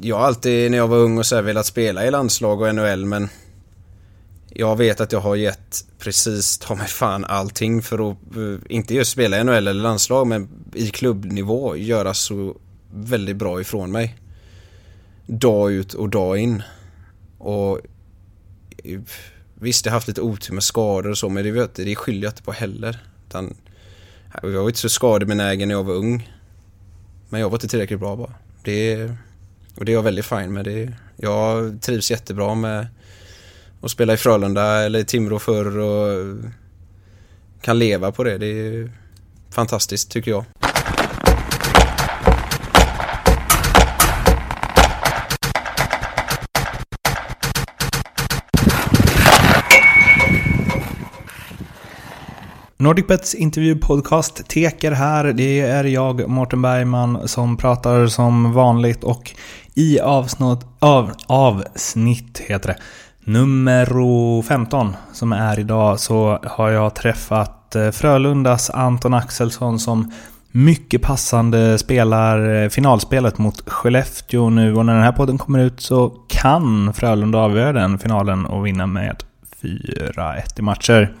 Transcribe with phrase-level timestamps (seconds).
[0.00, 2.74] jag har alltid när jag var ung och så här velat spela i landslag och
[2.74, 3.28] NHL men
[4.50, 8.94] jag vet att jag har gett precis ta mig fan allting för att, eh, inte
[8.94, 12.56] just spela i NHL eller landslag men i klubbnivå göra så
[12.94, 14.16] väldigt bra ifrån mig.
[15.26, 16.62] Dag ut och dag in.
[17.38, 17.80] Och
[18.84, 19.00] eh,
[19.54, 22.32] visst, jag har haft lite otur med skador och så men det, det skyller jag
[22.32, 22.98] inte på heller.
[23.28, 23.56] Utan,
[24.42, 26.30] jag var inte så skadebenägen när jag var ung.
[27.28, 28.34] Men jag var inte tillräckligt bra bara.
[28.64, 29.10] Det,
[29.80, 30.64] och det är jag väldigt fin med.
[30.64, 32.86] Det, jag trivs jättebra med
[33.82, 36.36] att spela i Frölunda eller i Timrå förr och
[37.62, 38.38] kan leva på det.
[38.38, 38.90] Det är
[39.50, 40.44] fantastiskt tycker jag.
[52.80, 55.24] NordicBets intervjupodcast Teker här.
[55.24, 59.30] Det är jag, Mårten Bergman, som pratar som vanligt och
[59.74, 62.76] i avsnitt, av, avsnitt heter det,
[63.30, 70.12] nummer 15 som är idag så har jag träffat eh, Frölundas Anton Axelsson som
[70.50, 75.80] mycket passande spelar eh, finalspelet mot Skellefteå nu och när den här podden kommer ut
[75.80, 79.22] så kan Frölunda avgöra den finalen och vinna med
[79.62, 81.14] 4-1 i matcher.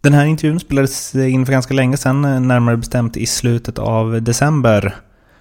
[0.00, 4.22] Den här intervjun spelades in för ganska länge sedan, eh, närmare bestämt i slutet av
[4.22, 4.94] december.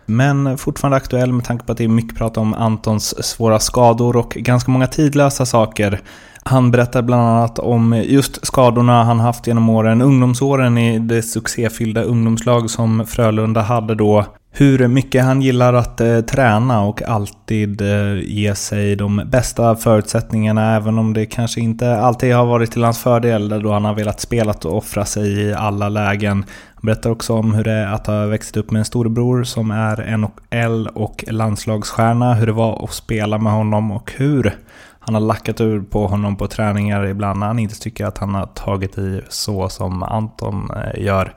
[0.09, 4.15] Men fortfarande aktuell med tanke på att det är mycket prat om Antons svåra skador
[4.15, 6.01] och ganska många tidlösa saker.
[6.43, 12.03] Han berättar bland annat om just skadorna han haft genom åren, ungdomsåren i det succéfyllda
[12.03, 18.19] ungdomslag som Frölunda hade då hur mycket han gillar att eh, träna och alltid eh,
[18.21, 22.99] ge sig de bästa förutsättningarna även om det kanske inte alltid har varit till hans
[22.99, 26.45] fördel då han har velat spela och offra sig i alla lägen.
[26.73, 29.71] Han berättar också om hur det är att ha växt upp med en storebror som
[29.71, 34.55] är NHL och landslagsstjärna, hur det var att spela med honom och hur
[34.99, 38.35] han har lackat ur på honom på träningar ibland när han inte tycker att han
[38.35, 41.33] har tagit i så som Anton eh, gör.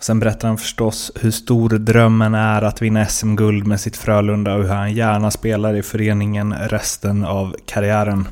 [0.00, 4.54] Och Sen berättar han förstås hur stor drömmen är att vinna SM-guld med sitt Frölunda
[4.54, 8.28] och hur han gärna spelar i föreningen resten av karriären.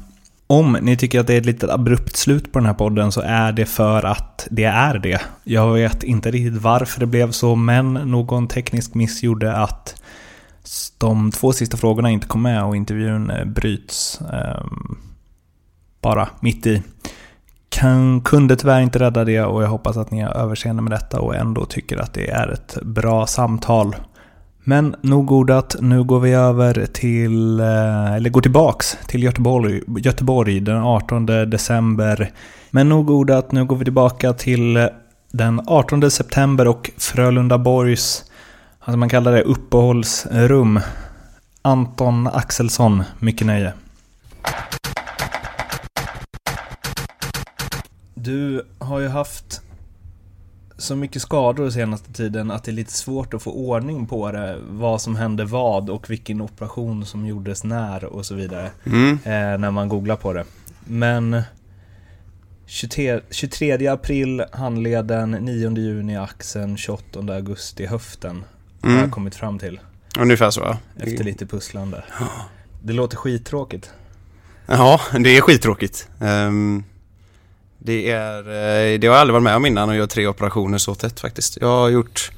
[0.46, 3.20] Om ni tycker att det är ett litet abrupt slut på den här podden så
[3.20, 5.20] är det för att det är det.
[5.44, 10.02] Jag vet inte riktigt varför det blev så, men någon teknisk miss gjorde att
[10.98, 14.20] de två sista frågorna inte kom med och intervjun eh, bryts.
[14.20, 14.64] Eh,
[16.00, 16.82] bara mitt i
[17.68, 21.20] kan, kunde tyvärr inte rädda det och jag hoppas att ni har överseende med detta
[21.20, 23.96] och ändå tycker att det är ett bra samtal.
[24.64, 30.60] Men nog ordat, nu går vi över till, eh, eller går tillbaks till Göteborg, Göteborg
[30.60, 32.32] den 18 december.
[32.70, 34.88] Men nog ordat, nu går vi tillbaka till
[35.32, 38.24] den 18 september och Frölunda Borgs,
[38.80, 40.80] alltså man kallar det uppehållsrum.
[41.62, 43.72] Anton Axelsson, mycket nöje.
[48.22, 49.62] Du har ju haft
[50.78, 54.32] så mycket skador den senaste tiden att det är lite svårt att få ordning på
[54.32, 54.58] det.
[54.68, 58.70] Vad som hände vad och vilken operation som gjordes när och så vidare.
[58.86, 59.12] Mm.
[59.24, 60.44] Eh, när man googlar på det.
[60.84, 61.42] Men
[62.66, 68.44] 23, 23 april handleden, 9 juni axeln, 28 augusti höften.
[68.82, 68.96] Mm.
[68.96, 69.80] Har jag kommit fram till.
[70.18, 70.76] Ungefär så.
[70.96, 72.04] Efter lite pusslande.
[72.82, 73.90] Det låter skittråkigt.
[74.66, 76.08] Ja, det är skittråkigt.
[76.20, 76.84] Um...
[77.78, 80.78] Det, är, eh, det har jag aldrig varit med om innan att göra tre operationer
[80.78, 81.58] så tätt faktiskt.
[81.60, 82.32] Jag har gjort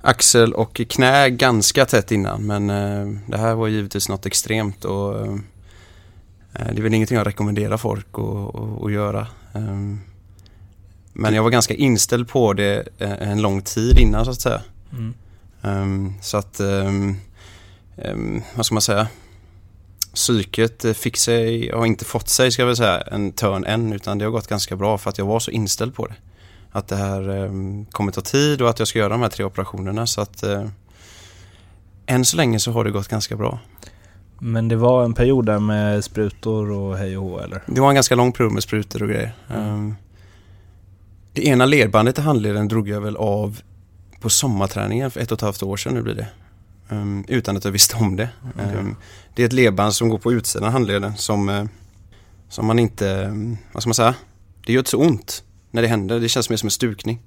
[0.00, 5.20] axel och knä ganska tätt innan men eh, det här var givetvis något extremt och
[5.20, 5.34] eh,
[6.52, 9.26] det är väl ingenting jag rekommenderar folk att, att göra.
[9.54, 10.00] Ehm,
[11.12, 14.60] men jag var ganska inställd på det en lång tid innan så att säga.
[14.92, 15.14] Mm.
[15.62, 17.16] Ehm, så att, ehm,
[18.54, 19.08] vad ska man säga?
[20.16, 23.92] Psyket eh, fick sig, har inte fått sig ska jag väl säga, en törn än
[23.92, 26.14] utan det har gått ganska bra för att jag var så inställd på det.
[26.72, 27.50] Att det här eh,
[27.90, 30.68] kommer ta tid och att jag ska göra de här tre operationerna så att eh,
[32.06, 33.58] än så länge så har det gått ganska bra.
[34.38, 37.62] Men det var en period där med sprutor och hej och hå eller?
[37.66, 39.32] Det var en ganska lång period med sprutor och grejer.
[39.48, 39.74] Mm.
[39.74, 39.96] Um,
[41.32, 43.60] det ena ledbandet i handleden drog jag väl av
[44.20, 46.26] på sommarträningen för ett och ett halvt år sedan nu blir det.
[46.88, 48.28] Um, utan att jag visste om det.
[48.54, 48.76] Okay.
[48.76, 48.96] Um,
[49.34, 51.64] det är ett ledband som går på utsidan av handleden som, uh,
[52.48, 54.14] som man inte, um, vad ska man säga,
[54.66, 56.20] det gör inte så ont när det händer.
[56.20, 57.22] Det känns mer som en stukning.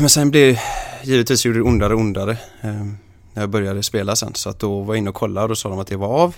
[0.00, 0.58] Men sen blev
[1.02, 2.38] givetvis gjorde det ondare och ondare
[3.34, 4.34] när jag började spela sen.
[4.34, 6.08] Så att då var jag inne och kollade och då sa de att det var
[6.08, 6.36] av.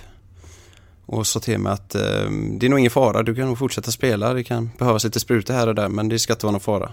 [1.05, 4.33] Och sa till mig att det är nog ingen fara, du kan nog fortsätta spela.
[4.33, 6.91] Det kan behövas lite sprutor här och där men det ska inte vara någon fara.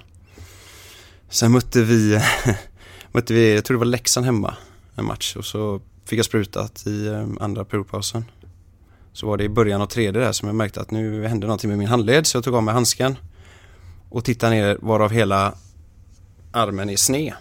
[1.28, 2.20] Sen mötte vi
[3.12, 4.54] mötte vi, jag tror det var Leksand hemma
[4.94, 8.24] en match och så fick jag sprutat i eh, andra periodpausen.
[9.12, 11.70] Så var det i början av tredje där som jag märkte att nu hände någonting
[11.70, 13.16] med min handled så jag tog av mig handsken
[14.08, 15.54] och tittade ner varav hela
[16.52, 17.32] armen är sned.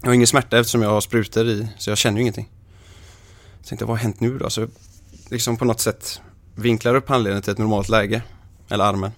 [0.00, 2.48] Jag har ingen smärta eftersom jag har sprutor i så jag känner ju ingenting.
[3.58, 4.50] Jag tänkte vad har hänt nu då?
[4.50, 4.68] Så
[5.30, 6.20] liksom på något sätt
[6.54, 8.22] vinklar upp handleden till ett normalt läge.
[8.68, 9.12] Eller armen.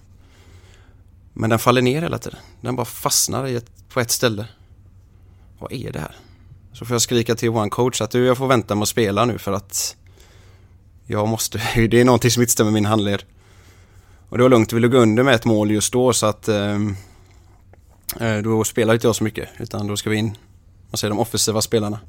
[1.33, 2.39] Men den faller ner hela tiden.
[2.61, 4.47] Den bara fastnar i ett, på ett ställe.
[5.63, 6.15] Vad är det här?
[6.73, 9.25] Så får jag skrika till vår coach att du, jag får vänta med att spela
[9.25, 9.95] nu för att
[11.05, 13.23] jag måste, det är någonting som inte stämmer med min handled.
[14.29, 16.75] Och det var lugnt, vi låg under med ett mål just då så att eh,
[18.19, 20.37] eh då spelar inte jag så mycket utan då ska vi in,
[20.89, 21.99] man säger de offensiva spelarna.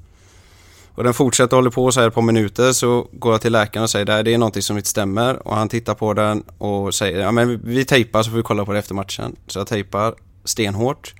[0.94, 3.82] Och den fortsätter hålla på så här ett par minuter så går jag till läkaren
[3.82, 7.20] och säger det är någonting som inte stämmer och han tittar på den och säger
[7.20, 9.36] ja men vi tejpar så får vi kolla på det efter matchen.
[9.46, 10.14] Så jag tejpar
[10.44, 11.14] stenhårt.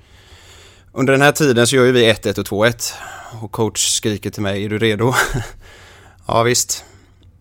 [0.96, 2.92] Under den här tiden så gör ju vi 1-1 och 2-1
[3.42, 5.14] och coach skriker till mig, är du redo?
[6.26, 6.84] ja visst,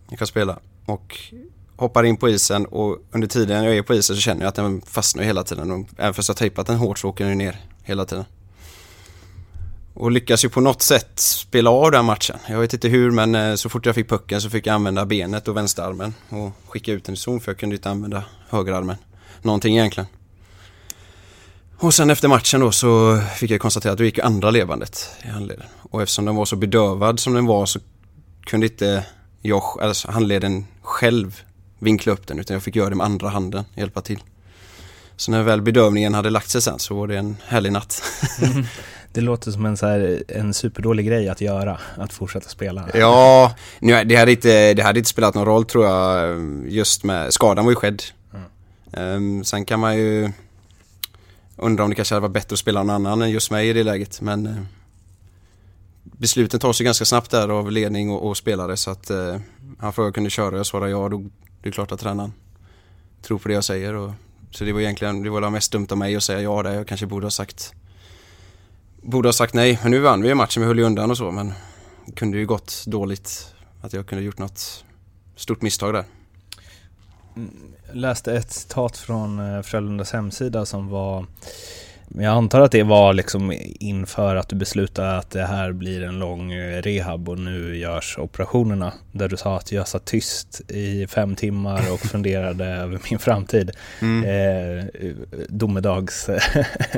[0.10, 0.60] jag kan spela.
[0.86, 1.18] Och
[1.76, 4.56] hoppar in på isen och under tiden jag är på isen så känner jag att
[4.56, 5.72] den fastnar hela tiden.
[5.72, 8.26] Och även fast jag tejpat den hårt så åker den ner hela tiden.
[9.94, 12.38] Och lyckas ju på något sätt spela av den matchen.
[12.48, 15.06] Jag vet inte hur men eh, så fort jag fick pucken så fick jag använda
[15.06, 18.96] benet och vänsterarmen och skicka ut den i zon för jag kunde inte använda högerarmen.
[19.42, 20.08] Någonting egentligen.
[21.84, 25.28] Och sen efter matchen då så fick jag konstatera att då gick andra levandet i
[25.28, 25.66] handleden.
[25.92, 27.80] Och eftersom den var så bedövad som den var så
[28.46, 29.06] kunde inte
[29.42, 31.42] jag, alltså handleden själv
[31.80, 34.20] vinkla upp den utan jag fick göra det med andra handen, hjälpa till.
[35.16, 38.04] Så när väl bedövningen hade lagt sig sen så var det en härlig natt.
[38.42, 38.66] Mm.
[39.14, 42.90] Det låter som en, så här, en superdålig grej att göra, att fortsätta spela.
[42.94, 47.34] Ja, nu, det, hade inte, det hade inte spelat någon roll tror jag, just med,
[47.34, 48.04] skadan var ju skedd.
[48.94, 49.16] Mm.
[49.16, 50.32] Um, sen kan man ju
[51.56, 53.74] Undrar om det kanske hade varit bättre att spela någon annan än just mig i
[53.74, 54.64] det läget, men eh,
[56.04, 59.38] besluten tas ju ganska snabbt där av ledning och, och spelare så att eh,
[59.80, 61.24] han frågade kunde köra, och jag svarade ja, då
[61.62, 62.34] det är klart att tränaren
[63.22, 63.94] tror på det jag säger.
[63.94, 64.12] Och,
[64.52, 66.74] så det var egentligen, det var mest dumt av mig att säga ja där.
[66.74, 67.74] Jag kanske borde ha sagt
[69.02, 71.18] Borde ha sagt nej, men nu vann vi ju matchen, vi höll ju undan och
[71.18, 71.54] så men
[72.06, 74.86] det kunde ju gått dåligt att jag kunde gjort något
[75.36, 76.06] stort misstag där.
[77.36, 81.26] Mm, Läste ett citat från eh, Frölundas hemsida som var
[82.16, 86.20] jag antar att det var liksom inför att du beslutade att det här blir en
[86.20, 88.94] lång eh, rehab och nu görs operationerna.
[89.12, 93.72] Där du sa att jag satt tyst i fem timmar och funderade över min framtid.
[94.02, 94.24] Mm.
[94.24, 94.86] Eh,
[95.50, 96.30] domedags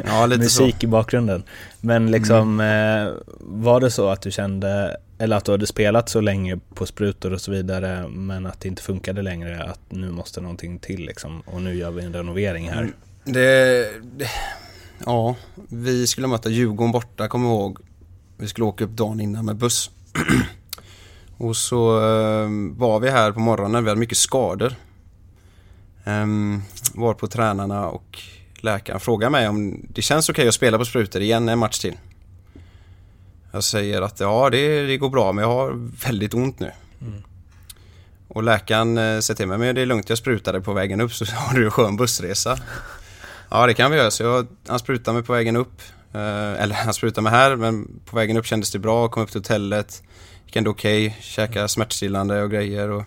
[0.05, 0.29] ja,
[0.79, 1.43] i bakgrunden.
[1.81, 3.07] Men liksom, mm.
[3.07, 6.85] eh, var det så att du kände, eller att du hade spelat så länge på
[6.85, 11.05] sprutor och så vidare, men att det inte funkade längre, att nu måste någonting till
[11.05, 12.81] liksom, och nu gör vi en renovering här?
[12.81, 12.93] Mm.
[13.25, 14.29] Det, det
[15.05, 15.35] Ja,
[15.69, 17.77] vi skulle möta Djurgården borta, kommer jag ihåg.
[18.37, 19.91] Vi skulle åka upp dagen innan med buss.
[21.37, 24.75] och så eh, var vi här på morgonen, vi hade mycket skador.
[26.05, 26.63] Um,
[26.93, 28.19] var på tränarna och
[28.55, 31.79] läkaren frågade mig om det känns okej okay att spela på sprutor igen en match
[31.79, 31.97] till.
[33.55, 36.71] Jag säger att ja, det, det går bra men jag har väldigt ont nu.
[37.01, 37.23] Mm.
[38.27, 41.13] Och läkaren eh, säger till mig, men det är lugnt jag sprutade på vägen upp
[41.13, 42.57] så har du en skön bussresa.
[43.49, 44.11] Ja, det kan vi göra.
[44.11, 45.81] Så jag, han sprutade mig på vägen upp.
[46.13, 49.07] Eh, eller han sprutade mig här, men på vägen upp kändes det bra.
[49.07, 50.03] Kom upp till hotellet.
[50.45, 51.07] Gick ändå okej.
[51.07, 52.89] Okay, käkade smärtstillande och grejer.
[52.89, 53.03] Och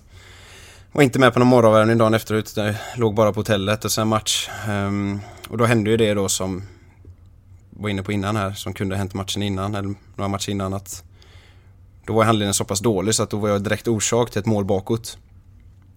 [0.93, 2.57] var inte med på någon morgonvärmning dagen efteråt.
[2.57, 4.49] Jag låg bara på hotellet och sen match.
[4.69, 6.63] Um, och då hände ju det då som
[7.79, 10.75] var inne på innan här, som kunde ha hänt matchen innan, eller några matcher innan.
[10.75, 11.05] att
[12.07, 14.47] Då var handledningen så pass dålig så att då var jag direkt orsak till ett
[14.47, 15.19] mål bakåt.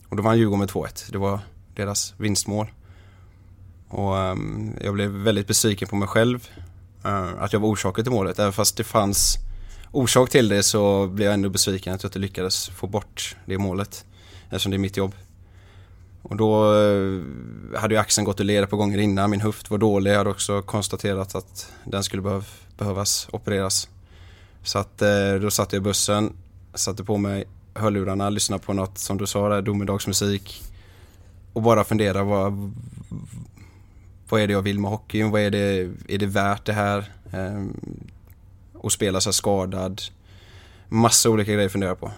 [0.09, 1.11] Och då vann Djurgården med 2-1.
[1.11, 1.39] Det var
[1.75, 2.67] deras vinstmål.
[3.87, 6.49] Och um, jag blev väldigt besviken på mig själv.
[7.05, 8.39] Uh, att jag var orsaken till målet.
[8.39, 9.37] Även fast det fanns
[9.91, 13.57] orsak till det så blev jag ändå besviken att jag inte lyckades få bort det
[13.57, 14.05] målet.
[14.43, 15.15] Eftersom det är mitt jobb.
[16.21, 17.21] Och då eh,
[17.79, 19.29] hade ju axeln gått ur led på gånger innan.
[19.29, 20.11] Min höft var dålig.
[20.11, 22.47] Jag hade också konstaterat att den skulle behöv,
[22.77, 23.89] behövas opereras.
[24.63, 26.33] Så att eh, då satt jag i bussen,
[26.73, 30.63] satte på mig hörlurarna, lyssnade på något som du sa där, domedagsmusik.
[31.53, 32.73] Och bara fundera vad,
[34.29, 35.31] vad är det jag vill med hockeyn?
[35.31, 37.11] Vad är det, är det värt det här?
[37.31, 37.79] Ehm,
[38.73, 40.01] och spela så skadad.
[40.89, 42.11] Massa olika grejer att fundera på.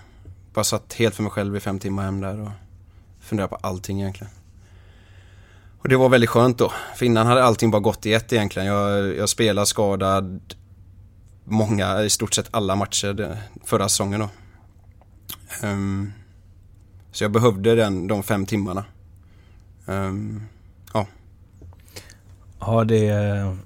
[0.54, 2.50] Bara satt helt för mig själv i fem timmar hem där och
[3.24, 4.34] funderade på allting egentligen.
[5.80, 6.74] Och det var väldigt skönt då.
[6.96, 8.68] För innan hade allting bara gått i ett egentligen.
[8.68, 10.56] Jag, jag spelade skadad
[11.44, 14.30] många, i stort sett alla matcher förra säsongen då.
[15.68, 16.14] Um,
[17.12, 18.86] så jag behövde den, de fem timmarna.
[19.86, 20.44] Um,
[20.94, 21.08] ja.
[22.60, 23.10] Har det,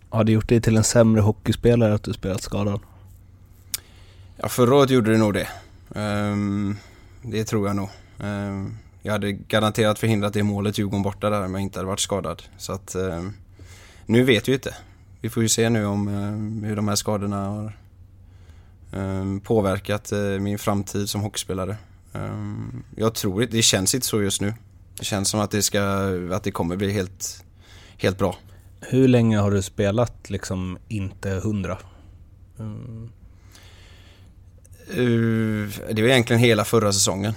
[0.10, 2.80] har det gjort dig till en sämre hockeyspelare att du spelat skadad?
[4.38, 5.48] Ja, förra året gjorde det nog det.
[5.90, 6.78] Um,
[7.22, 7.90] det tror jag nog.
[8.20, 12.00] Um, jag hade garanterat förhindrat det målet Djurgården borta där om jag inte hade varit
[12.00, 12.44] skadad.
[12.58, 13.34] Så att um,
[14.06, 14.76] nu vet vi inte.
[15.22, 16.08] Vi får ju se nu om
[16.64, 17.74] hur de här skadorna har
[19.40, 21.78] påverkat uh, min framtid som hockeyspelare.
[22.96, 24.54] jag tror inte, det känns inte så just nu.
[24.98, 25.82] Det känns som att det, ska,
[26.32, 27.44] att det kommer bli helt,
[27.98, 28.38] helt bra.
[28.82, 31.78] Hur länge har du spelat liksom inte hundra?
[32.60, 33.10] Mm.
[35.92, 37.34] Det var egentligen hela förra säsongen.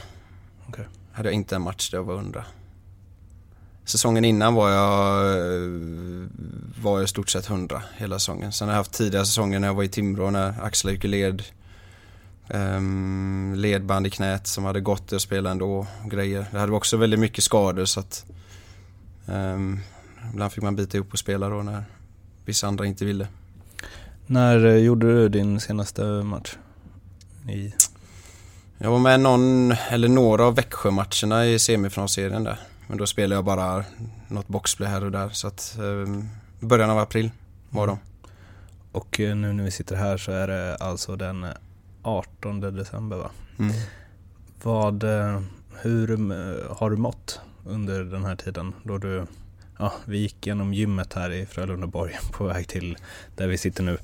[1.21, 2.45] Hade jag inte en match där jag var hundra.
[3.85, 5.25] Säsongen innan var jag,
[6.83, 8.53] var jag i stort sett hundra hela säsongen.
[8.53, 11.09] Sen har jag haft tidigare säsonger när jag var i Timrå när axlar gick i
[11.09, 11.43] led.
[12.49, 15.87] Um, ledband i knät som hade gått att spela ändå.
[16.05, 16.47] och Grejer.
[16.50, 18.27] Det hade också väldigt mycket skador så att
[19.27, 19.81] um,
[20.33, 21.85] ibland fick man bita ihop och spela då när
[22.45, 23.29] vissa andra inte ville.
[24.27, 26.57] När eh, gjorde du din senaste match?
[27.49, 27.73] I...
[28.83, 32.59] Jag var med någon, eller några av Växjö-matcherna i semifinalserien där.
[32.87, 33.85] Men då spelade jag bara
[34.29, 35.29] något boxplay här och där.
[35.29, 36.29] Så att um,
[36.61, 37.31] början av april
[37.71, 37.99] var de.
[38.93, 41.47] Och eh, nu när vi sitter här så är det alltså den
[42.03, 43.31] 18 december va?
[43.59, 43.73] Mm.
[44.63, 45.41] Vad, eh,
[45.83, 46.09] hur
[46.75, 49.27] har du mått under den här tiden då du
[49.79, 52.97] ja, vi gick genom gymmet här i Frölundaborg på väg till
[53.37, 53.99] där vi sitter nu.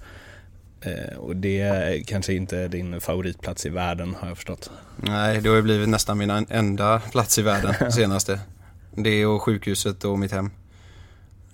[0.81, 4.71] Eh, och det är kanske inte din favoritplats i världen har jag förstått.
[4.97, 8.41] Nej, det har ju blivit nästan min enda plats i världen senaste.
[8.91, 10.51] Det och sjukhuset och mitt hem.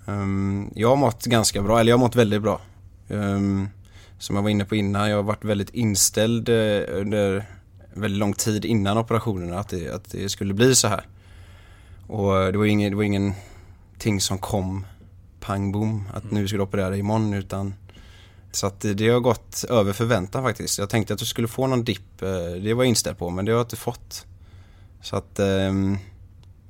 [0.05, 2.61] Um, jag har mått ganska bra, eller jag har mått väldigt bra.
[3.07, 3.69] Um,
[4.19, 7.45] som jag var inne på innan, jag har varit väldigt inställd uh, under
[7.93, 11.07] väldigt lång tid innan operationerna att det, att det skulle bli så här.
[12.07, 13.33] Och det var ingen, det var ingen
[13.97, 14.85] ting som kom
[15.39, 17.73] pang bom, att nu ska du operera imorgon utan
[18.55, 20.79] så att det har gått över förväntan faktiskt.
[20.79, 22.29] Jag tänkte att du skulle få någon dipp, eh,
[22.63, 24.25] det var jag inställd på men det har jag inte fått.
[25.01, 25.97] Så att ehm,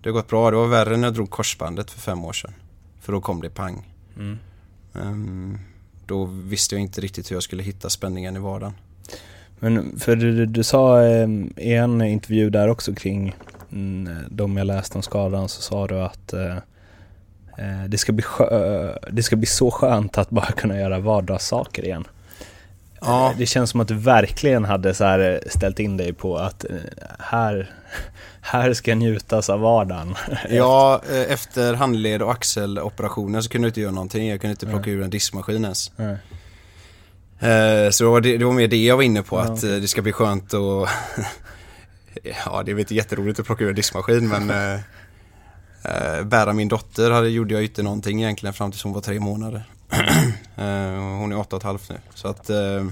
[0.01, 0.51] det har gått bra.
[0.51, 2.53] Det var värre när jag drog korsbandet för fem år sedan.
[3.01, 3.89] För då kom det pang.
[4.17, 4.37] Mm.
[4.93, 5.59] Um,
[6.05, 8.73] då visste jag inte riktigt hur jag skulle hitta spänningen i vardagen.
[9.59, 13.35] Men för du, du sa ehm, i en intervju där också kring
[13.71, 16.57] mm, de jag läste om skadan så sa du att Eh,
[17.87, 18.23] det, ska bli
[19.11, 22.07] det ska bli så skönt att bara kunna göra vardagssaker igen.
[23.05, 23.31] Ja.
[23.31, 26.37] Eh, det känns som att du verkligen hade så här eh, ställt in dig på
[26.37, 26.65] att
[27.19, 27.71] här,
[28.41, 30.15] här ska njutas av vardagen.
[30.49, 34.29] Ja, efter handled och axeloperationen så kunde jag inte göra någonting.
[34.29, 35.91] Jag kunde inte plocka ur en diskmaskin ens.
[35.95, 36.17] Nej.
[37.91, 39.41] Så det var, det, det var mer det jag var inne på, ja.
[39.41, 40.87] att det ska bli skönt och...
[42.45, 44.51] ja, det är väl inte jätteroligt att plocka ur en diskmaskin men
[45.83, 49.19] eh, bära min dotter hade, gjorde jag inte någonting egentligen fram tills hon var tre
[49.19, 49.63] månader.
[50.55, 51.97] eh, hon är åtta och ett halvt nu.
[52.13, 52.85] Så att eh,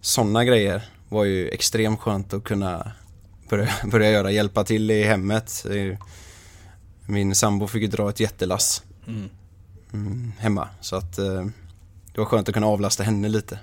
[0.00, 2.92] sådana grejer var ju extremt skönt att kunna
[3.48, 5.66] börja, börja göra, hjälpa till i hemmet.
[7.06, 9.28] Min sambo fick ju dra ett jättelass mm.
[9.92, 10.68] Mm, hemma.
[10.80, 11.46] Så att eh,
[12.12, 13.58] det var skönt att kunna avlasta henne lite.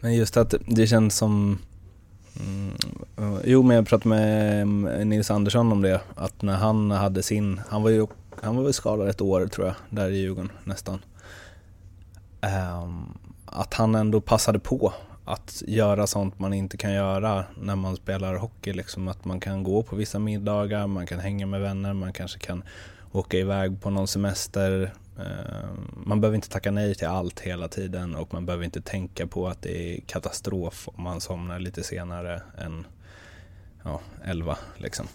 [0.00, 1.58] Men just att det känns som
[2.40, 2.74] Mm,
[3.44, 6.00] jo, men jag pratade med mm, Nils Andersson om det.
[6.14, 8.06] Att när han hade sin, han var ju
[8.42, 11.00] han var väl skadad ett år tror jag, där i Djurgården nästan.
[12.82, 14.92] Um, att han ändå passade på
[15.24, 18.72] att göra sånt man inte kan göra när man spelar hockey.
[18.72, 22.38] Liksom att man kan gå på vissa middagar, man kan hänga med vänner, man kanske
[22.38, 22.62] kan
[23.12, 24.92] åka iväg på någon semester.
[25.18, 29.26] Eh, man behöver inte tacka nej till allt hela tiden och man behöver inte tänka
[29.26, 32.86] på att det är katastrof om man somnar lite senare än
[33.84, 35.06] ja, 11 liksom.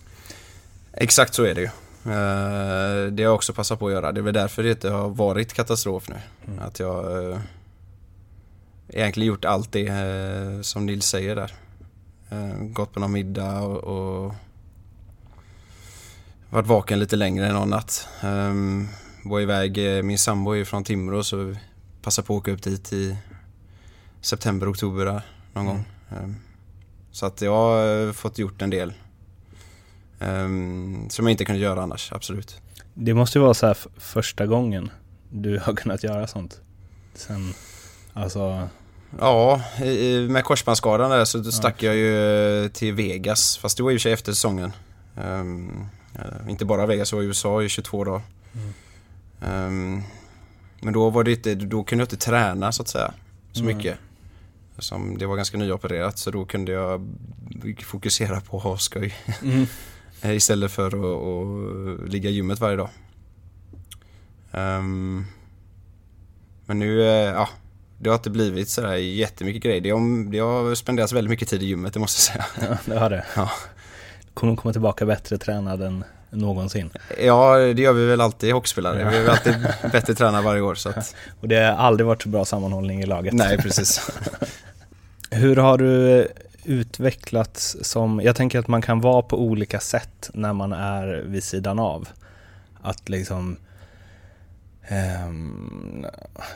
[0.93, 1.69] Exakt så är det ju.
[2.05, 4.11] Eh, det har jag också passat på att göra.
[4.11, 6.15] Det är väl därför det inte har varit katastrof nu.
[6.47, 6.59] Mm.
[6.59, 7.39] Att jag eh,
[8.89, 9.91] egentligen gjort allt det
[10.61, 11.53] som Nils säger där.
[12.59, 14.33] Gått på någon middag och, och
[16.49, 18.07] varit vaken lite längre än någon natt.
[19.23, 21.55] Var iväg, eh, min sambo är från Timrå så
[22.01, 23.17] passade på att åka upp dit i
[24.21, 25.21] september, oktober där,
[25.53, 25.67] någon mm.
[25.67, 25.85] gång.
[26.23, 26.35] Um,
[27.11, 28.93] så att jag har fått gjort en del.
[30.19, 32.61] Um, som jag inte kunde göra annars, absolut.
[32.93, 34.91] Det måste ju vara så här första gången
[35.29, 36.61] du har kunnat göra sånt.
[37.13, 37.53] Sen,
[38.13, 38.69] alltså...
[39.19, 39.61] Ja,
[40.29, 41.87] med korsbandsskadan där så stack ja.
[41.87, 43.57] jag ju till Vegas.
[43.57, 44.71] Fast det var ju sig efter säsongen.
[45.15, 48.21] Um, Eh, inte bara Vegas, jag var i USA i 22 dagar.
[48.55, 48.73] Mm.
[49.47, 50.03] Um,
[50.81, 53.13] men då var det inte, då kunde jag inte träna så att säga,
[53.51, 53.77] så mm.
[53.77, 53.97] mycket.
[54.77, 57.07] Som det var ganska nyopererat så då kunde jag
[57.83, 59.15] fokusera på att ha skoj.
[59.43, 59.65] Mm.
[60.35, 62.89] Istället för att, att ligga i gymmet varje dag.
[64.51, 65.25] Um,
[66.65, 67.49] men nu, eh, ja,
[67.99, 69.81] det har inte blivit sådär jättemycket grejer.
[69.81, 72.69] Det har, det har spenderats väldigt mycket tid i gymmet, det måste jag säga.
[72.69, 73.25] Ja, det har det.
[73.35, 73.51] Ja.
[74.33, 76.89] Kommer komma tillbaka bättre tränad än någonsin?
[77.19, 79.01] Ja, det gör vi väl alltid hockeyspelare.
[79.01, 79.09] Ja.
[79.09, 79.55] Vi är väl alltid
[79.91, 80.75] bättre tränade varje år.
[80.75, 81.15] Så att...
[81.41, 83.33] Och det har aldrig varit så bra sammanhållning i laget.
[83.33, 84.11] Nej, precis.
[85.29, 86.27] Hur har du
[86.63, 91.43] utvecklats som, jag tänker att man kan vara på olika sätt när man är vid
[91.43, 92.07] sidan av.
[92.81, 93.57] Att liksom
[94.91, 96.05] Um,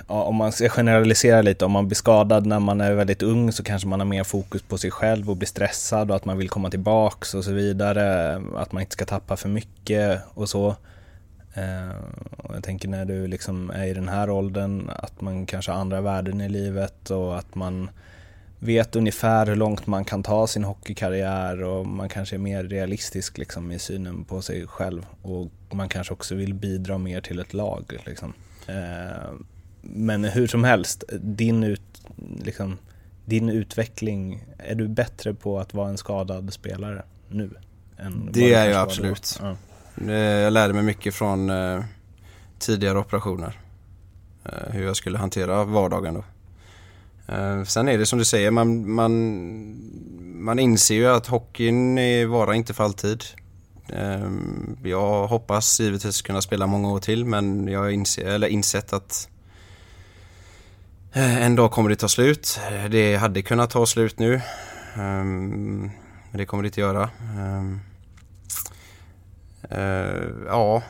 [0.08, 3.64] om man ska generalisera lite, om man blir skadad när man är väldigt ung så
[3.64, 6.50] kanske man har mer fokus på sig själv och blir stressad och att man vill
[6.50, 8.36] komma tillbaks och så vidare.
[8.56, 10.68] Att man inte ska tappa för mycket och så.
[11.58, 11.96] Uh,
[12.38, 15.80] och jag tänker när du liksom är i den här åldern, att man kanske har
[15.80, 17.90] andra värden i livet och att man
[18.60, 23.38] vet ungefär hur långt man kan ta sin hockeykarriär och man kanske är mer realistisk
[23.38, 25.06] liksom, i synen på sig själv.
[25.22, 27.98] Och man kanske också vill bidra mer till ett lag.
[28.06, 28.34] Liksom.
[28.68, 29.32] Eh,
[29.82, 32.02] men hur som helst, din, ut,
[32.44, 32.78] liksom,
[33.26, 37.50] din utveckling, är du bättre på att vara en skadad spelare nu?
[37.98, 39.40] Än det är jag absolut.
[39.42, 39.56] Ja.
[40.12, 41.84] Jag lärde mig mycket från eh,
[42.60, 43.60] tidigare operationer.
[44.46, 46.24] Eh, hur jag skulle hantera vardagen då.
[47.32, 49.12] Uh, sen är det som du säger, man, man,
[50.44, 53.24] man inser ju att hockeyn är varar inte för alltid.
[53.94, 54.32] Uh,
[54.84, 59.30] jag hoppas givetvis kunna spela många år till men jag har eller insett att
[61.16, 62.60] uh, en dag kommer det ta slut.
[62.90, 64.42] Det hade kunnat ta slut nu.
[64.98, 65.92] Um,
[66.32, 67.10] men det kommer det inte göra.
[67.38, 67.80] Um,
[70.48, 70.84] ja,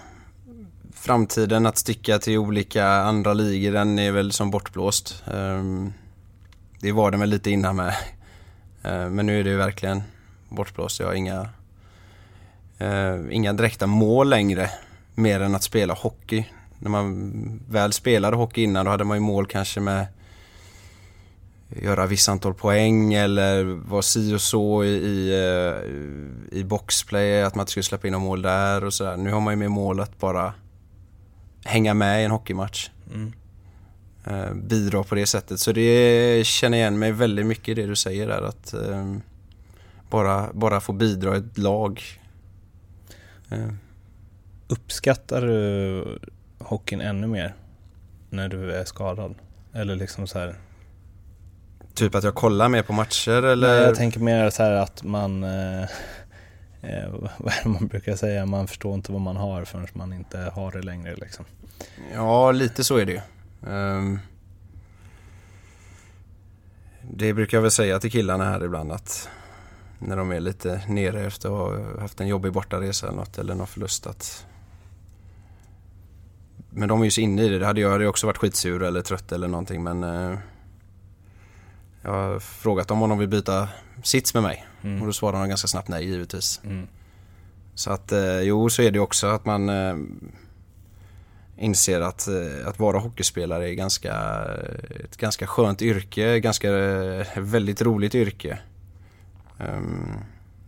[0.94, 5.24] framtiden att sticka till olika andra ligor den är väl som bortblåst.
[6.80, 7.96] Det var den väl lite innan med.
[8.84, 10.04] Eh, men nu är det ju verkligen
[10.50, 11.00] bortblåst.
[11.00, 11.50] Jag har inga,
[12.78, 14.70] eh, inga direkta mål längre.
[15.16, 16.46] Mer än att spela hockey.
[16.80, 20.08] När man väl spelade hockey innan då hade man ju mål kanske med
[21.70, 27.56] göra viss antal poäng eller vara si och så i, i, eh, i boxplay, att
[27.56, 29.18] man inte skulle släppa in några mål där och sådär.
[29.18, 30.54] Nu har man ju med mål att bara
[31.66, 32.90] hänga med i en hockeymatch.
[33.14, 33.34] Mm.
[34.30, 35.60] Eh, bidra på det sättet.
[35.60, 39.16] Så det känner igen mig väldigt mycket i det du säger där att eh,
[40.10, 42.04] bara, bara få bidra i ett lag.
[43.50, 43.68] Eh.
[44.68, 46.20] Uppskattar du
[46.60, 47.56] hockeyn ännu mer
[48.30, 49.36] när du är skadad?
[49.74, 50.56] Eller liksom så här...
[51.94, 53.68] Typ att jag kollar mer på matcher eller?
[53.68, 55.84] Nej, jag tänker mer så här att man eh,
[56.82, 60.14] eh, vad är det man brukar säga, man förstår inte vad man har förrän man
[60.14, 61.46] inte har det längre liksom.
[62.14, 63.22] Ja, lite så är det ju.
[63.62, 64.20] Um,
[67.02, 69.30] det brukar jag väl säga till killarna här ibland att
[70.00, 73.56] när de är lite nere efter att ha haft en jobbig bortaresa eller något eller
[73.56, 74.46] någon förlust att
[76.70, 77.60] men de är ju så inne i det.
[77.60, 80.38] Det hade jag hade också varit skitsur eller trött eller någonting men eh,
[82.02, 83.70] Jag har frågat dem om de vill byta
[84.04, 85.02] sits med mig mm.
[85.02, 86.62] och då svarar de ganska snabbt nej givetvis.
[86.64, 86.88] Mm.
[87.76, 89.96] Så att eh, jo så är det också att man eh,
[91.58, 94.16] inser att, eh, att vara hockeyspelare är ganska,
[95.04, 98.60] ett ganska skönt yrke, ganska eh, väldigt roligt yrke.
[99.60, 100.12] Ehm,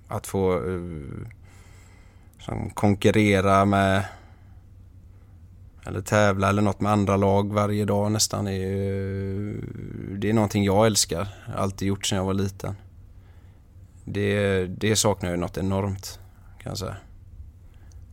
[0.07, 1.27] att få uh,
[2.73, 4.05] konkurrera med
[5.85, 8.61] eller tävla eller något med andra lag varje dag nästan är
[10.17, 11.27] det är någonting jag älskar.
[11.55, 12.75] Alltid gjort sedan jag var liten.
[14.05, 16.19] Det, det saknar jag något enormt
[16.63, 16.95] kan jag säga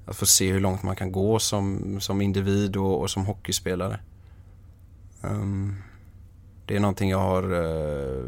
[0.07, 4.01] att få se hur långt man kan gå som, som individ och, och som hockeyspelare.
[5.23, 5.83] Um,
[6.67, 8.25] det är någonting jag har uh,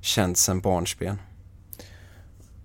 [0.00, 1.18] känt sedan barnsben.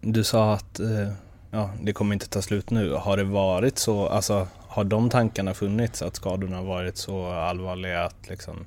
[0.02, 1.12] Du sa att uh,
[1.52, 2.94] ja, det kommer inte ta slut nu.
[2.94, 8.30] Har det varit så, alltså har de tankarna funnits att skadorna varit så allvarliga att
[8.30, 8.66] liksom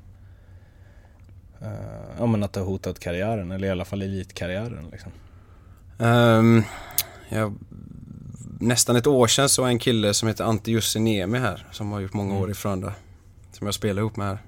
[1.62, 1.68] uh,
[2.18, 5.12] ja, men att det har hotat karriären eller i alla fall elitkarriären liksom?
[5.98, 6.64] Um,
[7.28, 7.54] jag
[8.60, 12.12] nästan ett år sedan så en kille som heter Ante Jussiniemi här som har gjort
[12.12, 12.42] många mm.
[12.42, 12.92] år i Frölunda.
[13.52, 14.38] Som jag spelar ihop med här.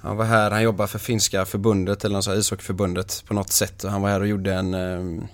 [0.00, 3.90] Han var här, han jobbar för finska förbundet eller något ishockeyförbundet på något sätt och
[3.90, 5.24] han var här och gjorde en eh,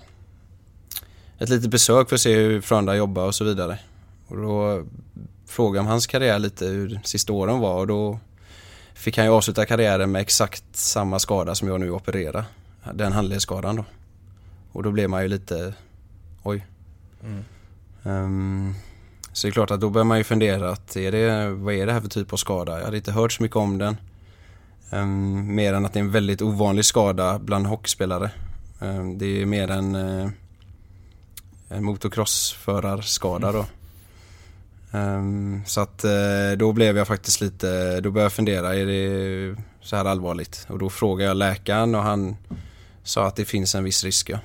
[1.37, 3.79] ett litet besök för att se hur Frölunda jobbar och så vidare.
[4.27, 4.85] Och då
[5.45, 8.19] frågade jag om hans karriär lite hur sista åren var och då
[8.93, 12.45] fick han ju avsluta karriären med exakt samma skada som jag nu opererar.
[12.93, 13.85] Den handledsskadan då.
[14.71, 15.73] Och då blev man ju lite,
[16.43, 16.65] oj.
[17.23, 17.43] Mm.
[18.03, 18.75] Um,
[19.33, 21.85] så det är klart att då börjar man ju fundera att är det, vad är
[21.85, 22.77] det här för typ av skada?
[22.77, 23.97] Jag hade inte hört så mycket om den.
[24.89, 28.31] Um, mer än att det är en väldigt ovanlig skada bland hockeyspelare.
[28.79, 30.29] Um, det är mer en, uh,
[31.69, 33.65] en motocrossförarskada då.
[34.91, 39.55] Um, så att uh, då blev jag faktiskt lite, då började jag fundera, är det,
[39.81, 40.65] så här allvarligt.
[40.69, 42.35] Och då frågade jag läkaren och han
[43.03, 44.29] sa att det finns en viss risk.
[44.29, 44.39] Ja.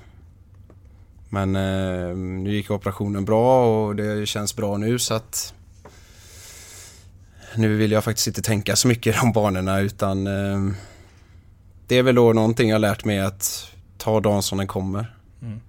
[1.29, 5.55] Men eh, nu gick operationen bra och det känns bra nu så att
[7.55, 10.75] nu vill jag faktiskt inte tänka så mycket i de banorna utan eh,
[11.87, 15.17] det är väl då någonting jag lärt mig att ta dagen som den kommer.
[15.43, 15.61] Mm.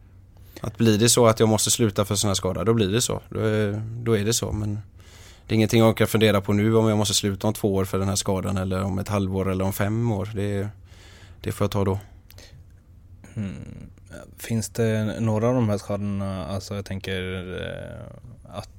[0.62, 3.02] Att blir det så att jag måste sluta för sån här skada, då blir det
[3.02, 3.22] så.
[3.30, 4.52] Då är, då är det så.
[4.52, 4.80] Men
[5.48, 7.86] det är ingenting jag kan fundera på nu om jag måste sluta om två år
[7.86, 10.30] för den här skadan eller om ett halvår eller om fem år.
[10.36, 10.68] Det,
[11.42, 12.00] det får jag ta då.
[13.36, 13.90] Mm.
[14.38, 17.22] Finns det några av de här skadorna, alltså jag tänker
[17.62, 18.70] eh, att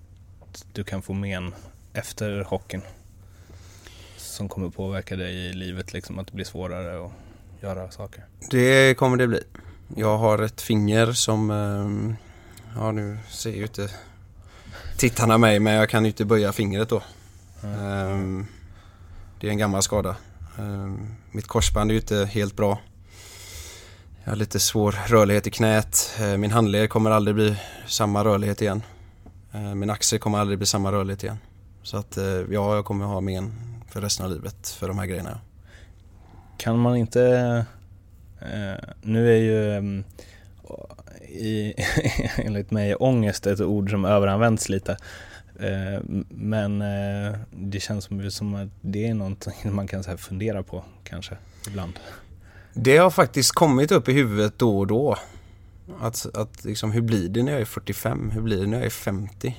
[0.73, 1.55] du kan få men
[1.93, 2.83] efter hockeyn?
[4.17, 7.13] Som kommer påverka dig i livet, liksom att det blir svårare att
[7.61, 8.25] göra saker?
[8.51, 9.43] Det kommer det bli.
[9.97, 12.17] Jag har ett finger som, ehm,
[12.77, 13.91] ja nu ser ju inte
[14.97, 17.03] tittarna mig men jag kan ju inte böja fingret då.
[17.63, 18.47] Mm.
[19.41, 20.17] Det är en gammal skada.
[21.33, 22.79] Mitt korsband är ju inte helt bra.
[24.29, 26.17] Jag har lite svår rörlighet i knät.
[26.21, 28.83] Eh, min handled kommer aldrig bli samma rörlighet igen.
[29.53, 31.39] Eh, min axel kommer aldrig bli samma rörlighet igen.
[31.83, 33.53] Så att eh, ja, jag kommer ha men
[33.91, 35.41] för resten av livet för de här grejerna.
[36.59, 37.23] Kan man inte...
[38.41, 40.05] Eh, nu är ju mm,
[41.29, 41.75] i,
[42.37, 44.97] enligt mig ångest ett ord som överanvänds lite.
[45.61, 50.63] Eh, men eh, det känns som, som att det är någonting man kan så fundera
[50.63, 51.37] på kanske
[51.67, 51.93] ibland.
[52.83, 55.19] Det har faktiskt kommit upp i huvudet då och då.
[56.01, 58.31] Att, att liksom, hur blir det när jag är 45?
[58.31, 59.57] Hur blir det när jag är 50?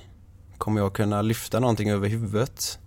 [0.57, 2.79] Kommer jag kunna lyfta någonting över huvudet?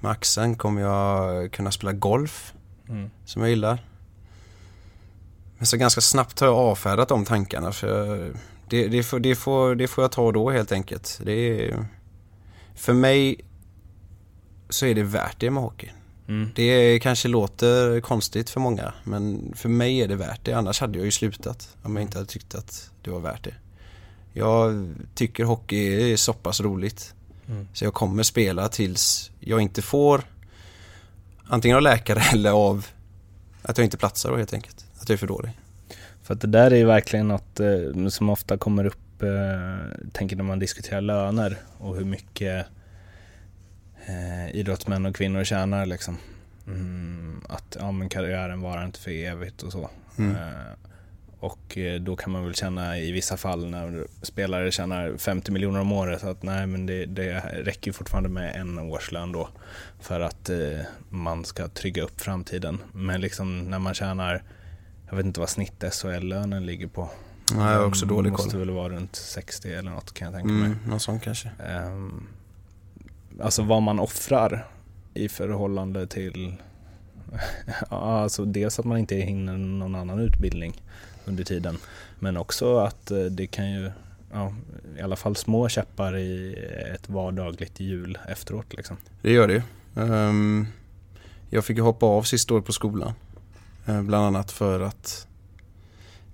[0.00, 0.56] Med axeln?
[0.56, 2.54] Kommer jag kunna spela golf?
[2.88, 3.10] Mm.
[3.24, 3.86] Som jag gillar.
[5.58, 8.32] Men så ganska snabbt har jag avfärdat de tankarna för
[8.68, 11.20] det, det, får, det, får, det får jag ta då helt enkelt.
[11.24, 11.86] Det är,
[12.74, 13.44] för mig
[14.68, 15.90] så är det värt det med hockey.
[16.28, 16.50] Mm.
[16.54, 20.52] Det kanske låter konstigt för många men för mig är det värt det.
[20.52, 23.54] Annars hade jag ju slutat om jag inte hade tyckt att det var värt det.
[24.32, 27.14] Jag tycker hockey är så pass roligt.
[27.48, 27.68] Mm.
[27.72, 30.22] Så jag kommer spela tills jag inte får
[31.46, 32.86] antingen av läkare eller av
[33.62, 34.86] att jag inte platsar då helt enkelt.
[35.00, 35.58] Att jag är för dålig.
[36.22, 40.36] För att det där är ju verkligen något eh, som ofta kommer upp, eh, tänker
[40.36, 42.66] när man diskuterar löner och hur mycket
[44.06, 46.18] eh, idrottsmän och kvinnor tjänar liksom.
[46.66, 49.90] Mm, att ja, men karriären varar inte för evigt och så.
[50.18, 50.30] Mm.
[50.30, 50.72] Eh,
[51.42, 55.80] och eh, då kan man väl känna i vissa fall när spelare tjänar 50 miljoner
[55.80, 59.48] om året att nej men det, det räcker fortfarande med en årslön då
[60.00, 62.78] för att eh, man ska trygga upp framtiden.
[62.92, 64.42] Men liksom när man tjänar,
[65.08, 67.10] jag vet inte vad snitt SHL-lönen ligger på.
[67.54, 68.44] Nej, jag har också dålig koll.
[68.44, 70.78] måste väl vara runt 60 eller något kan jag tänka mm, mig.
[70.86, 71.50] Något sånt kanske.
[71.86, 72.28] Um,
[73.40, 74.66] alltså vad man offrar
[75.14, 76.56] i förhållande till
[77.88, 80.82] alltså dels att man inte hinner någon annan utbildning
[81.24, 81.78] under tiden.
[82.18, 83.90] Men också att eh, det kan ju,
[84.32, 84.52] ja,
[84.98, 86.54] i alla fall små käppar i
[86.94, 88.74] ett vardagligt hjul efteråt.
[88.74, 88.96] Liksom.
[89.22, 89.62] Det gör det ju.
[89.94, 90.66] Um,
[91.50, 93.12] jag fick ju hoppa av sista året på skolan.
[93.86, 95.26] Eh, bland annat för att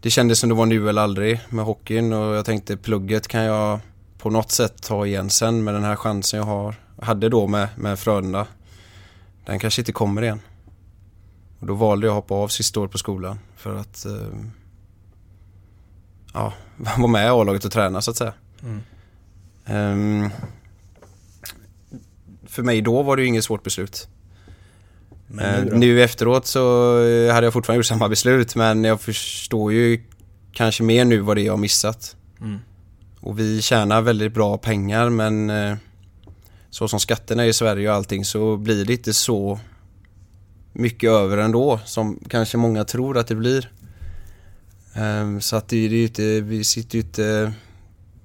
[0.00, 3.42] det kändes som det var nu eller aldrig med hockeyn och jag tänkte plugget kan
[3.42, 3.80] jag
[4.18, 7.68] på något sätt ta igen sen med den här chansen jag har, hade då med,
[7.76, 8.46] med Frölunda.
[9.44, 10.40] Den kanske inte kommer igen.
[11.60, 14.44] Och då valde jag att hoppa av sista året på skolan för att uh,
[16.34, 16.52] ja,
[16.96, 18.32] vara med i A-laget och träna så att säga.
[18.62, 18.82] Mm.
[19.66, 20.30] Um,
[22.46, 24.08] för mig då var det ju inget svårt beslut.
[25.26, 26.94] Nu, uh, nu, efteråt så
[27.32, 30.04] hade jag fortfarande gjort samma beslut men jag förstår ju
[30.52, 32.16] kanske mer nu vad det är jag har missat.
[32.40, 32.58] Mm.
[33.20, 35.76] Och vi tjänar väldigt bra pengar men uh,
[36.70, 39.60] så som skatterna är i Sverige och allting så blir det inte så
[40.72, 43.70] mycket över ändå som kanske många tror att det blir.
[44.96, 47.52] Um, så att det, är ju inte, vi sitter ju inte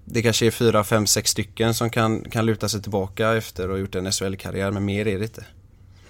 [0.06, 3.69] det kanske är fyra, fem, sex stycken som kan, kan luta sig tillbaka efter att
[3.69, 5.45] ha gjort en SHL-karriär men mer är det inte.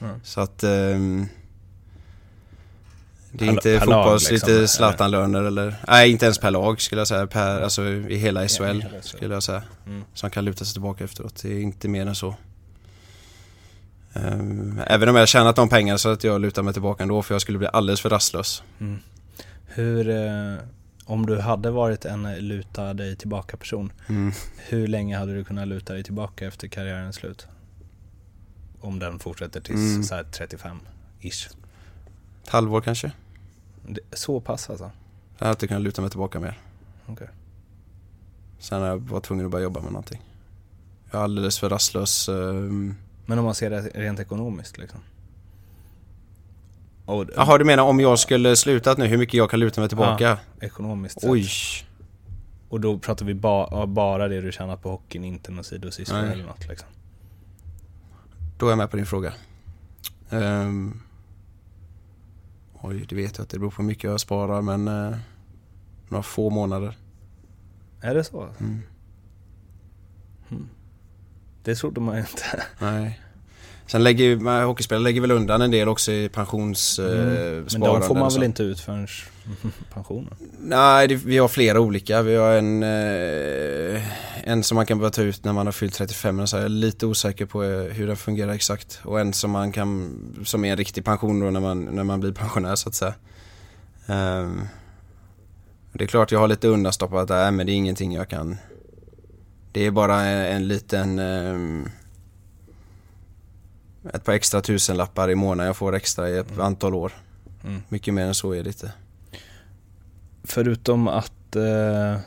[0.01, 0.19] Mm.
[0.23, 1.27] Så att um,
[3.35, 6.81] det är per, inte per fotbolls, liksom, lite Zlatan-löner eller, nej inte ens per lag
[6.81, 9.63] skulle jag säga, per, alltså i hela SHL ja, skulle jag säga.
[9.85, 10.03] Mm.
[10.13, 12.35] Som kan luta sig tillbaka efteråt, det är inte mer än så.
[14.13, 17.33] Um, även om jag tjänat de pengarna så att jag lutar mig tillbaka ändå för
[17.33, 18.63] jag skulle bli alldeles för rastlös.
[18.79, 18.99] Mm.
[19.65, 20.55] Hur, eh,
[21.05, 24.31] om du hade varit en luta dig tillbaka person, mm.
[24.57, 27.47] hur länge hade du kunnat luta dig tillbaka efter karriärens slut?
[28.81, 30.25] Om den fortsätter tills mm.
[30.31, 31.47] 35-ish.
[32.43, 33.11] Ett halvår kanske.
[34.13, 34.91] Så pass alltså?
[35.37, 36.59] Jag hade inte kunnat luta mig tillbaka mer.
[37.07, 37.27] Okay.
[38.59, 40.21] Sen har jag varit tvungen att börja jobba med någonting.
[41.11, 42.29] Jag är alldeles för rastlös.
[42.29, 42.95] Um...
[43.25, 44.99] Men om man ser det rent ekonomiskt liksom?
[47.05, 49.89] Och, Jaha, du menar om jag skulle slutat nu, hur mycket jag kan luta mig
[49.89, 50.23] tillbaka?
[50.59, 51.29] Ja, ekonomiskt sett.
[51.29, 51.47] Oj.
[52.69, 56.45] Och då pratar vi ba, bara det du tjänat på hockeyn, inte någon sidosysslor eller
[56.45, 56.87] något liksom.
[58.57, 59.33] Då är jag med på din fråga.
[60.29, 61.01] Ehm.
[62.83, 63.55] Oj, det vet jag inte.
[63.55, 65.17] Det beror på hur mycket jag sparar men uh,
[66.09, 66.97] några få månader.
[68.01, 68.49] Är det så?
[68.59, 68.81] Mm.
[71.63, 72.63] Det trodde man ju inte.
[72.79, 73.22] Nej.
[73.87, 77.49] Sen lägger hockeyspelare lägger väl undan en del också i pensionssparande.
[77.49, 77.65] Mm.
[77.71, 79.07] Men de får man väl inte ut förrän
[79.93, 80.33] pensionen?
[80.59, 82.21] Nej, det, vi har flera olika.
[82.21, 84.01] Vi har en, eh,
[84.43, 86.35] en som man kan börja ta ut när man har fyllt 35.
[86.35, 89.01] Men så är jag lite osäker på eh, hur den fungerar exakt.
[89.03, 92.19] Och en som man kan, som är en riktig pension då när man, när man
[92.19, 93.13] blir pensionär så att säga.
[94.07, 94.61] Ehm,
[95.93, 98.57] det är klart jag har lite undanstoppat där men det är ingenting jag kan.
[99.71, 101.89] Det är bara en, en liten ehm,
[104.13, 107.11] ett par extra tusenlappar i månaden jag får extra i ett antal år.
[107.63, 107.81] Mm.
[107.89, 108.91] Mycket mer än så är det inte.
[110.43, 112.19] Förutom att eh,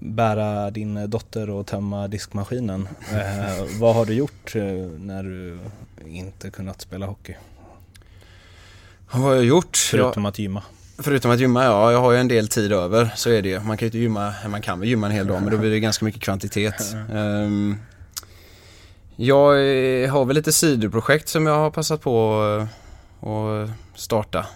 [0.00, 2.88] bära din dotter och tömma diskmaskinen.
[3.12, 4.62] Eh, vad har du gjort eh,
[4.98, 5.58] när du
[6.06, 7.36] inte kunnat spela hockey?
[9.10, 9.76] Vad har jag gjort?
[9.76, 10.62] Förutom att gymma.
[10.96, 11.92] Jag, förutom att gymma, ja.
[11.92, 13.60] Jag har ju en del tid över, så är det ju.
[13.60, 15.70] Man kan ju inte gymma, man kan väl gymma en hel dag, men då blir
[15.70, 16.94] det ganska mycket kvantitet.
[17.12, 17.76] Ehm,
[19.16, 22.42] jag eh, har väl lite sidoprojekt som jag har passat på
[23.22, 24.46] eh, att starta.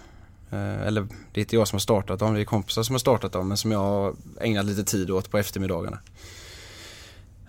[0.51, 2.99] Eh, eller det är inte jag som har startat dem, det är kompisar som har
[2.99, 5.99] startat dem, men som jag har ägnat lite tid åt på eftermiddagarna.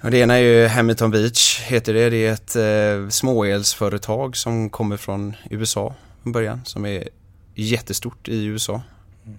[0.02, 2.10] Och det ena är ju Hamilton Beach, heter det.
[2.10, 7.10] Det är ett eh, småelsföretag som kommer från USA från början, som är
[7.56, 8.82] jättestort i USA.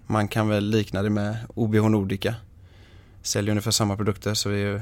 [0.07, 2.35] Man kan väl likna det med OBH Nordica.
[3.23, 4.81] Säljer ungefär samma produkter så vi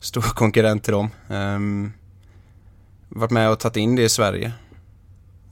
[0.00, 1.10] stor konkurrent till dem.
[1.28, 1.92] Um,
[3.08, 4.52] varit med och tagit in det i Sverige.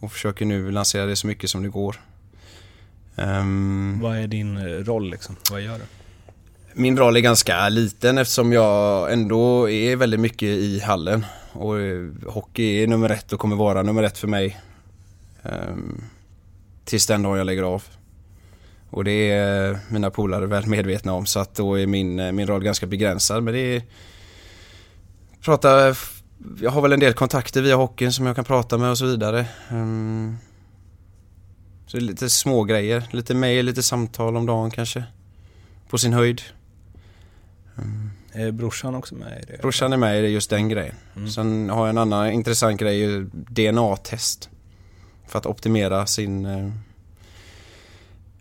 [0.01, 1.97] Och försöker nu lansera det så mycket som det går.
[3.17, 5.37] Ehm, Vad är din eh, roll liksom?
[5.51, 5.85] Vad gör du?
[6.79, 11.27] min roll är ganska liten eftersom jag ändå är väldigt mycket i hallen.
[11.53, 14.61] Och eh, hockey är nummer ett och kommer vara nummer ett för mig.
[15.43, 16.05] Um,
[16.85, 17.83] tills den dagen jag lägger av.
[18.91, 22.47] Och det är mina polare väl medvetna om så att då är min, eh, min
[22.47, 23.43] roll ganska begränsad.
[23.43, 23.83] Men det är...
[25.45, 25.95] Prata...
[26.61, 29.07] Jag har väl en del kontakter via hockeyn som jag kan prata med och så
[29.07, 29.47] vidare.
[29.69, 30.37] Ehm,
[31.87, 33.09] så lite små grejer.
[33.11, 35.05] Lite mail, lite samtal om dagen kanske.
[35.89, 36.43] På sin höjd.
[38.33, 39.63] Är brorsan också med i det?
[39.63, 40.95] Brorsan är med i just den grejen.
[41.17, 41.31] Mm.
[41.31, 44.49] Sen har jag en annan intressant grej, DNA-test.
[45.27, 46.45] För att optimera sin...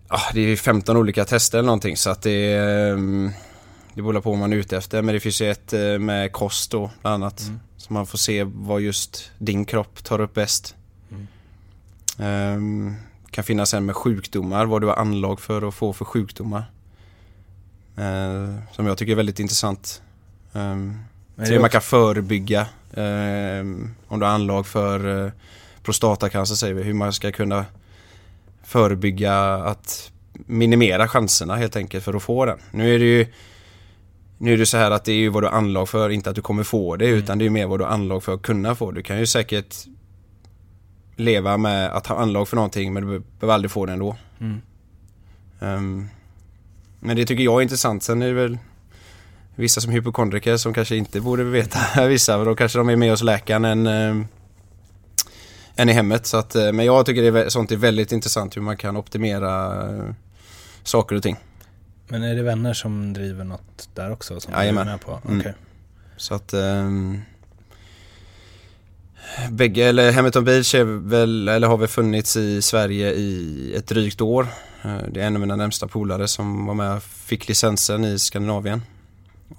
[0.09, 2.91] Ja, det är ju 15 olika tester eller någonting så att det är...
[2.91, 3.31] Eh,
[3.95, 5.01] det beror på vad man är ute efter.
[5.01, 7.41] Men det finns ju ett eh, med kost då, bland annat.
[7.41, 7.59] Mm.
[7.77, 10.75] Så man får se vad just din kropp tar upp bäst.
[11.11, 11.27] Mm.
[12.19, 12.95] Ehm,
[13.31, 16.71] kan finnas en med sjukdomar, vad du har anlag för att få för sjukdomar.
[17.97, 20.01] Eh, som jag tycker är väldigt intressant.
[20.53, 20.99] Um,
[21.35, 25.31] det man kan förebygga ehm, om du har anlag för eh,
[25.83, 27.65] prostatacancer säger vi, hur man ska kunna
[28.63, 32.59] förebygga att minimera chanserna helt enkelt för att få den.
[32.71, 33.27] Nu är det ju
[34.45, 36.29] nu är det så här att det är ju vad du har anlag för, inte
[36.29, 37.19] att du kommer få det Mm.
[37.19, 38.91] utan det är mer vad du har anlag för att kunna få.
[38.91, 39.75] Du kan ju säkert
[41.15, 44.15] leva med att ha anlag för någonting men du behöver aldrig få det ändå.
[44.39, 44.61] Mm.
[45.59, 46.09] Ehm,
[46.99, 48.03] men det tycker jag är intressant.
[48.03, 48.57] Sen är det väl
[49.55, 52.43] vissa som är hypokondriker som kanske inte borde veta vissa.
[52.43, 54.27] Då kanske de är med hos läkaren än, ehm,
[55.75, 56.25] än i hemmet.
[56.25, 58.97] Så att, eh, men jag tycker det är, sånt är väldigt intressant hur man kan
[58.97, 60.13] optimera eh,
[60.83, 61.35] saker och ting.
[62.07, 64.39] Men är det vänner som driver något där också?
[64.39, 64.87] Som du är Jajamän.
[64.87, 65.19] med på?
[65.25, 65.39] Mm.
[65.39, 65.53] Okej.
[66.17, 67.21] Så att um,
[69.51, 74.21] Bägge, eller Hamilton Beach är väl, eller har väl funnits i Sverige i ett drygt
[74.21, 74.47] år.
[74.83, 78.19] Eh, Det är en av mina närmsta polare som var med och fick licensen i
[78.19, 78.81] Skandinavien.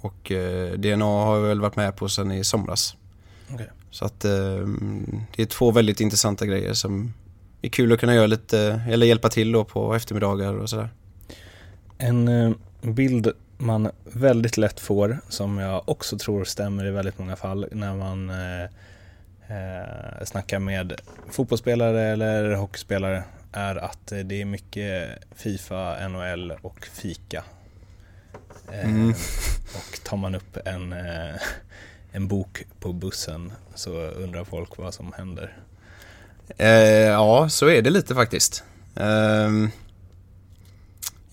[0.01, 2.97] Och eh, DNA har jag väl varit med på sedan i somras.
[3.55, 3.71] Okej.
[3.91, 7.13] Så att ehm, det är två väldigt intressanta grejer som
[7.63, 10.89] är kul att kunna göra lite, eller hjälpa till då på eftermiddagar och sådär.
[11.99, 17.37] En eh, bild man väldigt lätt får, som jag också tror stämmer i väldigt många
[17.37, 18.63] fall, när man eh,
[19.49, 26.87] eh, snackar med fotbollsspelare eller hockeyspelare, är att eh, det är mycket Fifa, NHL och
[26.93, 27.45] fika.
[28.73, 29.11] Eh, Mm.
[29.75, 31.35] Och tar man upp en, eh,
[32.13, 35.57] en bok på bussen så undrar folk vad som händer.
[36.57, 36.69] Eh,
[37.09, 38.65] ja, så är det lite faktiskt.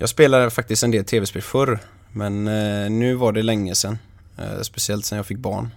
[0.04, 1.80] Jag spelade faktiskt en del tv-spel förr,
[2.12, 3.98] men eh, nu var det länge sedan.
[4.38, 5.70] Eh, speciellt sedan jag fick barn.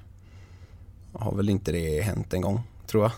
[1.12, 3.10] Har väl inte det hänt en gång, tror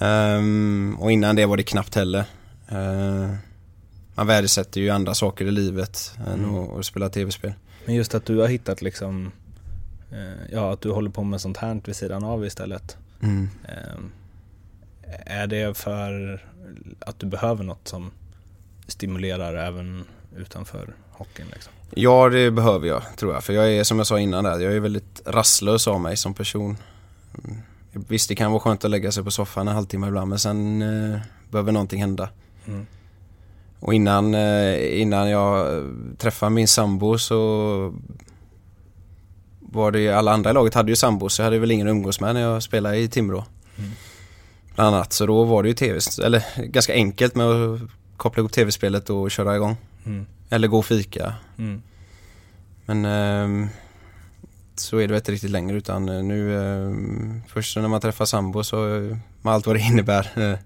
[0.00, 0.38] jag.
[0.38, 2.24] Um, och innan det var det knappt heller.
[2.72, 3.34] Uh,
[4.14, 6.54] man värdesätter ju andra saker i livet än mm.
[6.54, 7.52] att, att spela tv-spel.
[7.84, 9.32] Men just att du har hittat liksom,
[10.12, 12.96] uh, ja att du håller på med sånt här vid sidan av istället.
[13.22, 13.48] Mm.
[13.64, 14.04] Uh,
[15.26, 16.42] är det för
[16.98, 18.10] att du behöver något som
[18.86, 20.04] stimulerar även
[20.36, 21.46] utanför hockeyn?
[21.52, 21.72] Liksom?
[21.94, 23.44] Ja, det behöver jag tror jag.
[23.44, 26.34] För jag är som jag sa innan där, jag är väldigt rastlös av mig som
[26.34, 26.76] person.
[27.44, 27.58] Mm.
[28.08, 30.82] Visst, det kan vara skönt att lägga sig på soffan en halvtimme ibland men sen
[30.82, 31.20] eh,
[31.50, 32.28] behöver någonting hända.
[32.66, 32.86] Mm.
[33.80, 35.84] Och innan, eh, innan jag
[36.18, 37.94] träffade min sambo så
[39.60, 41.90] var det alla andra i laget hade ju sambo så jag hade väl ingen att
[41.90, 43.44] umgås med när jag spelade i Timrå.
[43.76, 43.90] Mm.
[44.74, 47.80] Bland annat, så då var det ju tv, eller ganska enkelt med att
[48.16, 49.76] koppla ihop tv-spelet och köra igång.
[50.06, 50.26] Mm.
[50.50, 51.34] Eller gå och fika.
[51.58, 51.82] Mm.
[52.86, 53.68] Men eh,
[54.74, 56.92] så är det inte riktigt längre utan eh, nu eh,
[57.48, 60.30] först när man träffar sambo så eh, med allt vad det innebär.
[60.36, 60.58] Eh,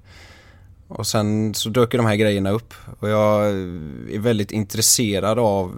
[0.88, 3.50] och sen så dök de här grejerna upp och jag
[4.10, 5.74] är väldigt intresserad av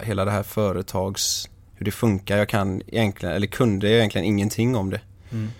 [0.00, 2.38] hela det här företags, hur det funkar.
[2.38, 5.00] Jag kan egentligen, eller kunde egentligen ingenting om det.
[5.30, 5.50] Mm.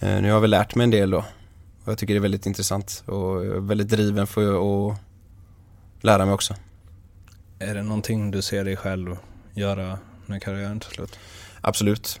[0.00, 1.24] Eh, nu har jag väl lärt mig en del då.
[1.84, 4.96] Och jag tycker det är väldigt intressant och jag är väldigt driven för att
[6.00, 6.54] lära mig också.
[7.58, 9.16] Är det någonting du ser dig själv
[9.54, 11.18] göra när karriären tar slut?
[11.60, 12.20] Absolut.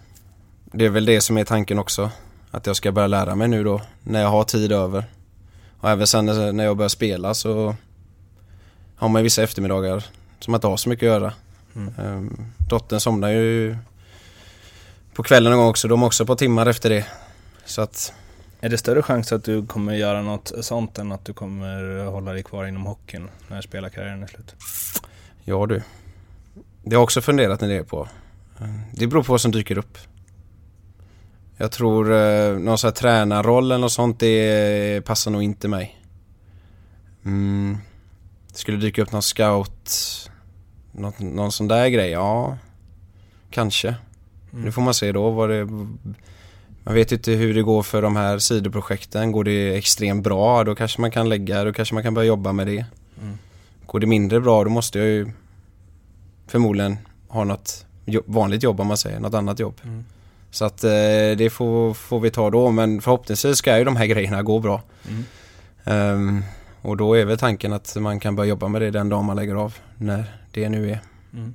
[0.64, 2.10] Det är väl det som är tanken också.
[2.50, 5.04] Att jag ska börja lära mig nu då när jag har tid över.
[5.80, 7.76] Och även sen när jag börjar spela så
[8.96, 10.04] har man vissa eftermiddagar
[10.40, 11.32] som man inte har så mycket att göra.
[11.74, 11.94] Mm.
[11.98, 13.76] Um, dottern somnar ju
[15.14, 15.88] på kvällen någon gång också.
[15.88, 17.06] De har också ett par timmar efter det.
[17.64, 18.12] Så att...
[18.64, 22.32] Är det större chans att du kommer göra något sånt än att du kommer hålla
[22.32, 24.54] dig kvar inom hockeyn när spelarkarriären är slut?
[25.44, 25.82] Ja du.
[26.82, 28.08] Det har jag också funderat en del på.
[28.92, 29.98] Det beror på vad som dyker upp.
[31.56, 36.00] Jag tror eh, någon sån här tränarroll eller något sånt, det passar nog inte mig.
[37.24, 37.78] Mm.
[38.48, 40.30] Det skulle dyka upp någon scout,
[40.92, 42.58] något, någon sån där grej, ja.
[43.50, 43.88] Kanske.
[43.88, 44.64] Mm.
[44.64, 45.68] Nu får man se då vad det...
[46.86, 49.32] Man vet inte hur det går för de här sidoprojekten.
[49.32, 52.52] Går det extremt bra, då kanske man kan lägga, då kanske man kan börja jobba
[52.52, 52.84] med det.
[53.22, 53.38] Mm.
[53.86, 55.30] Går det mindre bra, då måste jag ju
[56.46, 57.86] förmodligen ha något
[58.26, 59.80] vanligt jobb om man säger, något annat jobb.
[59.84, 60.04] Mm.
[60.50, 60.90] Så att eh,
[61.36, 64.82] det får, får vi ta då men förhoppningsvis ska ju de här grejerna gå bra.
[65.08, 65.24] Mm.
[65.84, 66.44] Um,
[66.82, 69.36] och då är väl tanken att man kan börja jobba med det den dag man
[69.36, 71.00] lägger av, när det nu är.
[71.32, 71.54] Mm.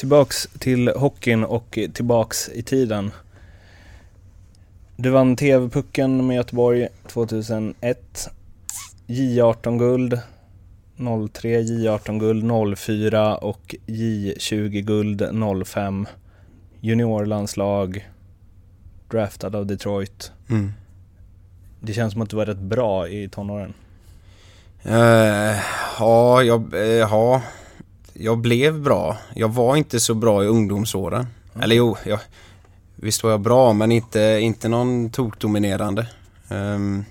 [0.00, 3.10] Tillbaks till hockeyn och tillbaks i tiden.
[4.96, 8.30] Du vann TV-pucken med Göteborg 2001.
[9.06, 10.20] J18-guld
[11.32, 15.22] 03, J18-guld 04 och J20-guld
[15.66, 16.06] 05
[16.80, 18.08] juniorlandslag,
[19.10, 20.32] draftad av Detroit.
[20.50, 20.72] Mm.
[21.80, 23.74] Det känns som att du var rätt bra i tonåren.
[24.86, 25.60] Uh,
[25.98, 27.42] ja, jag, uh, ja,
[28.12, 29.18] jag blev bra.
[29.34, 31.26] Jag var inte så bra i ungdomsåren.
[31.52, 31.62] Mm.
[31.64, 32.20] Eller jo, jag,
[32.96, 36.06] visst var jag bra men inte, inte någon tokdominerande.
[36.48, 37.04] Um,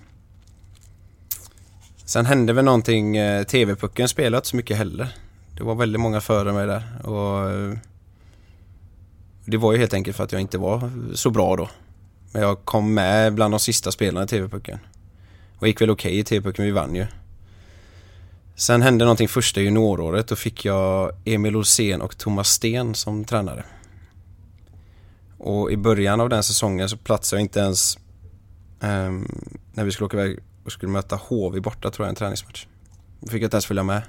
[2.05, 5.15] sen hände väl någonting, uh, TV-pucken spelade inte så mycket heller.
[5.57, 7.49] Det var väldigt många före mig där och
[9.45, 11.69] det var ju helt enkelt för att jag inte var så bra då.
[12.31, 14.79] Men jag kom med bland de sista spelarna i TV-pucken.
[15.59, 17.05] Och gick väl okej okay i TV-pucken, vi vann ju.
[18.59, 20.27] Sen hände någonting första junioråret.
[20.27, 23.63] Då fick jag Emil Olsén och Thomas Sten som tränare.
[25.37, 27.97] Och i början av den säsongen så platsade jag inte ens
[28.81, 29.11] eh,
[29.73, 32.67] när vi skulle åka iväg och skulle möta HV borta tror jag, en träningsmatch.
[33.19, 34.01] Då fick jag inte ens följa med.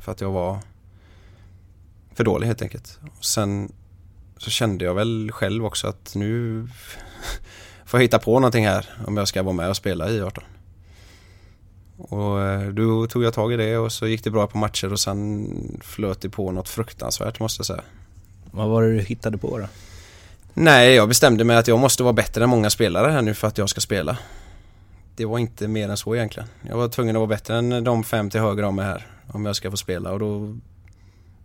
[0.00, 0.58] För att jag var
[2.14, 3.00] för dålig helt enkelt.
[3.18, 3.72] Och sen
[4.36, 6.68] så kände jag väl själv också att nu
[7.84, 10.44] får jag hitta på någonting här om jag ska vara med och spela i 18.
[11.98, 14.92] Och eh, då tog jag tag i det och så gick det bra på matcher
[14.92, 17.82] och sen flöt det på något fruktansvärt måste jag säga.
[18.50, 19.66] Vad var det du hittade på då?
[20.54, 23.48] Nej, jag bestämde mig att jag måste vara bättre än många spelare här nu för
[23.48, 24.18] att jag ska spela.
[25.16, 26.48] Det var inte mer än så egentligen.
[26.68, 29.46] Jag var tvungen att vara bättre än de fem till höger om mig här om
[29.46, 30.56] jag ska få spela och då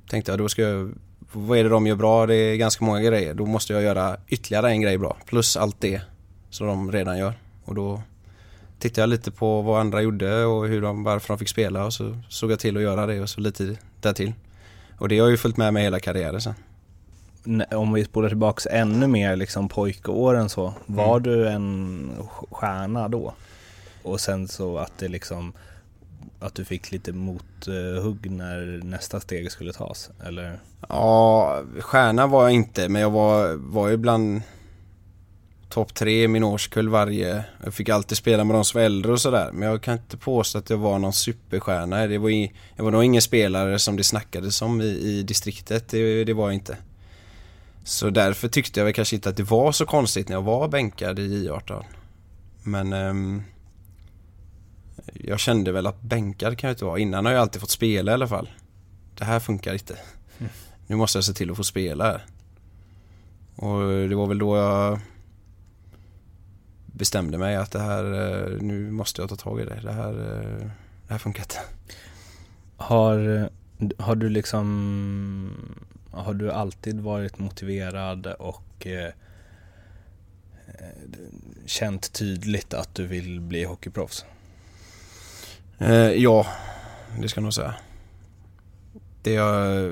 [0.10, 0.94] tänkte jag då ska jag
[1.36, 2.26] vad är det de gör bra?
[2.26, 3.34] Det är ganska många grejer.
[3.34, 5.18] Då måste jag göra ytterligare en grej bra.
[5.26, 6.02] Plus allt det
[6.50, 7.34] som de redan gör.
[7.66, 8.02] Och då
[8.80, 11.94] tittade jag lite på vad andra gjorde och hur de, varför de fick spela och
[11.94, 14.34] så såg jag till att göra det och så lite därtill.
[14.98, 16.54] Och det har ju följt med mig hela karriären sen.
[17.72, 20.74] Om vi spolar tillbaks ännu mer liksom pojkåren så.
[20.86, 21.24] Var mm.
[21.24, 22.12] du en
[22.52, 23.34] stjärna då?
[24.04, 25.54] Och sen så att det liksom
[26.40, 30.10] att du fick lite mothugg när nästa steg skulle tas?
[30.26, 30.60] Eller?
[30.90, 34.42] Ja, stjärna var jag inte men jag var, var ju bland
[35.74, 37.44] topp tre i min årskull varje.
[37.64, 39.50] Jag fick alltid spela med de som var äldre och sådär.
[39.54, 42.08] Men jag kan inte påstå att jag var någon superstjärna.
[42.08, 45.90] Det var, i, jag var nog ingen spelare som det snackades om i, i distriktet.
[45.90, 46.78] Det, det var jag inte.
[47.84, 50.68] Så därför tyckte jag väl kanske inte att det var så konstigt när jag var
[50.68, 51.84] bänkad i J18.
[52.64, 53.44] Men um,
[55.14, 57.00] jag kände väl att bänkad kan jag inte vara.
[57.00, 58.50] Innan har jag alltid fått spela i alla fall.
[59.18, 59.98] Det här funkar inte.
[60.40, 60.52] Mm.
[60.88, 62.26] Nu måste jag se till att få spela här.
[63.56, 65.00] Och det var väl då jag
[66.94, 69.80] bestämde mig att det här, eh, nu måste jag ta tag i det.
[69.84, 70.68] Det här, eh,
[71.08, 71.60] det här funkar inte.
[72.78, 73.50] Har,
[73.98, 75.76] har du liksom,
[76.12, 79.10] har du alltid varit motiverad och eh,
[81.66, 84.26] känt tydligt att du vill bli hockeyproffs?
[85.78, 86.48] Eh, ja,
[87.22, 87.76] det ska jag nog säga.
[89.22, 89.92] Det jag,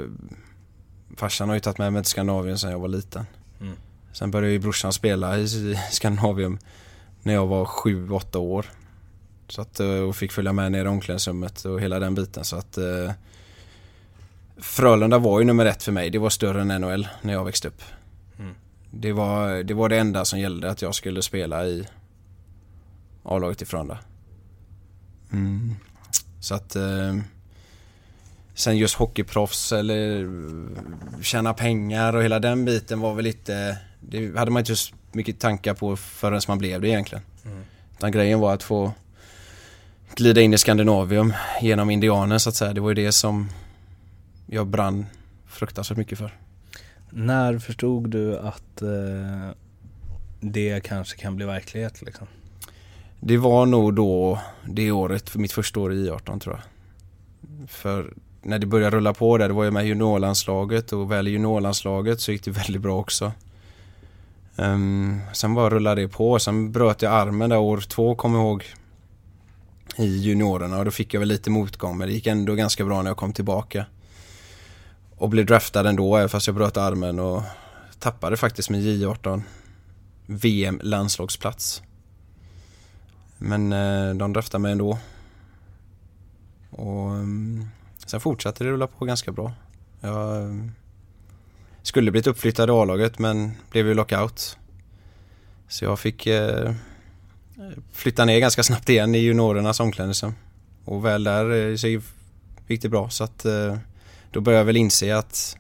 [1.18, 3.26] farsan har ju tagit med mig till Skandinavien sedan jag var liten.
[3.62, 3.76] Mm.
[4.14, 5.48] Sen började ju brorsan spela i
[5.92, 6.60] Skandinavien
[7.24, 8.66] när jag var 7-8 år.
[9.48, 12.46] Så att, eh, och fick följa med ner i omklädningsrummet och hela den biten.
[12.46, 13.12] Så att eh,
[14.58, 16.10] Frölunda var ju nummer ett för mig.
[16.10, 17.82] Det var större än NHL när jag växte upp.
[18.40, 18.56] Mm.
[18.92, 21.88] Det, var, det var det enda som gällde att jag skulle spela i
[23.24, 23.98] A-laget i Frölunda.
[25.32, 25.76] Mm.
[26.40, 27.16] Så att eh,
[28.54, 30.30] Sen just hockeyproffs eller
[31.22, 35.40] tjäna pengar och hela den biten var väl lite Det hade man inte så mycket
[35.40, 37.24] tankar på förrän man blev det egentligen.
[37.46, 37.64] Mm.
[37.98, 38.92] Utan grejen var att få
[40.16, 42.74] glida in i Skandinavium genom indianen så att säga.
[42.74, 43.50] Det var ju det som
[44.46, 45.06] jag brann
[45.48, 46.38] fruktansvärt mycket för.
[47.10, 49.52] När förstod du att eh,
[50.40, 52.28] det kanske kan bli verklighet liksom?
[53.20, 56.64] Det var nog då det året, för mitt första år i I18 tror jag.
[57.70, 61.32] För när det började rulla på där, det var ju med juniorlandslaget och väl i
[61.32, 63.32] juniorlandslaget så gick det väldigt bra också.
[64.56, 68.46] Um, sen bara rullade det på, sen bröt jag armen där år två kommer jag
[68.46, 68.66] ihåg
[69.98, 73.02] i juniorerna och då fick jag väl lite motgång men det gick ändå ganska bra
[73.02, 73.86] när jag kom tillbaka.
[75.18, 77.44] Och blev draftad ändå fast jag bröt armen och
[78.00, 79.42] tappade faktiskt min J18
[80.26, 81.82] VM landslagsplats.
[83.38, 85.00] Men eh, de draftade mig ändå.
[86.70, 87.68] Och um,
[88.06, 89.54] sen fortsatte det rulla på ganska bra.
[90.00, 90.72] Jag um,
[91.84, 94.58] skulle blivit uppflyttad i A-laget men blev ju lockout.
[95.68, 96.74] Så jag fick eh,
[97.92, 100.34] flytta ner ganska snabbt igen i juniorernas omklädningsrum.
[100.86, 101.88] Och väl där eh, så
[102.68, 103.78] gick det bra så att eh,
[104.32, 105.58] då började jag väl inse att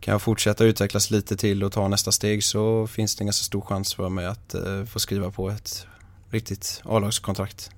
[0.00, 3.44] kan jag fortsätta utvecklas lite till och ta nästa steg så finns det en ganska
[3.44, 5.86] stor chans för mig att eh, få skriva på ett
[6.30, 7.70] riktigt A-lagskontrakt.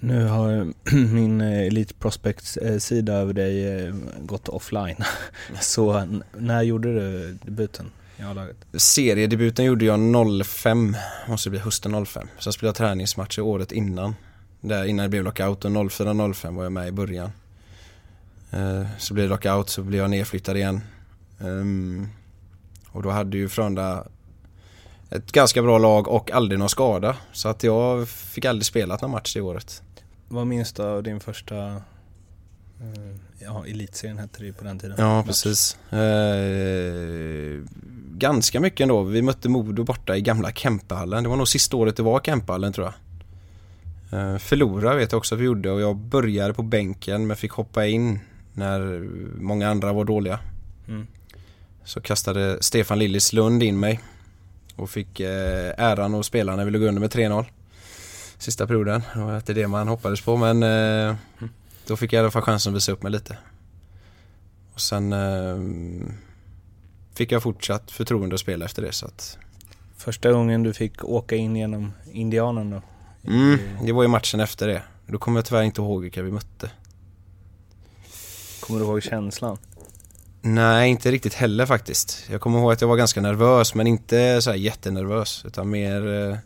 [0.00, 0.72] Nu har
[1.12, 4.96] min eh, Elite Prospects-sida eh, över dig eh, gått offline.
[5.60, 8.56] Så när gjorde du debuten i A-laget?
[8.72, 10.96] Seriedebuten gjorde jag 05,
[11.28, 12.28] måste bli hösten 05.
[12.38, 14.14] Så jag träningsmatcher året innan.
[14.60, 17.30] Där innan det blev lockout och 04-05 var jag med i början.
[18.98, 20.80] Så blev det lockout så blev jag nedflyttad igen.
[21.40, 22.08] Ehm,
[22.90, 24.06] och då hade ju Frölunda
[25.10, 27.16] ett ganska bra lag och aldrig någon skada.
[27.32, 29.82] Så att jag fick aldrig spela någon match det året.
[30.28, 31.66] Vad minns du av din första
[32.80, 34.96] eh, Ja, elitserien hette det ju på den tiden.
[34.98, 35.78] Ja, precis.
[35.92, 37.62] Eh,
[38.12, 39.02] ganska mycket ändå.
[39.02, 41.22] Vi mötte Modo borta i gamla Kempehallen.
[41.22, 42.94] Det var nog sista året det var Kempehallen tror jag.
[44.20, 47.52] Eh, förlora vet jag också att vi gjorde och jag började på bänken men fick
[47.52, 48.18] hoppa in
[48.52, 49.08] när
[49.40, 50.40] många andra var dåliga.
[50.88, 51.06] Mm.
[51.84, 54.00] Så kastade Stefan Lillislund in mig
[54.76, 57.44] och fick eh, äran att spela när vi låg under med 3-0
[58.38, 59.02] sista perioden.
[59.14, 61.16] Det var inte det man hoppades på men eh,
[61.86, 63.38] då fick jag i alla fall chansen att visa upp mig lite.
[64.74, 65.56] Och sen eh,
[67.14, 69.38] fick jag fortsatt förtroende att spela efter det så att
[69.96, 72.82] Första gången du fick åka in genom Indianen då?
[73.30, 74.82] Mm, det var ju matchen efter det.
[75.06, 76.70] Då kommer jag tyvärr inte ihåg vilka vi mötte.
[78.60, 79.58] Kommer du ihåg känslan?
[80.42, 82.24] Nej, inte riktigt heller faktiskt.
[82.30, 86.28] Jag kommer ihåg att jag var ganska nervös men inte så här jättenervös utan mer
[86.30, 86.36] eh,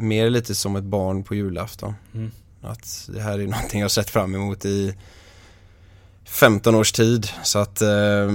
[0.00, 1.94] Mer lite som ett barn på julafton.
[2.14, 2.30] Mm.
[2.60, 4.94] Att det här är någonting jag sett fram emot i
[6.24, 8.28] 15 års tid så att eh,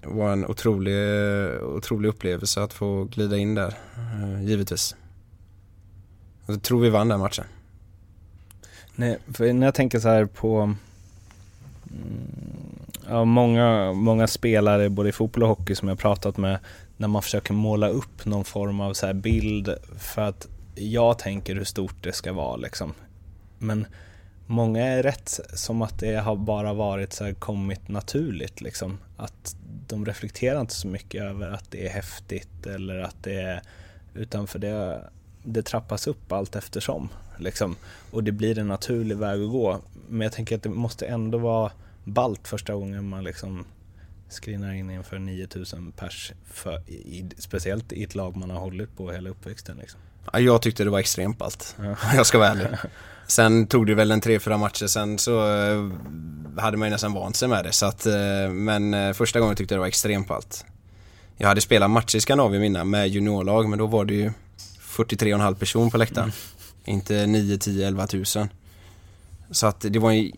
[0.00, 0.94] det var en otrolig,
[1.62, 4.96] otrolig upplevelse att få glida in där, eh, givetvis.
[6.46, 7.44] Jag tror vi vann den matchen.
[8.94, 10.76] Nej, för när jag tänker så här på mm,
[13.08, 16.58] ja, många, många spelare både i fotboll och hockey som jag pratat med
[16.96, 21.64] när man försöker måla upp någon form av så bild för att jag tänker hur
[21.64, 22.94] stort det ska vara liksom.
[23.58, 23.86] Men
[24.48, 28.98] Många är rätt som att det har bara varit så här kommit naturligt liksom.
[29.16, 29.56] Att
[29.88, 33.62] de reflekterar inte så mycket över att det är häftigt eller att det är
[34.14, 35.00] utanför det,
[35.42, 37.08] det trappas upp allt eftersom.
[37.38, 37.76] Liksom.
[38.10, 39.80] Och det blir en naturlig väg att gå.
[40.08, 41.72] Men jag tänker att det måste ändå vara
[42.04, 43.66] balt första gången man liksom
[44.28, 49.12] skrinar in inför 9000 pers, för, i, speciellt i ett lag man har hållit på
[49.12, 49.76] hela uppväxten.
[49.76, 50.00] Liksom.
[50.32, 51.76] Ja, jag tyckte det var extremt ballt.
[51.78, 51.96] Ja.
[52.14, 52.66] Jag ska vara ärlig.
[53.26, 55.90] Sen tog det väl en tre, fyra matcher sen så eh,
[56.58, 57.72] hade man ju nästan vant sig med det.
[57.72, 60.64] Så att, eh, men eh, första gången tyckte jag det var extremt ballt.
[61.36, 64.32] Jag hade spelat matcher i Skandinavien innan med juniorlag men då var det ju
[64.80, 66.24] 43,5 person på läktaren.
[66.24, 66.36] Mm.
[66.84, 68.48] Inte 9, 10, 11 tusen.
[69.50, 70.32] Så att det var en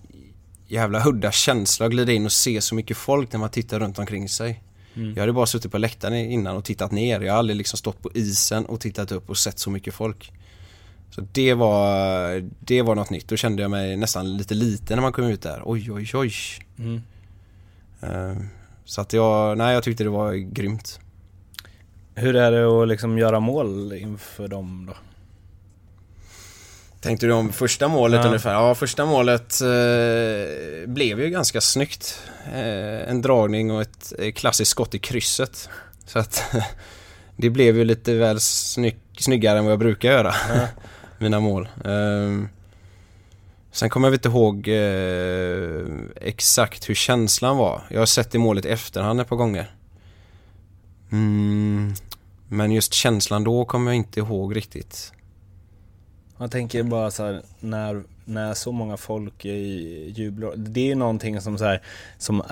[0.66, 3.98] jävla hudda känsla att glida in och se så mycket folk när man tittar runt
[3.98, 4.62] omkring sig.
[4.98, 5.12] Mm.
[5.14, 7.20] Jag hade bara suttit på läktaren innan och tittat ner.
[7.20, 10.32] Jag har aldrig liksom stått på isen och tittat upp och sett så mycket folk.
[11.10, 13.28] Så det var, det var något nytt.
[13.28, 15.62] Då kände jag mig nästan lite liten när man kom ut där.
[15.64, 16.32] Oj, oj, oj.
[16.78, 17.02] Mm.
[18.02, 18.42] Uh,
[18.84, 21.00] så att jag, nej jag tyckte det var grymt.
[22.14, 24.96] Hur är det att liksom göra mål inför dem då?
[27.00, 28.26] Tänkte du om första målet ja.
[28.26, 28.52] ungefär?
[28.52, 32.22] Ja, första målet eh, blev ju ganska snyggt.
[32.52, 35.68] Eh, en dragning och ett eh, klassiskt skott i krysset.
[36.06, 36.42] Så att
[37.36, 40.34] det blev ju lite väl snygg, snyggare än vad jag brukar göra.
[40.48, 40.66] Ja.
[41.18, 41.68] Mina mål.
[41.84, 42.48] Eh,
[43.72, 45.86] sen kommer jag inte ihåg eh,
[46.20, 47.82] exakt hur känslan var.
[47.90, 49.70] Jag har sett det målet i efterhand ett par gånger.
[51.12, 51.94] Mm,
[52.48, 55.12] men just känslan då kommer jag inte ihåg riktigt.
[56.38, 60.52] Jag tänker bara så här, när, när så många folk jublar.
[60.56, 61.82] Det är ju någonting som, så här,
[62.18, 62.42] som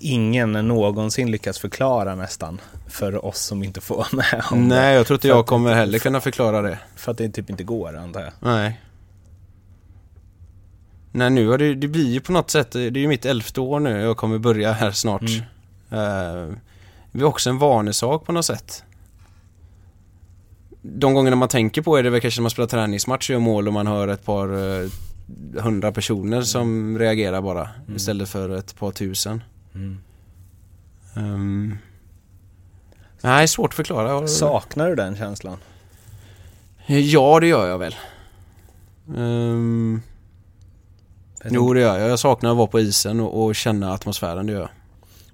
[0.00, 2.60] ingen någonsin lyckas förklara nästan.
[2.88, 5.98] För oss som inte får vara med om Nej, jag tror inte jag kommer heller
[5.98, 6.78] kunna förklara det.
[6.96, 8.32] För att det typ inte går, antar jag.
[8.40, 8.80] Nej.
[11.12, 13.60] Nej, nu har det, det blir ju på något sätt, det är ju mitt elfte
[13.60, 15.22] år nu, jag kommer börja här snart.
[15.22, 16.48] Mm.
[16.48, 16.56] Uh,
[17.12, 18.84] det är också en vanesak på något sätt
[20.82, 23.40] de gångerna man tänker på är det väl kanske när man spelar träningsmatch och gör
[23.40, 24.90] mål och man hör ett par uh,
[25.58, 27.96] hundra personer som reagerar bara mm.
[27.96, 29.42] istället för ett par tusen.
[29.74, 29.98] Mm.
[31.16, 31.78] Um,
[33.20, 34.28] nej, svårt att förklara.
[34.28, 35.56] Saknar du den känslan?
[36.86, 37.94] Ja, det gör jag väl.
[39.16, 40.02] Um,
[41.44, 42.10] jo, det gör jag.
[42.10, 44.70] Jag saknar att vara på isen och, och känna atmosfären, det gör jag.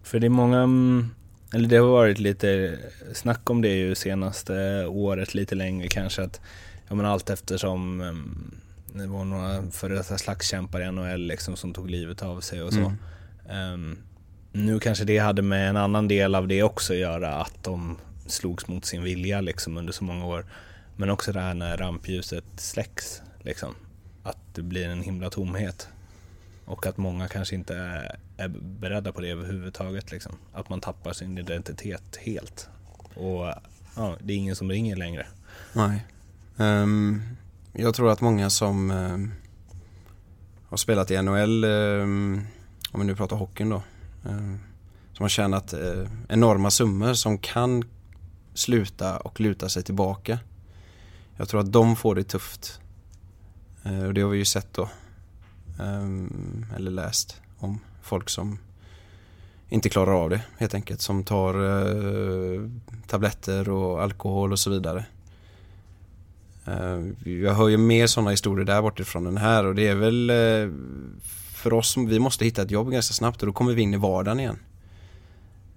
[0.02, 1.10] För det är många mm,
[1.52, 2.78] eller det har varit lite
[3.14, 6.40] snack om det ju senaste året, lite längre kanske att,
[6.88, 8.54] ja men allt eftersom um,
[8.94, 12.72] det var några före detta slagskämpar i NHL liksom som tog livet av sig och
[12.72, 12.92] så.
[13.48, 13.72] Mm.
[13.72, 13.98] Um,
[14.52, 17.98] nu kanske det hade med en annan del av det också att göra, att de
[18.26, 20.46] slogs mot sin vilja liksom under så många år.
[20.96, 23.74] Men också det här när rampljuset släcks, liksom.
[24.22, 25.88] Att det blir en himla tomhet.
[26.66, 30.10] Och att många kanske inte är, är beredda på det överhuvudtaget.
[30.10, 30.32] Liksom.
[30.52, 32.68] Att man tappar sin identitet helt.
[33.14, 33.54] Och
[33.96, 35.26] ja, det är ingen som ringer längre.
[35.72, 36.06] Nej.
[36.56, 37.22] Um,
[37.72, 39.32] jag tror att många som um,
[40.68, 42.46] har spelat i NHL, um, ehm,
[42.92, 43.82] om vi nu pratar hockeyn då,
[45.12, 47.84] som har tjänat uh, enorma summor som kan
[48.54, 50.38] sluta och luta sig tillbaka.
[51.36, 52.80] Jag tror att de får det tufft.
[53.86, 54.88] Uh, och det har vi ju sett då
[55.80, 58.58] Ehm, eller läst om folk som
[59.68, 61.00] inte klarar av det helt enkelt.
[61.00, 62.70] Som tar eh,
[63.06, 65.04] tabletter och alkohol och så vidare.
[66.64, 70.30] Ehm, jag hör ju mer sådana historier där bortifrån än här och det är väl
[70.30, 70.70] eh,
[71.54, 73.94] för oss som vi måste hitta ett jobb ganska snabbt och då kommer vi in
[73.94, 74.58] i vardagen igen.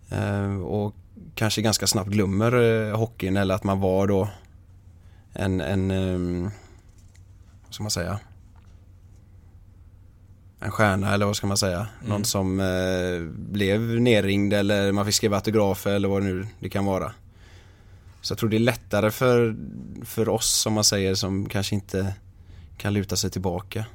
[0.10, 0.96] Ehm, och
[1.36, 4.30] kanske ganska snabbt glömmer eh, hockeyn eller att man var då
[5.34, 6.44] en, en
[7.66, 8.20] vad ska man säga,
[10.60, 11.78] en stjärna eller vad ska man säga.
[11.78, 12.10] Mm.
[12.10, 16.70] Någon som eh, blev nerringd eller man fick skriva autografer eller vad det nu det
[16.70, 17.12] kan vara.
[18.22, 19.56] Så jag tror det är lättare för,
[20.06, 22.14] för oss som man säger som kanske inte
[22.78, 23.86] kan luta sig tillbaka.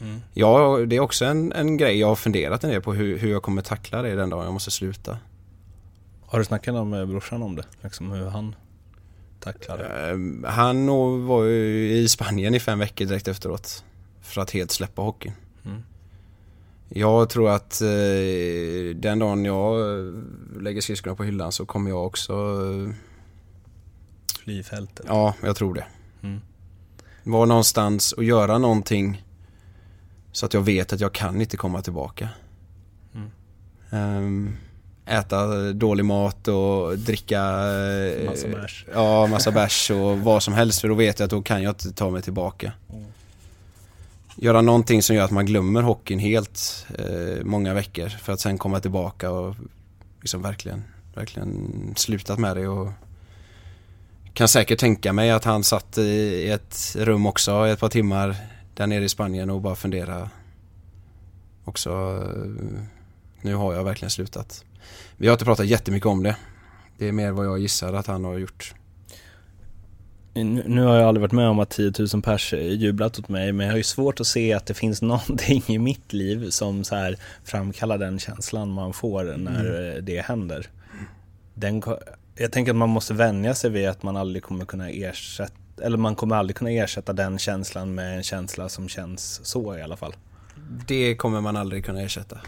[0.00, 0.20] Mm.
[0.34, 3.30] Ja, det är också en, en grej jag har funderat en del på hur, hur
[3.30, 5.18] jag kommer tackla det den dagen jag måste sluta.
[6.26, 7.64] Har du snackat med brorsan om det?
[7.82, 8.54] Liksom hur han
[9.40, 10.12] tacklar det?
[10.12, 10.86] Uh, han
[11.26, 13.84] var ju i Spanien i fem veckor direkt efteråt.
[14.22, 15.32] För att helt släppa hockeyn.
[15.64, 15.82] Mm.
[16.88, 17.88] Jag tror att eh,
[18.94, 20.12] den dagen jag eh,
[20.60, 22.32] lägger skridskorna på hyllan så kommer jag också...
[22.32, 22.94] Eh,
[24.44, 25.06] Fly fältet?
[25.08, 25.86] Ja, jag tror det.
[26.22, 26.40] Mm.
[27.22, 29.24] Vara någonstans och göra någonting
[30.32, 32.28] så att jag vet att jag kan inte komma tillbaka.
[33.14, 33.30] Mm.
[34.24, 34.56] Um,
[35.06, 38.86] äta dålig mat och dricka eh, Massa bärs.
[38.94, 41.70] Ja, massa bärs och vad som helst för då vet jag att då kan jag
[41.70, 42.72] inte ta mig tillbaka.
[42.92, 43.06] Mm
[44.36, 48.58] göra någonting som gör att man glömmer hockeyn helt eh, många veckor för att sen
[48.58, 49.56] komma tillbaka och
[50.20, 50.84] liksom verkligen,
[51.14, 52.88] verkligen slutat med det och
[54.34, 58.36] kan säkert tänka mig att han satt i ett rum också i ett par timmar
[58.74, 60.30] där nere i Spanien och bara fundera
[61.64, 61.90] också.
[61.90, 62.80] Eh,
[63.40, 64.64] nu har jag verkligen slutat.
[65.16, 66.36] Vi har inte pratat jättemycket om det.
[66.98, 68.74] Det är mer vad jag gissar att han har gjort.
[70.44, 73.66] Nu har jag aldrig varit med om att 10 000 pers jublat åt mig, men
[73.66, 76.94] jag har ju svårt att se att det finns någonting i mitt liv som så
[76.94, 80.66] här framkallar den känslan man får när det händer.
[81.54, 81.82] Den,
[82.34, 85.98] jag tänker att man måste vänja sig vid att man aldrig kommer kunna ersätta, eller
[85.98, 89.96] man kommer aldrig kunna ersätta den känslan med en känsla som känns så i alla
[89.96, 90.14] fall.
[90.86, 92.38] Det kommer man aldrig kunna ersätta.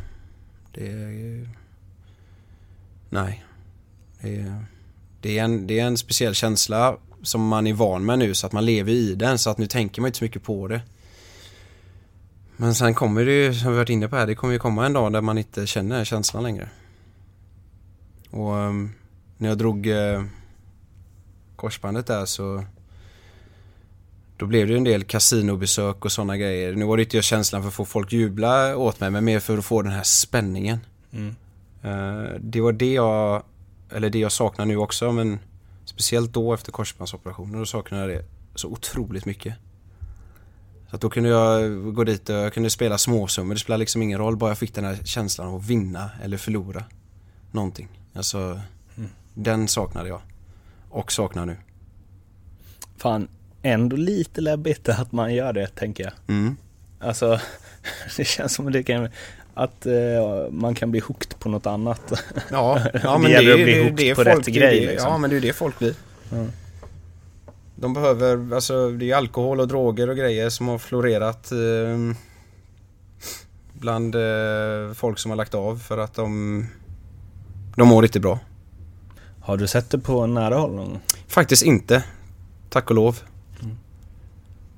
[0.72, 1.48] Det är...
[3.10, 3.44] Nej.
[4.20, 4.64] Det är,
[5.20, 8.46] det, är en, det är en speciell känsla som man är van med nu så
[8.46, 10.80] att man lever i den så att nu tänker man inte så mycket på det.
[12.56, 14.86] Men sen kommer det ju, som vi varit inne på här, det kommer ju komma
[14.86, 16.68] en dag där man inte känner känslan längre.
[18.30, 18.92] Och ehm,
[19.36, 20.22] när jag drog eh,
[21.56, 22.64] korsbandet där så
[24.36, 26.74] då blev det ju en del kasinobesök och sådana grejer.
[26.74, 29.40] Nu var det inte just känslan för att få folk jubla åt mig men mer
[29.40, 30.78] för att få den här spänningen.
[31.12, 31.36] Mm.
[31.82, 33.42] Eh, det var det jag,
[33.90, 35.38] eller det jag saknar nu också men
[35.88, 38.24] speciellt då efter korsbandsoperationen då saknade jag det
[38.54, 39.54] så otroligt mycket.
[40.90, 43.54] Så att då kunde jag gå dit och jag kunde spela småsummor.
[43.54, 46.36] Det spelar liksom ingen roll bara jag fick den här känslan av att vinna eller
[46.36, 46.84] förlora
[47.52, 47.88] någonting.
[48.14, 48.60] Alltså
[48.96, 49.10] Mm.
[49.34, 50.20] den saknade jag.
[50.90, 51.56] Och saknar nu.
[52.96, 53.28] Fan,
[53.62, 56.12] ändå lite läbbigt att man gör det tänker jag.
[56.28, 56.56] Mm.
[57.00, 57.40] Alltså,
[58.16, 59.08] det känns som att det kan,
[59.58, 59.92] att eh,
[60.50, 62.12] man kan bli hooked på något annat.
[62.50, 64.80] Ja, ja Det men det, att är det, det är på folk, rätt det grej,
[64.80, 65.10] det- liksom.
[65.10, 65.94] Ja men det är det folk blir.
[66.32, 66.50] Mm.
[67.76, 72.16] De behöver, alltså det är alkohol och droger och grejer som har florerat eh,
[73.72, 76.66] bland eh, folk som har lagt av för att de,
[77.76, 78.38] de mår inte bra.
[79.40, 81.00] Har du sett det på nära håll någon gång?
[81.28, 82.02] Faktiskt inte,
[82.70, 83.18] tack och lov.
[83.62, 83.76] Mm.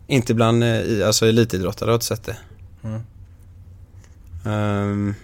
[0.06, 2.36] Inte bland eh, i, alltså elitidrottare har jag inte sett det.
[2.84, 3.00] Mm.
[4.44, 5.14] Ehm,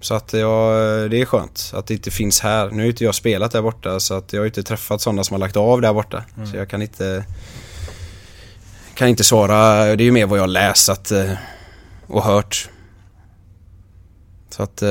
[0.00, 0.72] så att ja,
[1.10, 2.70] det är skönt att det inte finns här.
[2.70, 5.34] Nu har inte jag spelat där borta så att jag har inte träffat sådana som
[5.34, 6.24] har lagt av där borta.
[6.36, 6.46] Mm.
[6.46, 7.24] Så jag kan inte
[8.94, 9.84] kan inte svara.
[9.96, 11.32] Det är ju mer vad jag har läst att, eh,
[12.06, 12.70] och hört.
[14.50, 14.88] Så att eh,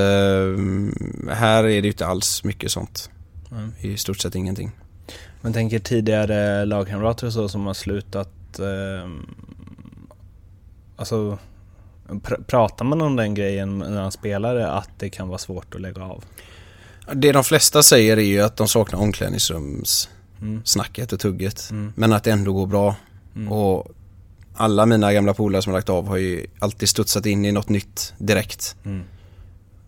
[1.34, 3.10] här är det ju inte alls mycket sånt.
[3.52, 3.74] Mm.
[3.80, 4.72] I stort sett ingenting.
[5.42, 9.10] Men tänker tidigare lagkamrater och så som har slutat eh,
[10.96, 11.38] Alltså
[12.10, 15.82] pr- Pratar man om den grejen när han spelar att det kan vara svårt att
[15.82, 16.24] lägga av?
[17.14, 21.16] Det de flesta säger är ju att de saknar omklädningsrumssnacket Mm.
[21.16, 21.68] och tugget.
[21.72, 21.94] Mm.
[21.96, 22.96] Men att det ändå går bra.
[23.36, 23.52] Mm.
[23.52, 23.88] Och
[24.56, 27.70] alla mina gamla polare som har lagt av har ju alltid studsat in i något
[27.70, 28.76] nytt direkt.
[28.86, 29.04] Mm.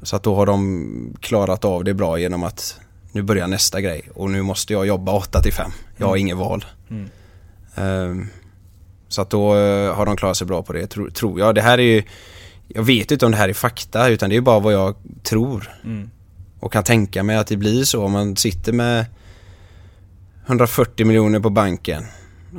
[0.03, 2.80] Så att då har de klarat av det bra genom att
[3.11, 5.72] nu börjar nästa grej och nu måste jag jobba 8 till 5.
[5.97, 6.26] Jag har Mm.
[6.28, 6.65] inget val.
[6.89, 7.09] Mm.
[9.10, 11.55] Så att då eh, har de klarat sig bra på det, tror, tror jag.
[11.55, 12.03] Det här är ju,
[12.68, 15.70] jag vet inte om det här är fakta utan det är bara vad jag tror
[15.84, 16.10] Mm.
[16.60, 19.05] och kan tänka mig att det blir så om man sitter med
[20.45, 22.03] 140 miljoner på banken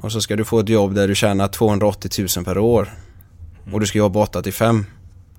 [0.01, 2.89] och så ska du få ett jobb där du tjänar 280 000 per år
[3.73, 4.87] och du ska jobba 8 till 5.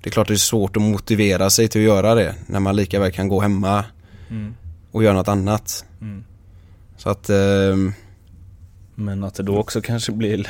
[0.02, 2.76] Det är klart det är svårt att motivera sig till att göra det när man
[2.76, 3.84] lika väl kan gå hemma
[4.30, 4.54] Mm.
[4.92, 5.84] och göra något annat.
[6.00, 6.24] Mm.
[6.96, 7.92] Så att ehm,
[8.94, 10.48] Men att det då också kanske blir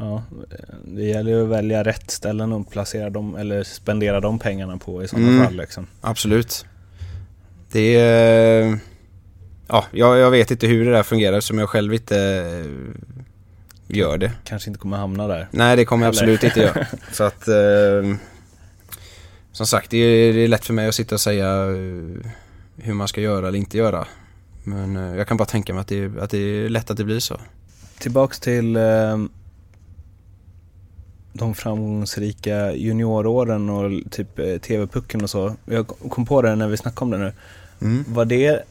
[0.00, 0.22] Ja,
[0.84, 5.02] det gäller ju att välja rätt ställen och placera dem eller spendera de pengarna på
[5.04, 5.44] i sådana Mm.
[5.44, 5.86] fall liksom.
[6.00, 6.64] absolut.
[7.72, 8.78] Det är...
[9.68, 14.18] Ja, jag, jag vet inte hur det där fungerar eftersom jag själv inte eh, gör
[14.18, 14.32] det.
[14.44, 15.48] Kanske inte kommer hamna där.
[15.50, 16.22] Nej, det kommer jag Eller?
[16.22, 16.86] absolut inte göra.
[17.12, 17.48] Så att...
[17.48, 18.14] Eh,
[19.52, 22.30] som sagt, det är, det är lätt för mig att sitta och säga eh,
[22.76, 24.06] hur man ska göra eller inte göra.
[24.64, 27.04] Men eh, jag kan bara tänka mig att det, att det är lätt att det
[27.04, 27.40] blir så.
[27.98, 28.82] Tillbaks till eh,
[31.32, 35.54] de framgångsrika junioråren och typ eh, TV-pucken och så.
[35.64, 37.32] Jag kom på det när vi snackade om det nu.
[37.80, 38.04] Mm.
[38.08, 38.62] Var det,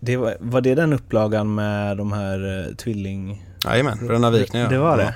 [0.00, 3.46] det var, var det den upplagan med de här eh, tvilling...
[3.64, 4.68] Jajamän, Bröderna Wikner ja.
[4.68, 5.14] Det var det?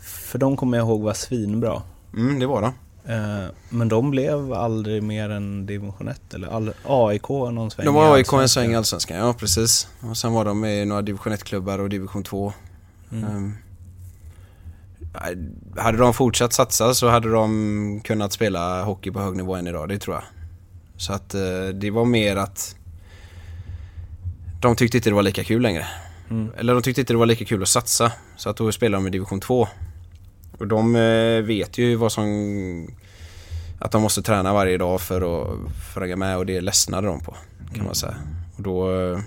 [0.00, 1.82] För de kommer jag ihåg var svinbra.
[2.14, 2.72] Mm, det var det.
[3.14, 7.94] Eh, men de blev aldrig mer än division 1 eller all, AIK någon sväng De
[7.94, 9.88] var AIK en sväng i Allsvenskan, ja precis.
[10.10, 12.52] Och sen var de i några division 1-klubbar och division 2.
[13.12, 13.24] Mm.
[13.24, 13.54] Ehm,
[15.76, 19.88] hade de fortsatt satsa så hade de kunnat spela hockey på hög nivå än idag,
[19.88, 20.24] det tror jag.
[20.96, 22.76] Så att eh, det var mer att
[24.60, 25.86] de tyckte inte det var lika kul längre.
[26.30, 26.52] Mm.
[26.56, 28.12] Eller de tyckte inte det var lika kul att satsa.
[28.36, 29.68] Så att då spelade de i division 2.
[30.58, 32.88] Och de eh, vet ju vad som...
[33.78, 35.58] Att de måste träna varje dag för att,
[36.02, 37.32] hänga med och det ledsnade de på.
[37.58, 37.86] Kan Mm.
[37.86, 38.14] man säga.
[38.56, 39.20] Och då eh,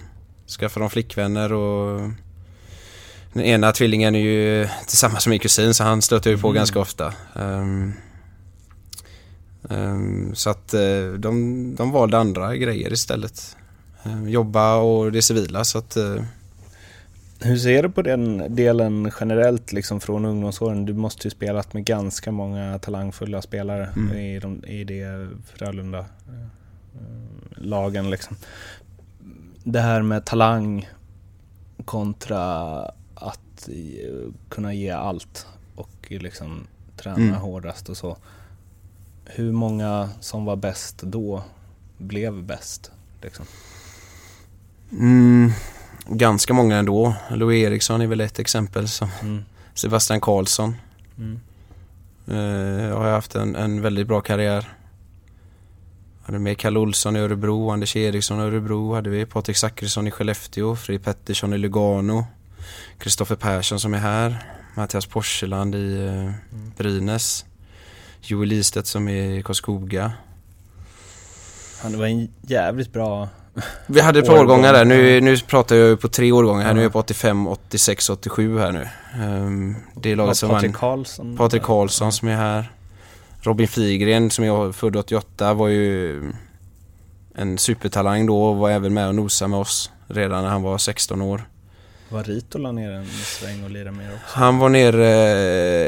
[0.59, 2.01] skaffar de flickvänner och
[3.33, 6.55] den ena tvillingen är ju tillsammans med min kusin så han stöter ju på Mm.
[6.55, 7.13] ganska ofta.
[7.35, 7.93] Ehm,
[9.69, 13.57] ehm, så att eh, de, de valde andra grejer istället.
[14.03, 16.15] Ehm, jobba och det civila så att eh,
[17.39, 20.85] Hur ser du på den delen generellt liksom från ungdomsåren?
[20.85, 24.17] Du måste ju spelat med ganska många talangfulla spelare Mm.
[24.17, 28.35] i, de, i det Frölunda-lagen liksom.
[29.63, 30.89] Det här med talang
[31.85, 32.91] kontra
[33.63, 37.35] att eh, kunna ge allt och liksom träna Mm.
[37.35, 38.17] hårdast och så.
[39.25, 41.43] Hur många som var bäst då
[41.97, 42.91] blev bäst?
[43.21, 43.45] Liksom?
[44.91, 45.51] mm,
[46.07, 47.15] ganska många ändå.
[47.29, 48.87] Louis Eriksson är väl ett exempel.
[48.87, 49.43] Som Mm.
[49.73, 50.75] Sebastian Karlsson
[51.17, 51.39] Mm.
[52.27, 54.73] eh, har haft en, en väldigt bra karriär.
[56.23, 60.11] Hade med Kalle Olsson i Örebro, Anders Eriksson i Örebro hade vi, Patrik Zackrisson i
[60.11, 62.25] Skellefteå, Fredrik Pettersson i Lugano,
[62.97, 64.37] Kristoffer Persson som är här,
[64.75, 66.31] Mattias Porseland i eh,
[66.77, 67.45] Brynäs,
[68.21, 70.11] Joel Istedt som är i Karlskoga.
[71.81, 73.29] Han var en jävligt bra...
[73.87, 76.73] Vi hade ett par Årgång, årgångar där, nu, nu pratar jag på tre årgångar här,
[76.73, 76.85] nu är Ja.
[76.85, 78.87] jag på 85, 86, 87 här nu.
[79.25, 80.49] Um, det är laget som.
[80.49, 81.37] Patrik Karlsson.
[81.37, 82.71] Patrik Karlsson som är här.
[83.41, 86.21] Robin Figren som jag född 88 var ju
[87.35, 90.77] en supertalang då och var även med och nosade med oss redan när han var
[90.77, 91.47] 16 år.
[92.09, 94.39] Var Ritola ner en sväng och lirade med också?
[94.39, 95.07] Han var nere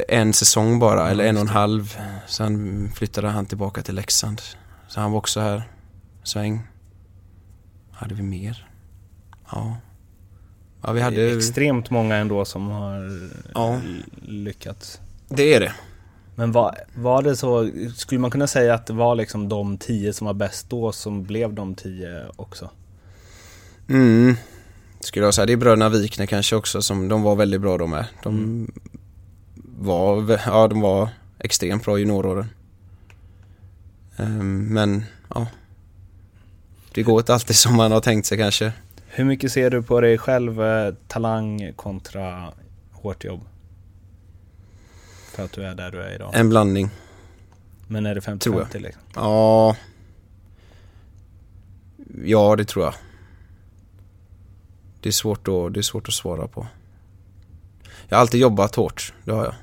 [0.09, 1.97] eh, en säsong bara, Ja, eller en och en halv.
[2.28, 4.41] Sen flyttade han tillbaka till Leksand.
[4.88, 5.63] Så han var också här.
[6.24, 6.68] Sväng.
[7.91, 8.68] Hade vi mer?
[9.51, 9.78] Ja.
[10.82, 11.38] Ja, vi Det är hade...
[11.38, 13.20] extremt många ändå som har
[13.53, 13.74] Ja.
[13.74, 14.99] l- lyckats.
[15.30, 15.74] Det är det.
[16.36, 20.13] Men var, var det så, skulle man kunna säga att det var liksom de tio
[20.13, 22.70] som var bäst då som blev de tio också?
[23.89, 24.36] Mm.
[25.05, 25.45] Skulle jag säga.
[25.45, 28.05] Det är bröderna Wikner kanske också som, de var väldigt bra de med.
[28.23, 28.71] De Mm.
[29.79, 32.49] var, ja de var extremt bra i junioråren.
[34.17, 35.47] Ehm, men, ja.
[36.93, 38.71] Det går inte alltid som man har tänkt sig kanske.
[39.07, 42.53] Hur mycket ser du på dig själv, eh, talang kontra
[42.91, 43.41] hårt jobb?
[45.35, 46.31] För att du är där du är idag.
[46.33, 46.89] En blandning.
[47.87, 48.67] Men är det tror jag.
[48.67, 49.01] 50-50 liksom?
[49.15, 49.75] Ja.
[52.23, 52.93] Ja, det tror jag.
[55.05, 56.67] Det är svårt att, det är svårt att svara på.
[58.07, 59.53] Jag har alltid jobbat hårt, det har jag.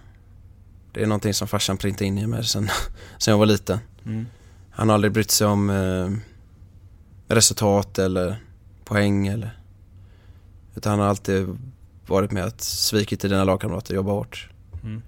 [0.93, 2.69] Det är någonting som farsan printade in i mig sen,
[3.19, 3.79] sen jag var liten.
[4.05, 4.27] Mm.
[4.71, 6.11] Han har aldrig brytt sig om eh,
[7.35, 8.37] resultat eller
[8.85, 9.59] poäng eller...
[10.75, 11.59] Utan han har alltid
[12.07, 14.49] varit med att svikit till dina lagkamrater, jobba hårt.
[14.83, 15.03] Mm.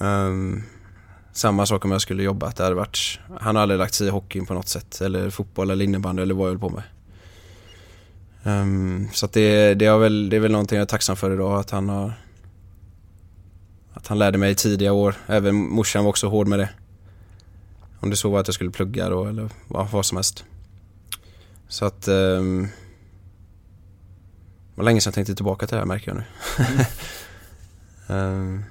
[0.00, 0.62] Ehm,
[1.32, 3.18] samma sak om jag skulle jobba, att det hade varit...
[3.40, 6.34] Han har aldrig lagt sig i hockeyn på något sätt, eller fotboll eller innebandy eller
[6.34, 6.82] vad jag höll på med.
[8.46, 11.34] Ehm, så att det, det, är väl, det är väl någonting jag är tacksam för
[11.34, 12.12] idag, att han har...
[13.94, 15.14] Att han lärde mig i tidiga år.
[15.26, 16.68] Även morsan var också hård med det.
[18.00, 20.44] Om det så var att jag skulle plugga då eller vad, vad som helst.
[21.68, 22.08] Så att...
[22.08, 22.62] Um,
[24.74, 26.24] det var länge sedan jag tänkte tillbaka till det här märker jag nu.
[28.14, 28.64] Ehm,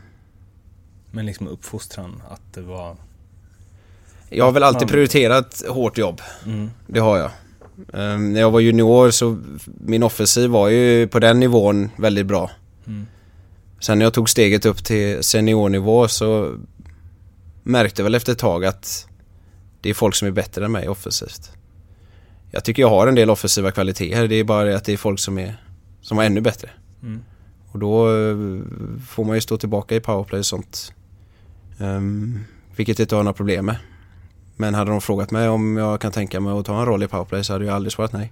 [1.11, 2.95] Men liksom uppfostran, att det var...
[4.29, 6.21] jag har väl alltid prioriterat hårt jobb.
[6.45, 6.71] Mm.
[6.87, 7.31] Det har jag.
[7.93, 12.51] Ehm, när jag var junior så min offensiv var ju på den nivån väldigt bra.
[12.87, 13.07] Mm.
[13.79, 16.57] Sen när jag tog steget upp till seniornivå så
[17.63, 19.07] märkte jag väl efter ett tag att
[19.81, 21.51] det är folk som är bättre än mig offensivt.
[22.51, 24.97] Jag tycker jag har en del offensiva kvaliteter, det är bara det att det är
[24.97, 25.61] folk som är
[26.01, 26.69] som är ännu bättre.
[27.03, 27.23] Mm.
[27.71, 28.37] Och då eh,
[29.07, 30.93] får man ju stå tillbaka i powerplay och sånt.
[31.77, 32.39] Um,
[32.75, 33.77] vilket jag inte har några problem med.
[34.55, 37.07] Men hade de frågat mig om jag kan tänka mig att ta en roll i
[37.07, 38.31] powerplay så hade jag aldrig svarat nej.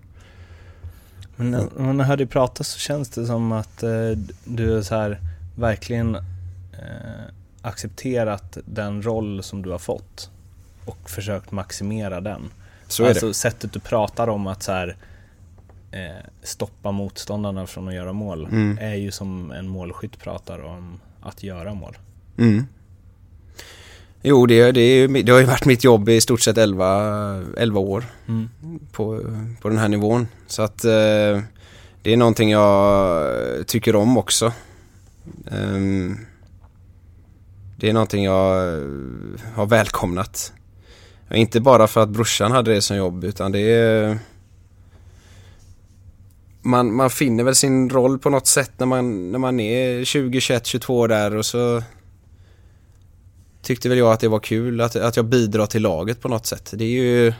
[1.35, 3.89] Men när man hör dig prata så känns det som att eh,
[4.43, 5.19] du är så här
[5.55, 6.21] verkligen eh,
[7.61, 10.29] accepterat den roll som du har fått
[10.85, 12.51] och försökt maximera den.
[12.87, 13.33] Så är alltså det.
[13.33, 14.95] sättet du pratar om att så här,
[15.91, 18.77] eh, stoppa motståndarna från att göra mål Mm.
[18.81, 21.97] är ju som en målskytt pratar om att göra mål.
[22.37, 22.67] Mm.
[24.25, 28.05] Jo, det, det, det har ju varit mitt jobb i stort sett 11, 11 år
[28.27, 28.49] Mm.
[28.91, 29.21] på,
[29.61, 30.27] på den här nivån.
[30.47, 31.41] Så att eh,
[32.01, 34.53] det är någonting jag tycker om också.
[35.51, 36.17] Ehm,
[37.77, 38.83] det är någonting jag eh,
[39.55, 40.53] har välkomnat.
[41.33, 44.17] Inte bara för att brorsan hade det som jobb utan det är...
[46.61, 50.41] Man, man finner väl sin roll på något sätt när man, när man är 20,
[50.41, 51.83] 21, 22 där och så...
[53.63, 56.45] tyckte väl jag att det var kul att, att jag bidrar till laget på något
[56.45, 56.73] sätt.
[56.77, 57.33] Det är ju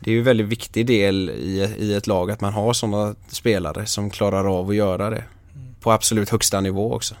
[0.00, 3.14] det är ju en väldigt viktig del i, i ett lag att man har sådana
[3.28, 5.24] spelare som klarar av att göra det.
[5.80, 7.14] På absolut högsta nivå också.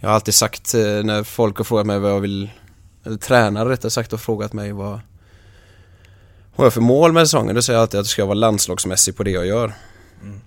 [0.00, 2.50] Jag har alltid sagt eh, när folk har frågat mig vad jag vill,
[3.04, 5.00] eller tränare rättare sagt har frågat mig vad,
[6.56, 7.54] vad jag för mål med säsongen.
[7.54, 9.72] Då säger jag alltid att jag ska vara landslagsmässig på det jag gör.
[10.22, 10.40] Mm.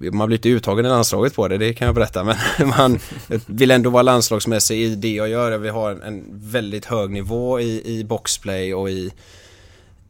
[0.00, 2.24] Man blir inte uttagen i landslaget på det, det kan jag berätta.
[2.24, 2.36] Men
[2.78, 2.98] man
[3.46, 5.58] vill ändå vara landslagsmässig i det jag gör.
[5.58, 9.12] Vi har en, väldigt hög nivå i, i boxplay och i,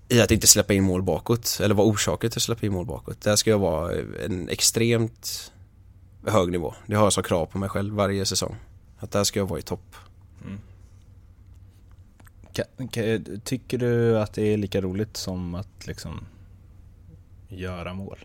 [0.08, 1.58] i att inte släppa in mål bakåt.
[1.62, 3.20] Eller vara orsaken till att släppa in mål bakåt.
[3.20, 3.92] Där ska jag vara
[4.24, 5.52] en extremt
[6.26, 6.74] hög nivå.
[6.86, 8.56] Det har jag som krav på mig själv varje säsong.
[8.98, 9.96] Att där ska jag vara i topp.
[10.44, 10.60] Mm.
[13.44, 16.24] Tycker du att det är lika roligt som att liksom
[17.48, 18.18] göra mål?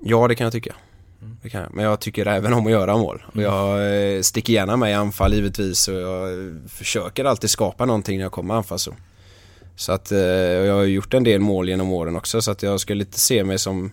[0.00, 0.74] Ja, det kan jag tycka.
[1.22, 1.36] Mm.
[1.42, 1.74] Det kan jag.
[1.74, 3.22] Men jag tycker även om att göra mål.
[3.34, 6.30] Och jag eh, sticker gärna med i anfall givetvis och jag
[6.68, 8.94] försöker alltid skapa någonting när jag kommer anfall så.
[9.76, 12.80] Så att eh, jag har gjort en del mål genom åren också så att jag
[12.80, 13.92] skulle inte se mig som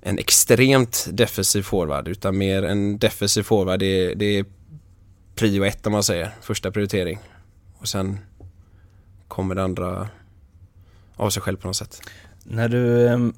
[0.00, 3.80] en extremt defensiv forward utan mer en defensiv forward.
[3.80, 4.44] Det, det är
[5.34, 7.18] prio ett om man säger, första prioritering.
[7.78, 8.18] Och sen
[9.28, 10.08] kommer det andra
[11.16, 12.02] av sig själv på något sätt.
[12.48, 13.34] När du, ehm,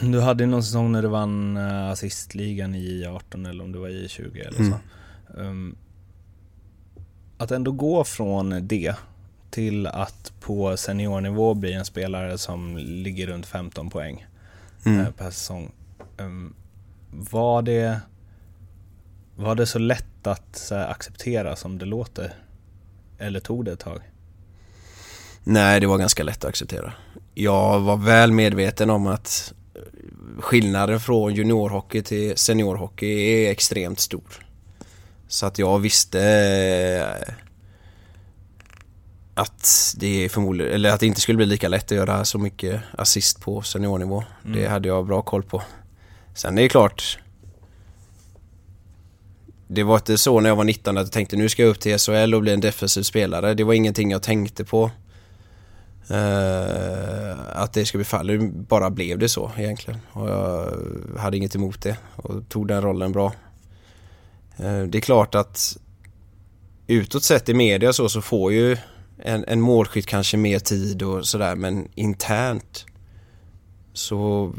[0.00, 3.88] du hade någon säsong när du vann eh, assistligan i 18 eller om det var
[3.88, 4.72] i 20 eller mm.
[4.72, 4.78] så.
[5.40, 5.76] Um,
[7.38, 8.94] att ändå gå från det
[9.50, 14.26] till att på seniornivå bli en spelare som ligger runt 15 poäng
[14.84, 15.00] mm.
[15.00, 15.72] Eh, per säsong.
[16.16, 16.54] Um,
[17.10, 18.00] var, det,
[19.36, 22.34] var det så lätt att acceptera som det låter?
[23.18, 24.00] Eller tog det ett tag?
[25.44, 26.92] Nej, det var ganska lätt att acceptera.
[27.38, 29.52] Jag var väl medveten om att
[30.38, 34.46] skillnaden från juniorhockey till seniorhockey är extremt stor.
[35.28, 37.34] Så att jag visste eh,
[39.34, 42.80] att det förmodligen, eller att det inte skulle bli lika lätt att göra så mycket
[42.98, 44.24] assist på seniornivå.
[44.44, 44.58] Mm.
[44.58, 45.62] Det hade jag bra koll på.
[46.34, 47.18] Sen är det klart
[49.68, 51.80] Det var inte så när jag var 19 att jag tänkte nu ska jag upp
[51.80, 53.54] till SHL och bli en defensiv spelare.
[53.54, 54.90] Det var ingenting jag tänkte på.
[56.10, 58.52] Uh, att det skulle bli fallet.
[58.52, 60.00] Bara blev det så egentligen.
[60.12, 60.72] Och jag
[61.18, 63.32] hade inget emot det och tog den rollen bra.
[64.60, 65.76] Uh, det är klart att
[66.86, 68.76] utåt sett i media så, så får ju
[69.18, 72.86] en, en målskytt kanske mer tid och sådär men internt
[73.92, 74.52] så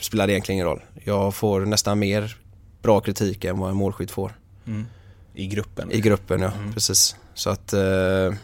[0.00, 0.82] spelar det egentligen ingen roll.
[1.04, 2.36] Jag får nästan mer
[2.82, 4.38] bra kritik än vad en målskytt får.
[4.66, 4.86] Mm.
[5.34, 5.92] I gruppen?
[5.92, 6.72] I gruppen ja, mm.
[6.72, 7.16] precis.
[7.34, 8.34] Så att, eh,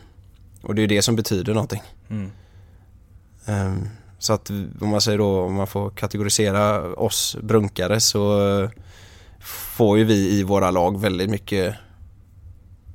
[0.63, 1.83] och det är det som betyder någonting.
[2.11, 2.31] Mm.
[3.47, 3.89] Um,
[4.19, 4.51] så att
[4.81, 8.71] om man säger då, om man får kategorisera oss brunkare så uh,
[9.41, 11.75] får ju vi i våra lag väldigt mycket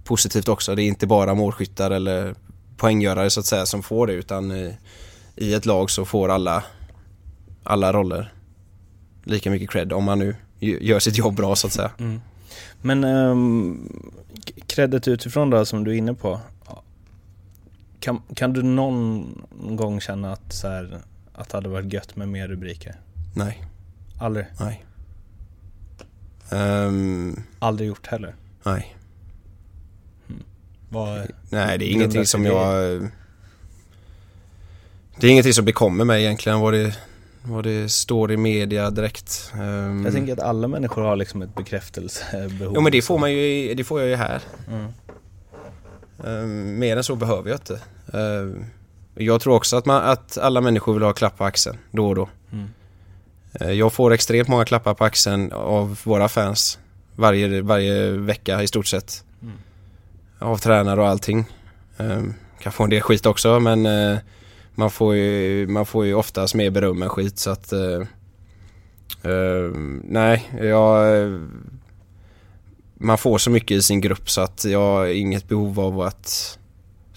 [0.04, 0.76] positivt också.
[0.76, 2.36] Det är inte bara målskyttar eller
[2.78, 4.78] poänggörare så att säga som får det utan i,
[5.36, 6.64] i ett lag så får alla,
[7.64, 8.34] alla roller
[9.24, 11.92] lika mycket cred om man nu gör sitt jobb bra så att säga.
[12.00, 12.22] Mm.
[12.82, 13.90] Men um,
[14.68, 16.40] credit utifrån då som du är inne på.
[18.02, 21.02] Kan, kan du någon gång känna att, så här,
[21.34, 22.96] att det hade varit gött med mer rubriker?
[23.36, 23.64] Nej.
[24.20, 24.46] Aldrig?
[24.60, 24.86] Nej.
[26.52, 28.36] Um, Aldrig gjort heller?
[28.64, 28.98] Nej.
[30.28, 30.44] Hmm.
[30.90, 33.02] Vad, nej, det är ingenting som jag...
[35.20, 36.98] Det är ingenting som bekommer mig egentligen vad det,
[37.44, 39.52] vad det står i media direkt.
[39.56, 42.74] Um, jag tänker att alla människor har liksom ett bekräftelsebehov.
[42.76, 44.42] Jo men det får man ju, det får jag ju här.
[44.68, 44.92] Mm.
[46.24, 47.82] Um, mer än så behöver jag inte.
[48.18, 48.64] Uh,
[49.16, 52.16] jag tror också att, man, att alla människor vill ha klapp på axeln då och
[52.16, 52.30] då.
[52.52, 52.70] Mm.
[53.62, 56.80] Uh, jag får extremt många klappar på axeln av våra fans
[57.16, 59.24] varje, varje vecka i stort sett.
[59.42, 59.54] Mm.
[60.40, 61.46] Av tränare och allting.
[62.60, 63.88] Kan få en del skit också men
[64.76, 67.74] man, får ju, man får ju oftast mer beröm än skit så att
[70.04, 71.16] nej, jag
[73.02, 76.58] man får så mycket i sin grupp så att jag har inget behov av att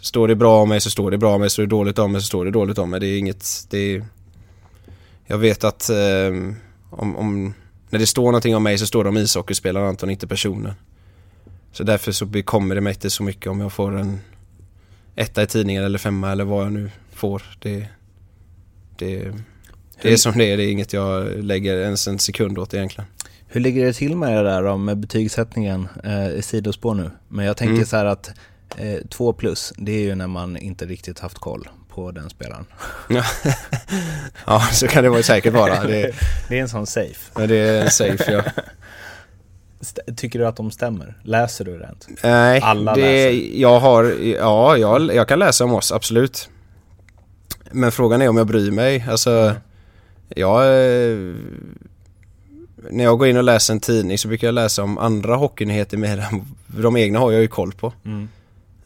[0.05, 2.13] Står det bra om mig så står det bra om mig, står det dåligt om
[2.13, 3.01] mig så står det dåligt om mig.
[3.01, 4.05] Det är inget, det är,
[5.27, 6.55] Jag vet att eh,
[6.91, 7.55] om, om,
[7.91, 10.73] när det står någonting om mig så står det om ishockeyspelaren Anton, inte personen.
[11.73, 14.21] Så därför så bekommer det mig inte så mycket om jag får en
[15.15, 17.43] etta i tidningen eller femma eller vad jag nu får.
[17.59, 17.87] Det,
[18.97, 19.33] det,
[20.03, 23.11] det är som det är, det är inget jag lägger ens en sekund åt egentligen.
[23.55, 25.89] Hur ligger det till med det där med betygssättningen?
[26.05, 27.11] Eh, sidospår nu.
[27.29, 27.87] Men jag tänker mm.
[27.87, 28.31] så här att
[28.77, 32.67] eh, två plus, det är ju när man inte riktigt haft koll på den spelaren.
[34.47, 35.85] ja, så kan det säkert vara.
[35.87, 36.15] Det,
[36.49, 37.31] det är en sån safe.
[37.35, 38.43] Ja, det är en safe ja.
[40.17, 41.19] tycker du att de stämmer?
[41.23, 42.09] Läser du rent?
[42.23, 43.61] Nej, Alla det, läser.
[43.61, 46.49] jag har, ja, jag, jag kan läsa om oss, absolut.
[47.71, 49.07] Men frågan är om jag bryr mig.
[49.09, 49.55] Alltså,
[50.29, 50.65] jag...
[52.85, 55.37] eh, När jag går in och läser en tidning så brukar jag läsa om andra
[55.37, 56.45] hockeynyheter mer än
[56.83, 57.93] de egna har jag ju koll på.
[58.05, 58.29] Mm.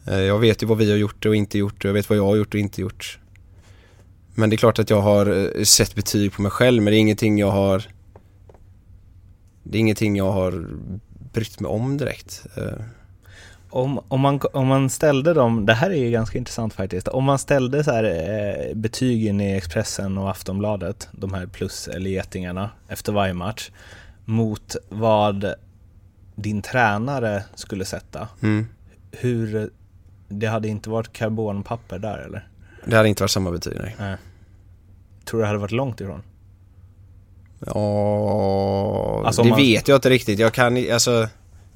[0.07, 2.17] Eh, Jag vet ju vad vi har gjort och inte gjort och jag vet vad
[2.17, 3.19] jag har gjort och inte gjort.
[4.35, 6.97] Men det är klart att jag har eh, sett betyg på mig själv men det
[6.97, 7.83] är ingenting jag har
[9.63, 10.67] Det är ingenting jag har
[11.33, 12.45] brytt mig om direkt.
[13.71, 17.23] Om, om, man, om man ställde dem, det här är ju ganska intressant faktiskt, om
[17.23, 22.69] man ställde så här, eh, betygen i Expressen och Aftonbladet, de här plus eller getingarna
[22.87, 23.69] efter varje match,
[24.25, 25.53] mot vad
[26.35, 28.67] din tränare skulle sätta, Mm.
[29.11, 29.69] hur,
[30.27, 32.47] det hade inte varit karbonpapper där eller?
[32.85, 33.95] Det hade inte varit samma betyg nej.
[33.99, 34.15] Nej.
[35.25, 36.21] Tror du det hade varit långt ifrån?
[37.65, 40.39] Ja, Alltså, det man- vet jag inte riktigt.
[40.39, 41.27] Jag kan alltså,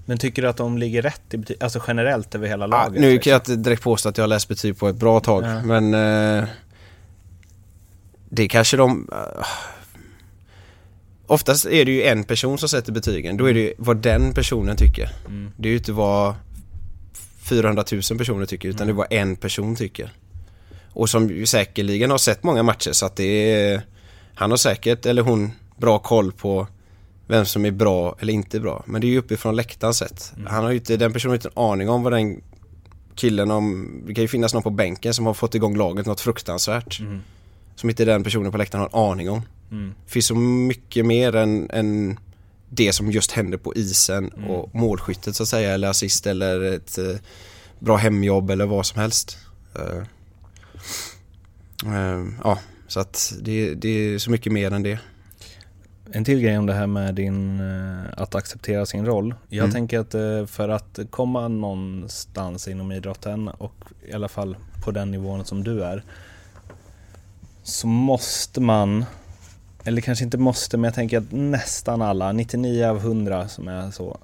[0.05, 3.01] Men tycker du att de ligger rätt i betyg, alltså generellt över hela ja, laget?
[3.01, 3.23] nu liksom?
[3.23, 5.61] kan jag inte direkt påstå att jag har läst betyg på ett bra tag Ja.
[5.63, 6.45] men eh,
[8.29, 9.45] Det kanske de eh,
[11.27, 13.37] Oftast är det ju en person som sätter betygen.
[13.37, 15.09] Då är det ju vad den personen tycker.
[15.27, 15.51] Mm.
[15.57, 16.35] Det är ju inte vad
[17.43, 18.95] 400 000 personer tycker utan Mm.
[18.95, 20.11] det är vad en person tycker.
[20.93, 23.23] Och som ju säkerligen har sett många matcher så att det
[23.53, 23.81] är
[24.35, 26.67] Han har säkert, eller hon, bra koll på
[27.34, 28.84] vem som är bra eller inte bra.
[28.86, 30.34] Men det är ju uppifrån läktaren sett.
[30.36, 30.47] Mm.
[30.47, 32.41] Han har ju inte, den personen har inte en aning om vad den
[33.15, 36.21] killen om, det kan ju finnas någon på bänken som har fått igång laget något
[36.21, 36.99] fruktansvärt.
[36.99, 37.21] Mm.
[37.75, 39.41] Som inte den personen på läktaren har en aning om.
[39.71, 39.93] Mm.
[40.05, 42.19] Det finns så mycket mer än, än
[42.69, 44.49] det som just händer på isen Mm.
[44.49, 47.15] och målskyttet så att säga eller assist eller ett eh,
[47.79, 49.38] bra hemjobb eller vad som helst.
[49.75, 49.97] Eh,
[51.95, 54.99] eh, ja, så att det, det är så mycket mer än det.
[56.16, 59.36] En till grej om det här med din, eh, att acceptera sin roll.
[59.49, 59.72] Jag Mm.
[59.74, 63.74] tänker att eh, för att komma någonstans inom idrotten och
[64.09, 66.03] i alla fall på den nivån som du är
[67.64, 69.05] så måste man,
[69.84, 73.91] eller kanske inte måste, men jag tänker att nästan alla, 99 av 100 som är
[73.91, 74.18] så,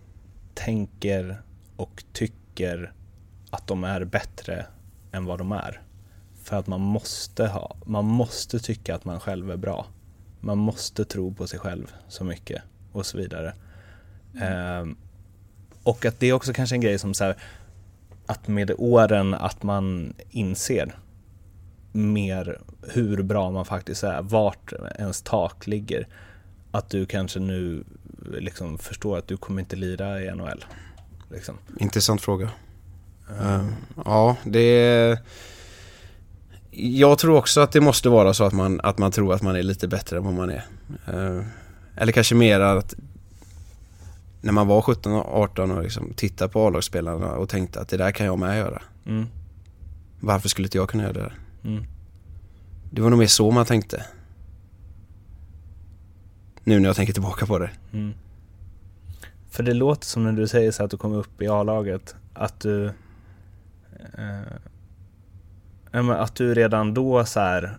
[0.53, 1.41] tänker
[1.75, 2.91] och tycker
[3.49, 4.65] att de är bättre
[5.11, 5.81] än vad de är.
[6.43, 9.85] För att man måste ha, man måste tycka att man själv är bra.
[10.39, 12.61] Man måste tro på sig själv så mycket
[12.91, 13.53] och så vidare.
[14.41, 14.95] Ehm,
[15.83, 17.35] och att det är också kanske en grej som så här,
[18.25, 20.95] att med åren att man inser
[21.91, 26.07] mer hur bra man faktiskt är, vart ens tak ligger.
[26.71, 27.83] Att du kanske nu
[28.31, 30.65] liksom förstår att du kommer inte lira i NHL.
[31.31, 31.57] Liksom.
[31.79, 32.49] Intressant fråga.
[33.41, 33.65] Eh,
[34.05, 35.17] ja, det är...
[36.71, 39.55] Jag tror också att det måste vara så att man, att man tror att man
[39.55, 40.65] är lite bättre än vad man är.
[41.07, 41.43] Eh,
[41.95, 42.95] eller kanske mer att
[44.41, 47.97] när man var 17 och 18 och liksom tittade på A-lagsspelarna och tänkte att det
[47.97, 48.81] där kan jag med göra.
[49.05, 49.27] Mm.
[50.19, 51.19] Varför skulle inte jag kunna göra det?
[51.19, 51.37] där?
[51.63, 51.83] Mm.
[52.91, 54.05] Det var nog mer så man tänkte.
[56.63, 57.69] Nu när jag tänker tillbaka på det.
[57.93, 58.13] Mm.
[59.49, 62.59] För det låter som när du säger så att du kom upp i A-laget, att
[62.59, 62.85] du...
[64.17, 64.53] Eh,
[65.91, 67.77] att du redan då så här...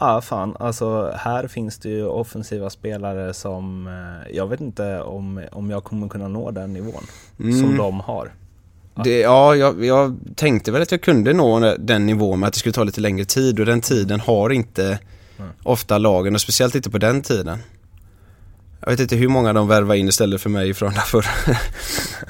[0.00, 3.86] Ja, ah, fan, alltså här finns det ju offensiva spelare som...
[3.86, 7.02] Eh, jag vet inte om, om jag kommer kunna nå den nivån
[7.36, 7.76] som Mm.
[7.76, 8.32] de har.
[9.04, 12.58] Det, ja, jag, jag tänkte väl att jag kunde nå den nivån men att det
[12.58, 14.98] skulle ta lite längre tid och den tiden har inte
[15.38, 15.50] Mm.
[15.62, 17.58] ofta lagen och speciellt inte på den tiden.
[18.80, 21.26] Jag vet inte hur många de värvar in istället för mig från därför.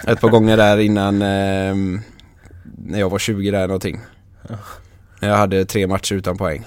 [0.07, 2.01] Ett par gånger där innan ehm,
[2.79, 4.01] när jag var 20 där någonting.
[5.21, 6.65] Jag hade tre matcher utan poäng.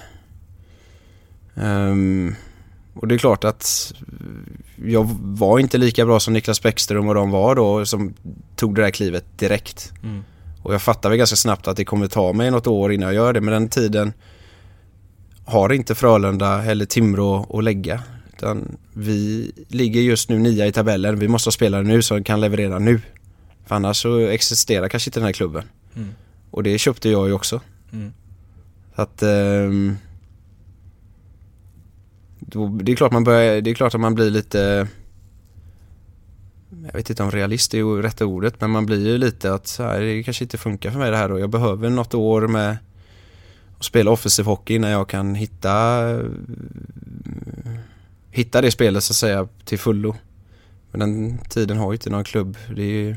[1.56, 2.36] Ehm,
[2.94, 3.94] och det är klart att
[4.86, 8.14] jag var inte lika bra som Niklas Bäckström och de var då som
[8.56, 9.94] tog det där klivet direkt.
[10.04, 10.24] Mm.
[10.64, 13.16] Och jag fattar väl ganska snabbt att det kommer ta mig något år innan jag
[13.16, 13.42] gör det.
[13.42, 14.14] Men den tiden
[15.46, 18.02] har inte Frölunda eller Timrå att lägga.
[18.34, 21.20] Utan vi ligger just nu nia i tabellen.
[21.20, 23.02] Vi måste ha spelare nu som kan leverera nu.
[23.66, 25.64] För annars så existerar kanske inte den här klubben.
[25.96, 26.10] Mm.
[26.52, 27.62] Och det köpte jag ju också.
[27.94, 28.14] Mm.
[29.02, 29.94] Så att Eh,
[32.40, 34.88] då, det, är klart man börjar, det är klart att man blir lite
[36.86, 39.84] Jag vet inte om realist är rätta ordet men man blir ju lite att så
[39.84, 41.40] här, det kanske inte funkar för mig det här då.
[41.40, 42.78] jag behöver något år med
[43.78, 45.72] att spela offensiv hockey innan jag kan hitta
[48.30, 50.16] Hitta det spelet så att säga till fullo.
[50.92, 52.58] Men den tiden har ju inte någon klubb.
[52.76, 53.16] Det är ju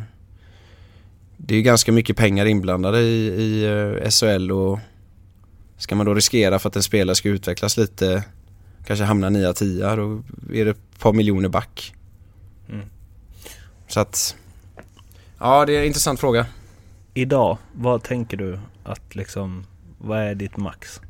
[1.37, 4.79] Det är ju ganska mycket pengar inblandade i, i eh, SHL och
[5.77, 8.25] Ska man då riskera för att en spelare ska utvecklas lite
[8.87, 10.23] Kanske hamna 9-10 då
[10.55, 11.95] är det ett par miljoner back.
[13.89, 14.37] Så att,
[15.39, 16.47] ja det är en intressant fråga.
[17.15, 19.67] Idag, vad tänker du att liksom,
[19.99, 21.01] vad är ditt max?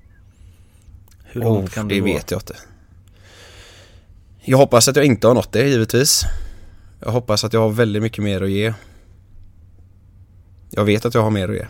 [1.24, 2.06] Hur långt Oh, kan det du gå?
[2.06, 2.56] vet jag inte.
[4.40, 6.22] Jag hoppas att jag inte har nått det givetvis.
[7.00, 8.74] Jag hoppas att jag har väldigt mycket mer att ge.
[10.70, 11.66] Jag vet att jag har mer att ge.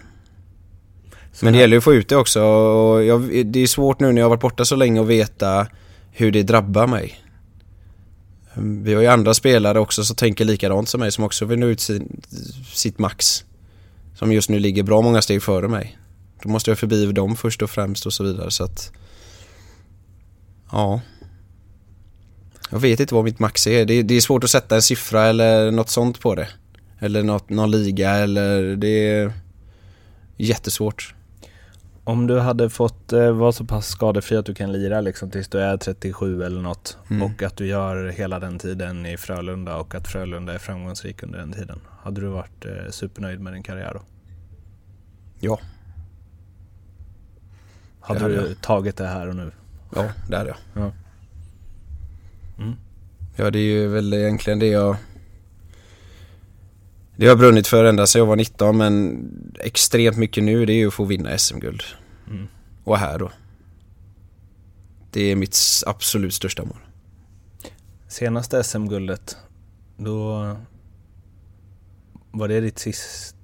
[1.35, 4.01] Så Men det gäller ju att få ut det också och jag, det är svårt
[4.01, 5.67] nu när jag har varit borta så länge att veta
[6.13, 7.21] hur det drabbar mig.
[8.55, 11.67] Vi har ju andra spelare också som tänker likadant som mig som också vill nå
[11.67, 12.23] ut sin,
[12.73, 13.45] sitt max.
[14.15, 15.99] Som just nu ligger bra många steg före mig.
[16.43, 18.93] Då måste jag förbi dem först och främst och så vidare så att
[20.73, 21.01] Ja
[22.71, 23.85] Jag vet inte vad mitt max är.
[23.85, 26.49] Det, det är svårt att sätta en siffra eller något sånt på det.
[26.99, 29.33] Eller något, någon liga eller det är
[30.37, 31.15] jättesvårt.
[32.07, 35.49] Om du hade fått eh, vara så pass skadefri att du kan lira liksom tills
[35.49, 37.23] du är 37 eller något Mm.
[37.23, 41.39] och att du gör hela den tiden i Frölunda och att Frölunda är framgångsrik under
[41.39, 41.81] den tiden.
[42.03, 44.01] Hade du varit eh, supernöjd med din karriär då?
[45.41, 45.59] Ja.
[48.01, 49.51] Hade Det du tagit det här och nu?
[49.95, 50.59] Ja, det hade jag.
[50.85, 50.93] Ja.
[52.59, 52.75] Mm.
[53.37, 54.97] Ja, det är ju väl egentligen det jag
[57.17, 59.25] Det har brunnit för ända sedan jag var 19 men
[59.61, 61.83] extremt mycket nu det är ju att få vinna SM-guld.
[62.31, 62.47] Mm.
[62.85, 63.31] Och här då.
[65.11, 65.57] Det är mitt
[65.87, 66.79] absolut största mål.
[68.09, 69.37] Senaste SM-guldet,
[69.97, 70.57] då
[72.31, 73.35] var det ditt sista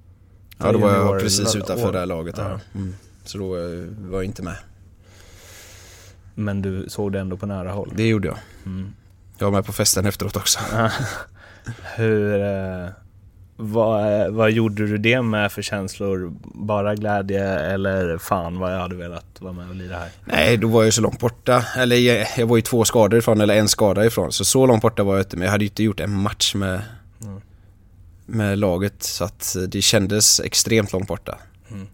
[0.57, 1.91] Ja, då var jag precis utanför år.
[1.91, 2.37] det här laget.
[2.37, 2.59] Ja.
[2.75, 2.95] Mm.
[3.23, 4.57] Så då eh, var jag inte med.
[6.35, 7.93] Men du såg det ändå på nära håll?
[7.95, 8.37] Det gjorde jag.
[8.65, 8.93] Mm.
[9.37, 10.59] Jag var med på festen efteråt också.
[11.95, 12.89] Hur, eh,
[13.61, 16.33] vad, vad gjorde du det med för känslor?
[16.43, 20.09] Bara glädje eller fan vad jag hade velat vara med och lira här?
[20.25, 21.65] Nej, då var jag så långt borta.
[21.77, 24.31] Eller jag, jag var ju två skador ifrån, eller en skada ifrån.
[24.31, 25.37] Så så långt borta var jag inte.
[25.37, 26.81] Men jag hade ju inte gjort en match med,
[27.23, 27.41] Mm.
[28.25, 29.03] med laget.
[29.03, 31.37] Så att det kändes extremt långt borta.
[31.71, 31.87] Mm.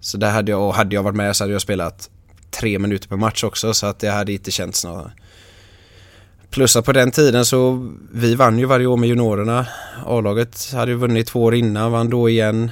[0.00, 2.10] Så där hade jag, och hade jag varit med så hade jag spelat
[2.50, 3.74] tre minuter per match också.
[3.74, 5.06] Så att det hade inte känts något.
[6.54, 9.66] Plus att på den tiden så, vi vann ju varje år med juniorerna.
[10.06, 12.70] A-laget hade ju vunnit två år innan, vann då igen.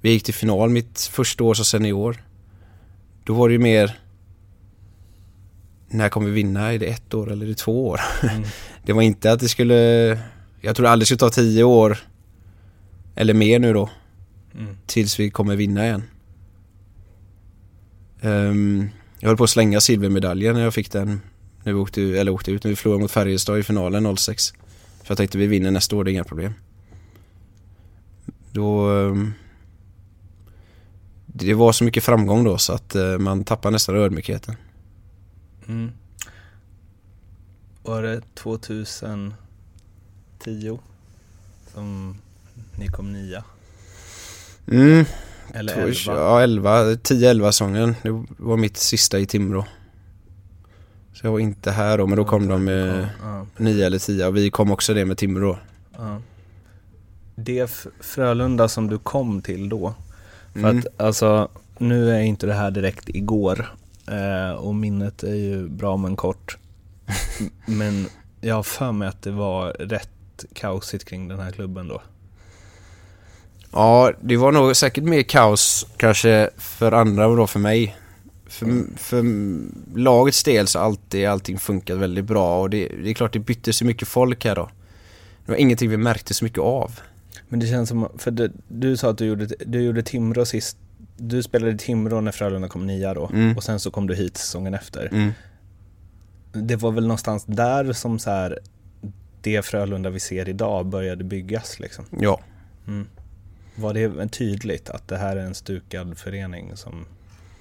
[0.00, 2.24] Vi gick till final mitt första år som senior.
[3.24, 3.98] Då var det ju mer
[5.88, 6.72] När kommer vi vinna?
[6.72, 8.00] Är det ett år eller är det två år?
[8.22, 8.42] Mm.
[8.84, 9.74] Det var inte att det skulle
[10.60, 11.98] Jag tror aldrig det skulle ta tio år
[13.14, 13.90] Eller mer nu då
[14.58, 14.76] Mm.
[14.86, 16.02] Tills vi kommer vinna igen
[18.20, 18.88] Ehm,
[19.18, 21.20] Jag höll på att slänga silvermedaljen när jag fick den
[21.62, 24.52] När vi åkte, eller åkte ut, när vi förlorade mot Färjestad i finalen 06
[25.02, 26.52] För jag tänkte vi vinner nästa år, det är inga problem
[28.52, 29.32] Då ehm,
[31.26, 34.54] Det var så mycket framgång då så att eh, man tappar nästan ödmjukheten
[35.68, 35.90] Mm.
[37.82, 39.34] Var det 2010
[41.72, 42.16] som
[42.78, 43.44] ni kom nia?
[44.66, 45.04] mm,
[45.54, 46.20] Eller Två- 11?
[46.20, 47.94] Ja, 11, 10-11 säsongen.
[48.02, 49.64] Det var mitt sista i Timrå.
[51.20, 54.26] Så jag var inte här då, men då kom de med Ja, 9 eller 10
[54.26, 55.58] och vi kom också det med Timrå.
[55.96, 56.18] ja.
[57.34, 59.94] Det Frölunda som du kom till då,
[60.52, 60.78] för Mm.
[60.78, 61.48] att alltså
[61.78, 63.74] nu är inte det här direkt igår
[64.08, 66.58] eh, och minnet är ju bra men kort.
[67.66, 68.06] Men
[68.40, 72.02] jag har för mig att det var rätt kaosigt kring den här klubben då.
[73.72, 77.96] Ja, det var nog säkert mer kaos kanske för andra och då för mig.
[78.50, 79.24] För, för
[79.98, 83.38] lagets del så har alltid allting funkat väldigt bra och det, det är klart det
[83.38, 84.70] bytte så mycket folk här då.
[85.46, 87.00] Det var ingenting vi märkte så mycket av.
[87.48, 90.76] Men det känns som, för det, du sa att du gjorde, du gjorde Timrå sist,
[91.16, 93.56] du spelade i Timrå när Frölunda kom nia då Mm.
[93.56, 95.08] och sen så kom du hit säsongen efter.
[95.12, 95.30] Mm.
[96.52, 98.58] Det var väl någonstans där som så här,
[99.40, 102.04] det Frölunda vi ser idag började byggas liksom.
[102.20, 102.40] Ja.
[102.86, 103.06] Mm.
[103.74, 107.06] Var det tydligt att det här är en stukad förening som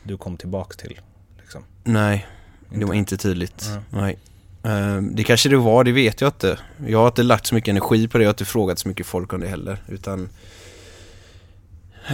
[0.10, 1.00] du kom tillbaks till?
[1.42, 1.64] Liksom?
[1.84, 2.28] Nej,
[2.70, 3.66] det var inte tydligt.
[3.70, 4.00] Ja.
[4.02, 4.18] Nej.
[4.64, 6.60] Ehm, Det kanske det var, det vet jag inte.
[6.88, 9.06] Jag har inte lagt så mycket energi på det, jag har inte frågat så mycket
[9.06, 9.84] folk om det heller.
[9.88, 10.30] Utan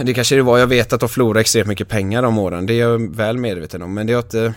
[0.04, 2.66] det kanske det var, jag vet att de förlorade extremt mycket pengar de åren.
[2.66, 3.94] Det är jag väl medveten om.
[3.94, 4.54] Men det har inte...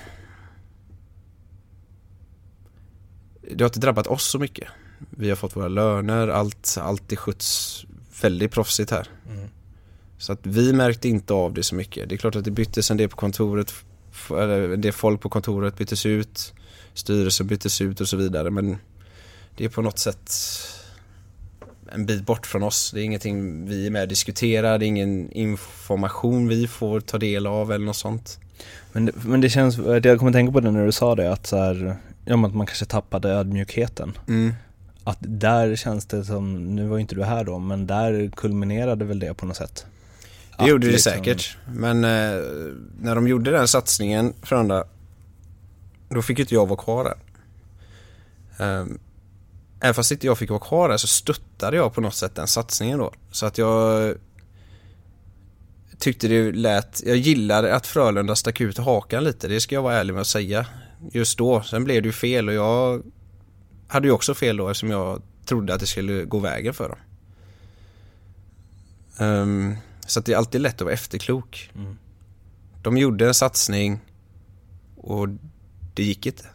[3.52, 4.68] Det har inte drabbat oss så mycket.
[5.10, 7.86] Vi har fått våra löner, allt, allt är sköts
[8.22, 9.08] väldigt proffsigt här.
[9.30, 9.50] Mm.
[10.20, 12.10] Så att vi märkte inte av det så mycket.
[12.10, 13.74] Det är klart att det byttes en del på kontoret,
[14.30, 16.54] eller en del folk på kontoret byttes ut,
[16.94, 18.50] styrelsen byttes ut och så vidare.
[18.50, 18.78] Men
[19.58, 20.32] det är på något sätt
[21.92, 22.92] en bit bort från oss.
[22.92, 27.18] Det är ingenting vi är med och diskuterar, det är ingen information vi får ta
[27.18, 28.40] del av eller något sånt.
[28.92, 31.48] Men, det- men det känns, jag kommer tänka på det när du sa det, att,
[31.48, 34.18] så här, ja, att man kanske tappade ödmjukheten.
[34.28, 34.54] Mm.
[35.04, 39.20] att där känns det som, nu var inte du här då, men där kulminerade väl
[39.20, 39.86] det på något sätt?
[40.60, 41.58] Det gjorde det liksom- säkert.
[41.74, 42.44] Men eh,
[43.00, 44.84] när de gjorde den satsningen för andra,
[46.10, 47.18] då fick inte jag vara kvar där.
[48.82, 49.00] Um,
[49.80, 52.48] även fast inte jag fick vara kvar där så stöttade jag på något sätt den
[52.48, 53.14] satsningen då.
[53.32, 54.16] Så att jag
[55.98, 59.96] tyckte det lät, jag gillade att Frölunda stack ut hakan lite, det ska jag vara
[59.96, 60.66] ärlig med att säga.
[61.12, 63.04] Just då, sen blev det ju fel och jag
[63.88, 66.98] hade ju också fel då eftersom jag trodde att det skulle gå vägen för dem.
[69.18, 69.76] Ehm,
[70.10, 71.72] så att det är alltid lätt att vara efterklok.
[71.76, 71.98] Mm.
[72.82, 74.00] De gjorde en satsning
[74.96, 75.30] och
[75.94, 76.48] det gick inte.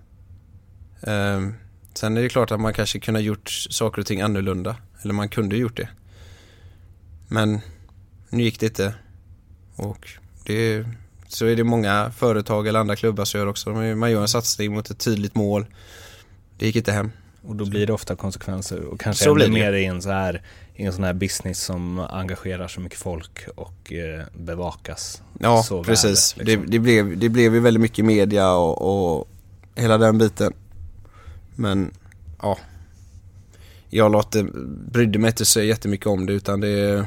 [1.03, 1.55] Ehm,
[1.95, 4.77] sen är det klart att man kanske kunde ha gjort saker och ting annorlunda.
[5.03, 5.89] Eller man kunde gjort det.
[7.29, 7.61] Men
[8.31, 8.95] nu gick det inte.
[9.77, 10.09] Och
[10.45, 10.87] det,
[11.29, 13.71] så är det många företag eller andra klubbar som gör också.
[13.71, 15.67] Man gör en satsning mot ett tydligt mål.
[16.59, 17.11] Det gick inte hem.
[17.47, 19.53] Och då blir det ofta konsekvenser och kanske Så ännu blir det.
[19.53, 20.43] mer i en, så här,
[20.75, 25.77] i en sån här business som engagerar så mycket folk och eh, bevakas Ja, så
[25.77, 26.37] väl, precis.
[26.37, 26.63] liksom.
[26.63, 29.29] det, det, blev, det blev ju väldigt mycket media och, och
[29.75, 30.53] hela den biten.
[31.57, 31.91] Men,
[32.43, 32.59] ja.
[33.91, 34.47] Jag låter,
[34.93, 37.07] brydde mig inte så jättemycket om det utan det,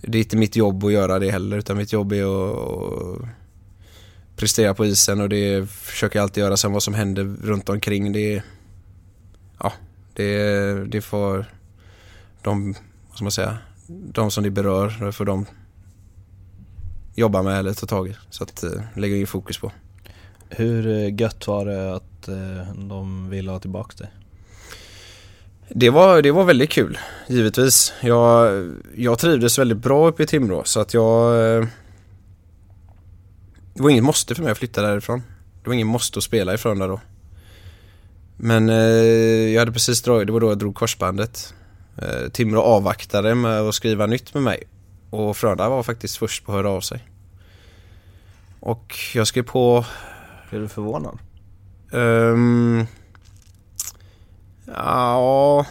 [0.00, 3.28] det är inte mitt jobb att göra det heller utan mitt jobb är att, att
[4.36, 6.56] prestera på isen och det försöker jag alltid göra.
[6.56, 8.42] Sen vad som händer runt omkring det,
[9.62, 9.72] ja,
[10.14, 11.46] det, det får
[12.42, 12.72] de,
[13.08, 15.46] vad ska man säga, de som det berör, det får de
[17.14, 18.16] jobba med eller ta tag i.
[18.30, 19.72] Så att eh, lägga in fokus på.
[20.48, 24.10] Hur eh, gött var det att eh, de ville ha tillbaka dig?
[25.68, 27.92] Det var, det var väldigt kul, givetvis.
[28.00, 31.32] Jag, jag trivdes väldigt bra uppe i Timrå så att jag...
[33.74, 35.22] Det var inget måste för mig att flytta därifrån.
[35.62, 37.00] Det var ingen måste att spela ifrån där då.
[38.44, 38.76] Men eh,
[39.52, 41.54] jag hade precis dragit, det var då jag drog korsbandet.
[41.96, 44.62] Eh, Timrå avvaktade med att skriva nytt med mig.
[45.10, 47.08] Och Frölunda var faktiskt först på att höra av sig.
[48.60, 49.84] Och jag skrev på
[50.50, 51.18] Blev du förvånad?
[51.92, 52.86] Ehm,
[54.66, 55.66] ja,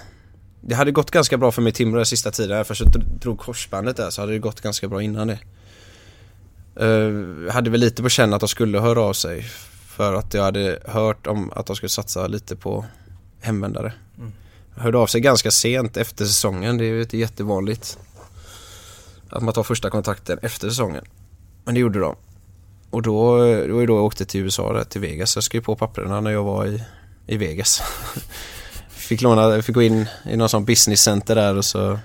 [0.62, 2.52] det hade gått ganska bra för mig i Timrå den sista tiden.
[2.52, 5.40] Även fast jag dr- drog korsbandet där så hade det gått ganska bra innan det.
[6.82, 9.46] Uh, hade väl lite på känn att de skulle höra av sig.
[9.96, 12.86] För att jag hade hört om att de skulle satsa lite på
[13.42, 13.94] hemvändare.
[14.18, 14.32] Mm.
[14.76, 16.78] Hörde av sig ganska sent efter säsongen.
[16.78, 17.98] Det är ju inte jättevanligt.
[19.30, 21.06] Att man tar första kontakten efter säsongen.
[21.64, 22.16] Men det gjorde de.
[22.90, 25.36] Och då, det var ju då jag åkte till USA, där, till Vegas.
[25.36, 26.84] Jag skrev på papperna när jag var i,
[27.28, 27.82] i Vegas.
[28.90, 32.00] fick, låna, fick gå in i någon sån business center där och så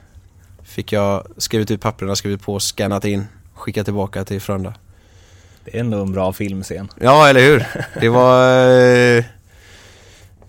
[0.63, 4.75] fick jag skrivit ut papperna, skrivit på, scannat in, skickat tillbaka till Frölunda.
[5.67, 6.89] Det är ändå en bra filmscen.
[7.01, 7.67] Ja, eller hur?
[8.01, 8.49] Det var...
[8.49, 9.25] Eh,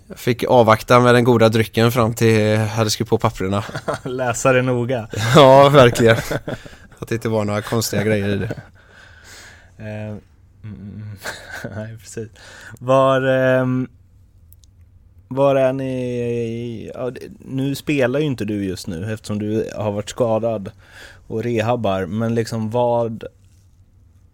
[0.08, 3.64] jag fick avvakta med den goda drycken fram till jag hade skrivit på papperna.
[4.04, 5.08] Läsa det noga.
[5.34, 6.16] Ja, verkligen.
[6.98, 8.54] Att det inte var några konstiga grejer i det.
[9.78, 10.16] Eh,
[10.64, 11.18] mm,
[11.76, 12.28] Nej, precis.
[12.78, 13.88] Var, ehm,
[15.28, 16.90] var är ni...
[16.94, 20.70] Ja, nu spelar ju inte du just nu eftersom du har varit skadad
[21.26, 23.24] och rehabbar, men liksom vad...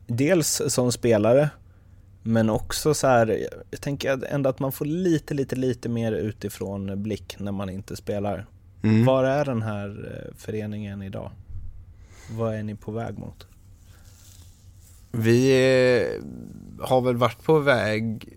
[0.07, 1.51] Dels som spelare,
[2.23, 7.03] men också så här, jag tänker ändå att man får lite, lite, lite mer utifrån
[7.03, 8.47] blick när man inte spelar.
[8.83, 9.05] Mm.
[9.05, 11.31] Var är den här eh, föreningen idag?
[12.31, 13.47] Vad är ni på väg mot?
[15.11, 16.23] Vi eh,
[16.87, 18.37] har väl varit på väg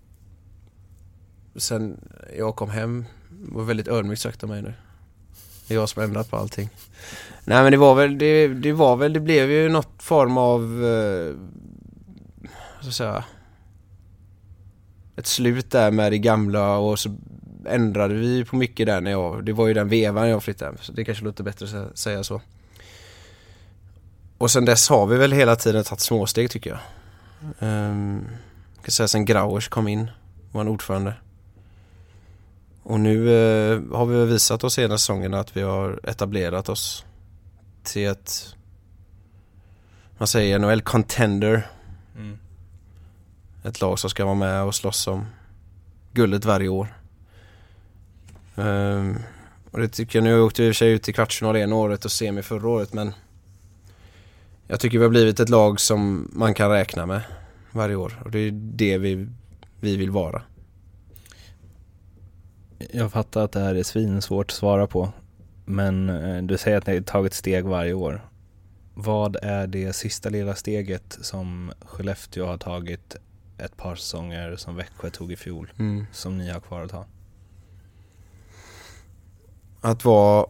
[1.56, 2.00] sen
[2.36, 3.04] jag kom hem.
[3.30, 4.74] Det var väldigt ödmjukt sagt av mig nu.
[5.68, 6.68] Det är jag som har ändrat på allting.
[7.48, 10.62] Nej men det var väl, det, det var väl, det blev ju något form av,
[10.84, 11.34] eh,
[12.74, 13.24] vad ska jag säga,
[15.16, 17.16] ett slut där med det gamla och så
[17.66, 20.78] ändrade vi på mycket där när jag, det var ju den vevan jag flyttade hem,
[20.80, 22.40] så det kanske låter bättre att säga så.
[24.38, 26.80] Och sen dess har vi väl hela tiden tagit småsteg tycker jag.
[27.68, 28.26] Um,
[28.76, 30.10] jag kan säga sen Grauers kom in,
[30.52, 31.14] var en ordförande.
[32.82, 37.04] Och nu uh, har vi visat oss hela säsongen att vi har etablerat oss
[37.88, 38.56] till ett,
[40.18, 41.66] man säger NHL contender.
[42.16, 42.38] Mm.
[43.62, 45.26] Ett lag som ska vara med och slåss om
[46.12, 46.94] guldet varje år.
[48.56, 49.16] Ehm,
[49.70, 51.74] och det tycker jag, nu åkte vi i och för sig ut i kvartsfinal ena
[51.74, 53.12] året och semi förra året men
[54.66, 57.22] jag tycker vi har blivit ett lag som man kan räkna med
[57.72, 59.28] varje år och det är det vi,
[59.80, 60.42] vi vill vara.
[62.90, 65.12] Jag fattar att det här är svinsvårt att svara på.
[65.70, 68.28] Men eh, du säger att ni har tagit steg varje år.
[68.94, 73.16] Vad är det sista lilla steget som Skellefteå har tagit
[73.58, 76.06] ett par säsonger som Växjö tog i fjol, Mm.
[76.12, 77.06] som ni har kvar att ta?
[79.80, 80.46] Att vara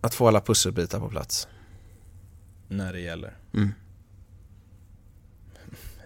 [0.00, 1.48] Att få alla pusselbitar på plats.
[2.68, 3.36] När det gäller.
[3.54, 3.72] Mm.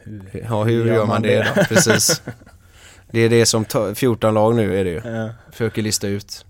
[0.03, 1.65] Hur, Ja, hur gör man det då?
[1.65, 2.23] Precis.
[3.11, 5.01] Det är det som tar, 14 lag nu är det ju.
[5.05, 5.29] Ja.
[5.51, 6.47] Försöker lista ut.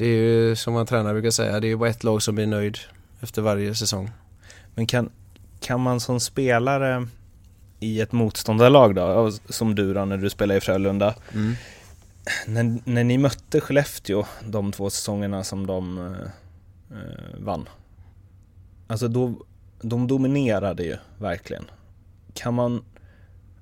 [0.00, 2.34] Det är ju som man tränare brukar säga, det är ju bara ett lag som
[2.34, 2.78] blir nöjd
[3.20, 4.10] efter varje säsong.
[4.74, 5.10] Men kan,
[5.60, 7.06] kan man som spelare
[7.80, 11.54] i ett motståndarlag då, som du då när du spelade i Frölunda, Mm.
[12.46, 17.68] när, när ni mötte Skellefteå de två säsongerna som de eh, eh, vann.
[18.86, 19.34] Alltså då,
[19.82, 21.64] de dominerade ju verkligen.
[22.34, 22.84] Kan man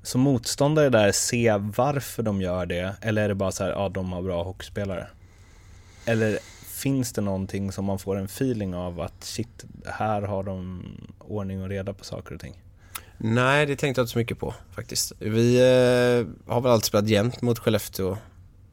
[0.03, 2.95] som motståndare där se varför de gör det?
[3.01, 5.07] Eller är det bara så här, ja de har bra hockeyspelare?
[6.09, 10.83] Eller finns det någonting som man får en feeling av att shit, här har de
[11.19, 12.63] ordning och reda på saker och ting?
[13.19, 15.13] Nej, det tänkte jag inte så mycket på faktiskt.
[15.19, 18.17] Vi eh, har väl alltid spelat jämnt mot Skellefteå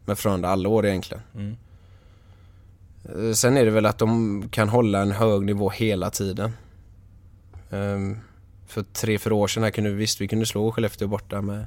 [0.05, 1.23] med Frölunda alla år egentligen.
[1.35, 1.57] Mm.
[3.05, 6.51] Eh, Sen är det väl att de kan hålla en hög nivå hela tiden.
[7.71, 8.19] Ehm,
[8.67, 11.65] för tre, fyra år sedan här kunde vi, visst vi kunde slå Skellefteå borta med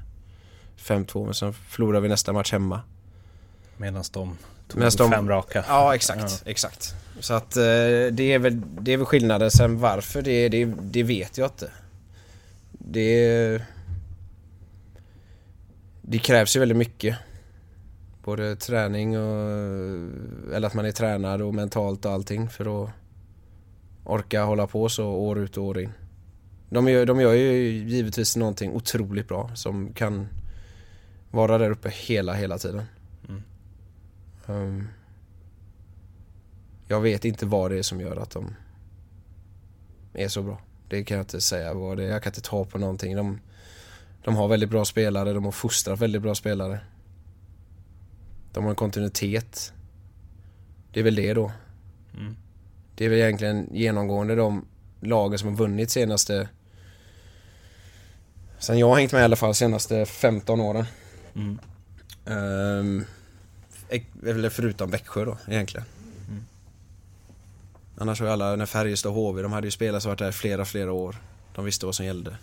[0.78, 2.80] 5-2 men sen förlorade vi nästa match hemma.
[3.76, 4.36] Medan de
[4.68, 5.64] tog Medans de- fem raka.
[5.68, 6.42] Ja, exakt.
[6.46, 6.94] exakt.
[7.20, 7.62] Så att eh,
[8.10, 9.50] det, är väl, det är väl skillnaden.
[9.50, 11.70] Sen varför det, det, det vet jag inte.
[12.72, 13.62] Det,
[16.02, 17.16] det krävs ju väldigt mycket.
[18.24, 19.48] Både träning och...
[20.54, 22.90] Eller att man är tränad och mentalt och allting för att
[24.04, 25.92] orka hålla på så år ut och år in.
[26.70, 30.28] De gör, de gör ju givetvis någonting otroligt bra som kan
[31.30, 32.82] vara där uppe hela, hela tiden.
[34.48, 34.88] Ehm,
[36.86, 38.54] jag vet inte vad det är som gör att de
[40.12, 40.60] är så bra.
[40.88, 42.08] Det kan jag inte säga vad det är.
[42.08, 43.16] Jag kan inte ta på någonting.
[43.16, 43.40] De,
[44.24, 46.80] de har väldigt bra spelare, de har fostrat väldigt bra spelare.
[48.52, 49.72] De har en kontinuitet.
[50.92, 51.52] Det är väl det då.
[52.14, 52.36] Mm.
[52.94, 54.64] Det är väl egentligen genomgående de
[55.00, 56.48] lagen som har vunnit senaste...
[58.58, 60.84] Sen jag har hängt med i alla fall senaste 15 åren.
[61.34, 61.58] Mm.
[62.24, 63.04] Um,
[64.26, 65.86] eller förutom Växjö då egentligen.
[66.28, 66.44] Mm.
[67.98, 70.32] Annars har ju alla, när Färjestad och HV, de hade ju spelare som varit där
[70.32, 71.16] flera, flera år.
[71.54, 72.36] De visste vad som gällde.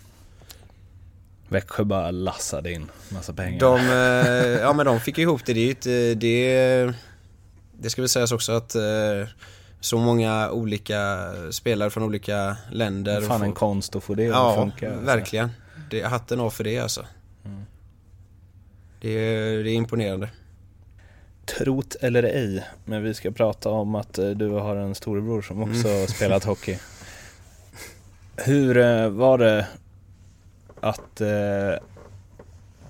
[1.48, 3.60] Växjö bara lassade in massa pengar.
[3.60, 5.68] De, eh, ja men de fick ihop det.
[5.68, 6.92] Inte- det,
[7.78, 8.82] det ska väl sägas också att eh,
[9.80, 13.20] så många olika spelare från olika länder.
[13.20, 14.90] Fan en konst att få det att Ja, funka.
[14.90, 15.04] alltså.
[15.06, 15.50] verkligen.
[15.90, 17.06] Det, hatten av för det alltså.
[17.44, 17.62] Mm.
[19.00, 19.08] Det,
[19.62, 20.30] det är imponerande.
[21.46, 25.62] Trot eller ej, men vi ska prata om att eh, du har en storebror som
[25.62, 26.06] också Mm.
[26.06, 26.78] spelat hockey.
[28.36, 29.66] Hur eh, var det
[30.80, 31.74] att eh,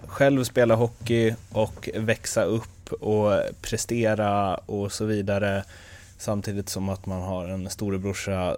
[0.06, 5.64] själv spela hockey och växa upp och prestera och så vidare
[6.18, 8.56] samtidigt som att man har en storebrorsa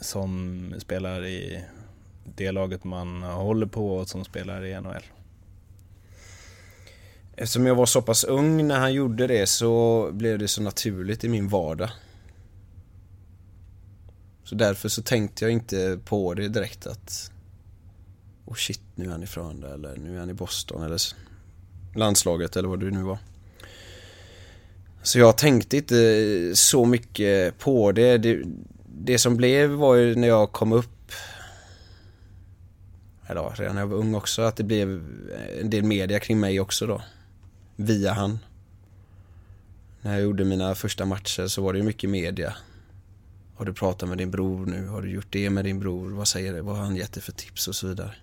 [0.00, 1.64] som spelar i
[2.36, 5.02] det laget man håller på och som spelar i NHL?
[7.36, 11.24] Eftersom jag var så pass ung när han gjorde det så blev det så naturligt
[11.24, 11.90] i min vardag.
[14.44, 17.30] Så därför så tänkte jag inte på det direkt att
[18.44, 21.00] Oh shit, nu är han ifrån det eller nu är han i Boston eller
[21.94, 23.18] landslaget eller vad det nu var.
[25.02, 28.18] Så jag tänkte inte så mycket på det.
[28.18, 28.42] Det,
[28.86, 31.12] det som blev var ju när jag kom upp
[33.26, 34.88] eller ja, redan när jag var ung också, att det blev
[35.60, 37.02] en del media kring mig också då.
[37.76, 38.38] Via han.
[40.00, 42.56] När jag gjorde mina första matcher så var det ju mycket media.
[43.54, 44.86] Har du pratat med din bror nu?
[44.86, 46.10] Har du gjort det med din bror?
[46.10, 46.62] Vad säger det?
[46.62, 48.14] Vad har han gett dig för tips och så vidare?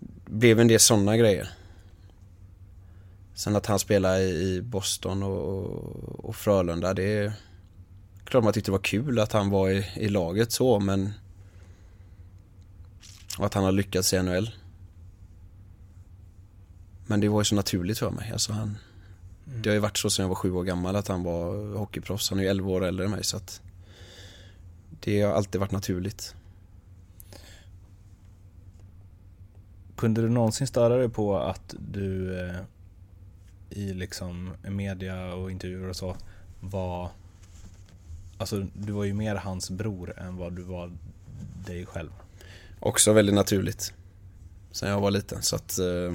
[0.00, 1.48] Det blev en del sådana grejer.
[3.34, 7.32] Sen att han spelade i i Boston och, och, och Frölunda, det är
[8.24, 11.12] klart man tyckte det var kul att han var i, i laget så, men
[13.38, 14.50] och att han har lyckats i NHL.
[17.06, 18.32] Men det var ju så naturligt för mig.
[18.32, 18.78] Alltså han,
[19.44, 22.30] Det har ju varit så sedan jag var sju år gammal att han var hockeyproffs.
[22.30, 23.60] Han är ju 11 år äldre än mig så att
[25.00, 26.34] det har alltid varit naturligt.
[29.96, 32.56] Kunde du någonsin störa dig på att du eh,
[33.70, 36.16] i liksom media och intervjuer och så
[36.60, 37.10] var
[38.38, 40.92] Alltså du var ju mer hans bror än vad du var
[41.66, 42.10] dig själv.
[42.80, 43.92] Också väldigt naturligt.
[44.70, 46.12] Sen jag var liten så att eh,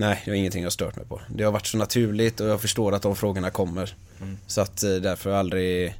[0.00, 1.20] Nej, det är ingenting jag stört mig på.
[1.28, 3.94] Det har varit så naturligt och jag förstår att de frågorna kommer.
[4.20, 4.38] Mm.
[4.46, 5.94] Så att eh, därför har jag aldrig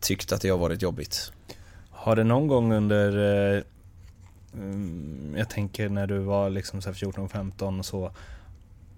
[0.00, 1.32] tyckt att det har varit jobbigt.
[1.90, 3.08] Har det någon gång under
[3.56, 3.62] eh,
[4.54, 8.12] mm, Jag tänker när du var liksom så här 14-15 så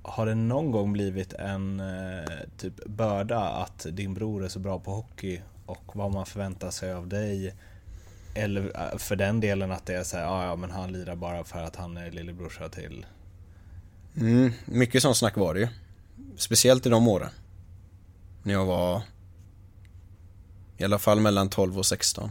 [0.02, 4.78] har det någon gång blivit en eh, typ börda att din bror är så bra
[4.78, 7.54] på hockey och vad man förväntar sig av dig?
[8.34, 11.16] Eller eh, för den delen att det är så här, ja, ja men han lirar
[11.16, 13.06] bara för att han är lillebrorsa till...
[14.20, 15.68] Mm, mycket sånt snack var det ju.
[16.36, 17.30] Speciellt i de åren.
[18.42, 19.02] När jag var
[20.76, 22.30] i alla fall mellan 12 och 16.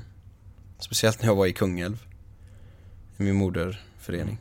[0.79, 2.03] Speciellt när jag var i Kungälv.
[3.17, 4.37] I min moderförening.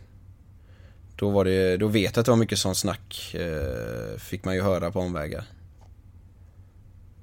[1.17, 4.55] Då, var det, då vet jag att det var mycket sånt snack, eh, fick man
[4.55, 5.45] ju höra på omvägar.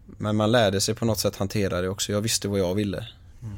[0.05, 2.11] Men man lärde sig på något sätt hantera det också.
[2.11, 3.07] Jag visste vad jag ville.
[3.41, 3.57] Mm.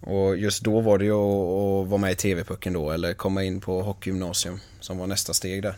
[0.00, 3.60] Och just då var det ju att, vara med i TV-pucken då eller komma in
[3.60, 5.74] på hockeygymnasium som var nästa steg där.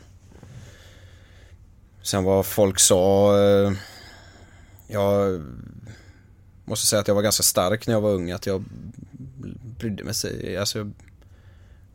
[2.02, 3.72] Sen vad folk sa, eh,
[4.86, 5.42] jag
[6.64, 8.64] måste säga att jag var ganska stark när jag var ung, att jag
[9.78, 10.14] brydde mig.
[10.14, 10.56] Sig.
[10.56, 10.92] Alltså, jag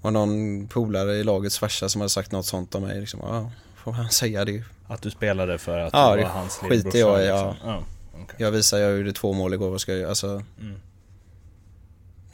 [0.02, 3.00] var någon polare i lagets farsa som hade sagt något sånt om mig.
[3.00, 4.64] Liksom, ja, får han säga det?
[4.88, 6.90] Att du spelade för att ja, du var hans lillebrorsa?
[6.90, 7.52] skiter jag i, ja.
[7.52, 7.70] Liksom.
[7.70, 7.84] ja
[8.24, 8.36] okay.
[8.38, 10.28] Jag visar, jag gjorde två mål igår, vad ska jag Alltså,
[10.62, 10.80] mm.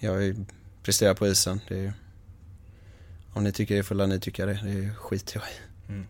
[0.03, 0.45] Jag
[0.83, 1.61] presterar på isen.
[1.67, 1.93] Det är,
[3.33, 4.59] om ni tycker det fulla ni tycker det.
[4.63, 5.91] Det skiter jag i.
[5.91, 6.07] Mm.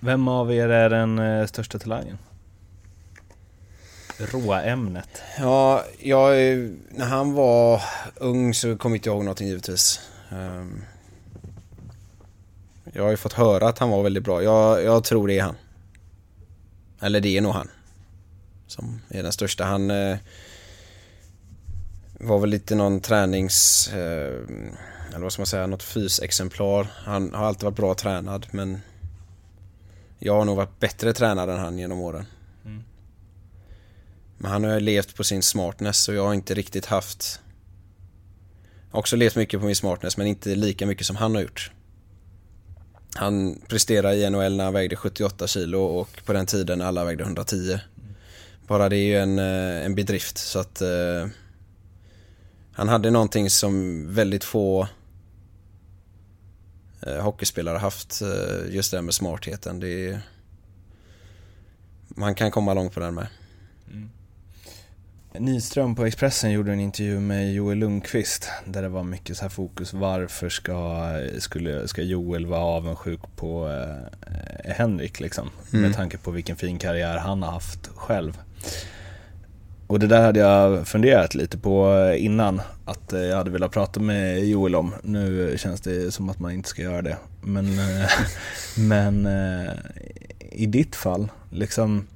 [0.00, 2.18] Vem av er är den eh, största talangen?
[4.18, 5.22] råa ämnet?
[5.38, 6.36] Ja, jag,
[6.90, 7.82] när han var
[8.16, 10.00] ung så kommer inte jag ihåg någonting givetvis.
[10.30, 10.84] Um,
[12.92, 14.42] jag har ju fått höra att han var väldigt bra.
[14.42, 15.56] Jag, jag tror det är han.
[17.00, 17.70] Eller det är nog han.
[18.66, 19.64] Som är den största.
[19.64, 20.16] Han eh,
[22.26, 23.88] var väl lite någon tränings...
[23.88, 24.40] Eh,
[25.08, 25.66] eller vad ska man säga?
[25.66, 26.86] Något fysexemplar.
[27.04, 28.80] Han har alltid varit bra tränad men
[30.18, 32.26] jag har nog varit bättre tränad än han genom åren.
[34.38, 37.40] Men han har levt på sin smartness och jag har inte riktigt haft...
[38.88, 41.42] Jag har också levt mycket på min smartness men inte lika mycket som han har
[41.42, 41.70] gjort.
[43.14, 47.24] Han presterade i NHL när han vägde 78 kilo och på den tiden alla vägde
[47.24, 47.78] 110.
[48.66, 51.26] Bara det är ju en, eh, en bedrift så att eh,
[52.74, 54.88] han hade någonting som väldigt få
[57.06, 59.80] eh, hockeyspelare haft, eh, just det här med smartheten.
[59.80, 60.20] Det är,
[62.08, 63.26] man kan komma långt på den med.
[63.90, 64.10] Mm.
[65.38, 69.48] Nyström på Expressen gjorde en intervju med Joel Lundqvist där det var mycket så här
[69.48, 75.82] fokus varför ska, skulle, ska Joel vara avundsjuk på eh, Henrik liksom mm.
[75.82, 78.38] med tanke på vilken fin karriär han har haft själv.
[79.94, 83.72] Och det där hade jag funderat lite på eh, innan att eh, jag hade velat
[83.72, 84.94] prata med Joel om.
[85.02, 87.16] Nu känns det som att man inte ska göra det.
[87.42, 88.08] Men, eh,
[88.78, 89.28] men
[90.50, 92.06] i ditt fall, liksom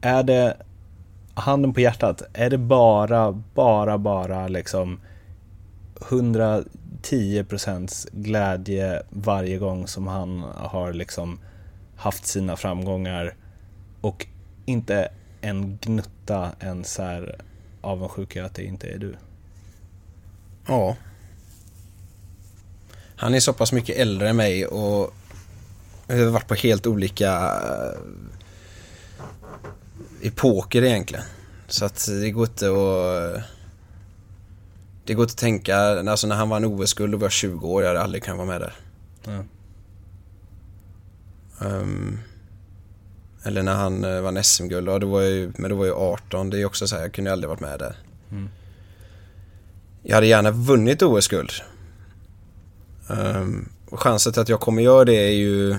[0.00, 0.56] är det
[1.34, 5.00] handen på hjärtat, är det bara, bara, bara liksom
[5.94, 11.38] 110% glädje varje gång som han har liksom
[11.96, 13.34] haft sina framgångar
[14.00, 14.26] och
[14.64, 15.08] inte
[15.40, 17.40] en gnutta en så här
[17.80, 19.16] avundsjuka att det inte är du?
[20.66, 20.96] Ja.
[23.16, 25.14] Han är så pass mycket äldre än mig och
[26.06, 27.60] vi har varit på helt olika
[30.22, 31.24] epoker egentligen.
[31.68, 33.42] Så att det går inte att...
[35.04, 37.82] Det går inte att tänka, alltså när han vann OS-guld då var jag 20 år,
[37.82, 38.74] jag hade aldrig kunnat vara med där.
[39.26, 39.48] Mm.
[41.58, 42.18] Um,
[43.46, 46.50] eller när han uh, vann SM-guld, ja, då var jag, men då var jag 18,
[46.50, 47.96] det är också så här, jag kunde aldrig varit med där.
[48.30, 48.48] Mm.
[50.02, 51.50] Jag hade gärna vunnit OS-guld.
[53.08, 55.76] Um, och chansen till att jag kommer göra det är ju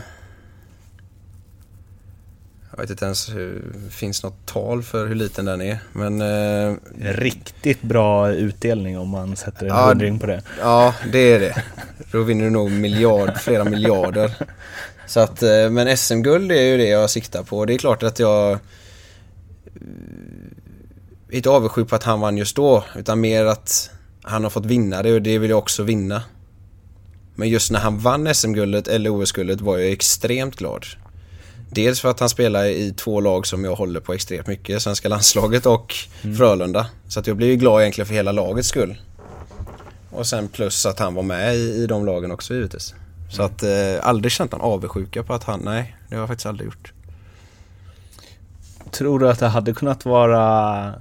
[2.78, 5.80] jag vet inte ens hur, finns något tal för hur liten den är.
[5.94, 6.22] Men...
[6.22, 10.42] Eh, Riktigt bra utdelning om man sätter en ja, hundring på det.
[10.60, 11.64] Ja, det är det.
[12.12, 14.36] Då vinner du nog miljard, flera miljarder.
[15.08, 17.66] Så att, eh, men SM-guld är ju det jag siktar på.
[17.66, 18.58] Det är klart att jag eh,
[21.32, 23.90] inte avundsjuk på att han vann just då, utan mer att
[24.22, 26.24] han har fått vinna det och det vill jag också vinna.
[27.36, 30.86] Men just när han vann SM-guldet eller OS-guldet var jag extremt glad.
[31.70, 35.10] Dels för att han spelar i två lag som jag håller på extremt mycket, svenska
[35.10, 36.36] landslaget och mm.
[36.36, 36.88] Frölunda.
[37.08, 38.98] Så att jag blir ju glad egentligen för hela lagets skull.
[40.10, 42.94] Och sen plus att han var med i, i de lagen också givetvis.
[43.30, 43.70] Så att eh,
[44.02, 46.94] aldrig känt en avundsjuka på att han, nej det har jag faktiskt aldrig gjort.
[48.92, 50.94] Tror du att det hade kunnat vara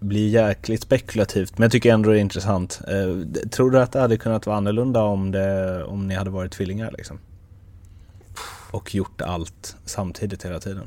[0.00, 2.80] blir jäkligt spekulativt men jag tycker ändå det är intressant.
[2.88, 6.52] Eh, tror du att det hade kunnat vara annorlunda om, det, om ni hade varit
[6.52, 7.18] tvillingar liksom?
[8.70, 10.86] och gjort allt samtidigt hela tiden.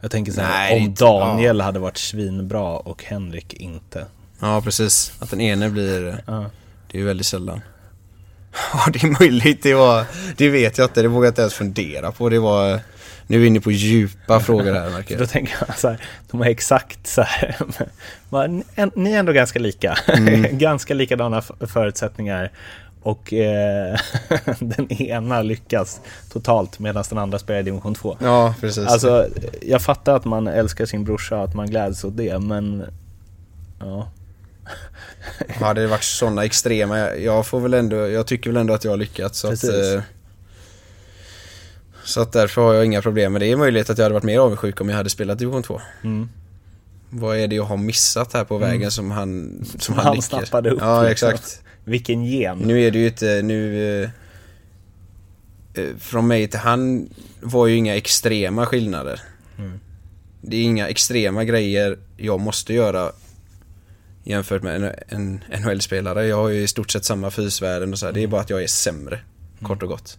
[0.00, 1.64] Jag tänker så här, om Daniel ja.
[1.64, 4.06] hade varit svinbra och Henrik inte.
[4.40, 5.12] Ja, precis.
[5.18, 6.22] Att den ene blir...
[6.26, 6.50] Ja.
[6.90, 7.60] Det är ju väldigt sällan.
[8.72, 9.62] Ja, det är möjligt.
[9.62, 10.04] Det, var,
[10.36, 11.02] det vet jag inte.
[11.02, 12.28] Det vågar jag inte ens fundera på.
[12.28, 12.80] Det var...
[13.26, 15.22] Nu är vi inne på djupa frågor här märker jag.
[15.22, 15.98] Då tänker jag så här,
[16.30, 17.56] de är exakt så här,
[18.94, 20.58] ni är ändå ganska lika, mm.
[20.58, 22.50] ganska likadana förutsättningar
[23.02, 23.98] och eh,
[24.58, 26.00] den ena lyckas
[26.32, 28.16] totalt medan den andra spelar i division 2.
[28.20, 28.86] Ja, precis.
[28.86, 29.28] Alltså,
[29.62, 32.84] jag fattar att man älskar sin brorsa och att man gläds åt det, men
[33.80, 34.08] ja.
[35.48, 38.92] Hade det varit sådana extrema, jag får väl ändå, jag tycker väl ändå att jag
[38.92, 39.38] har lyckats.
[39.38, 40.02] Så att, eh,
[42.04, 43.46] så att därför har jag inga problem med det.
[43.46, 45.80] Är möjligt att jag hade varit mer avundsjuk om jag hade spelat division 2.
[46.04, 46.28] Mm.
[47.10, 48.68] Vad är det jag har missat här på mm.
[48.68, 48.90] vägen mm.
[48.90, 50.78] som han Som, som han, han snappade upp.
[50.80, 51.28] Ja, liksom.
[51.28, 51.62] exakt.
[51.84, 52.58] Vilken gen.
[52.58, 53.84] Nu är det ju inte, nu...
[54.02, 54.10] Eh,
[55.74, 57.08] eh, från mig till han
[57.40, 59.20] var ju inga extrema skillnader.
[59.58, 59.80] Mm.
[60.40, 63.12] Det är inga extrema grejer jag måste göra
[64.28, 66.26] jämfört med en, en NHL-spelare.
[66.26, 68.12] Jag har ju i stort sett samma fysvärden och så här.
[68.12, 69.68] Det är bara att jag är sämre, mm.
[69.68, 70.18] kort och gott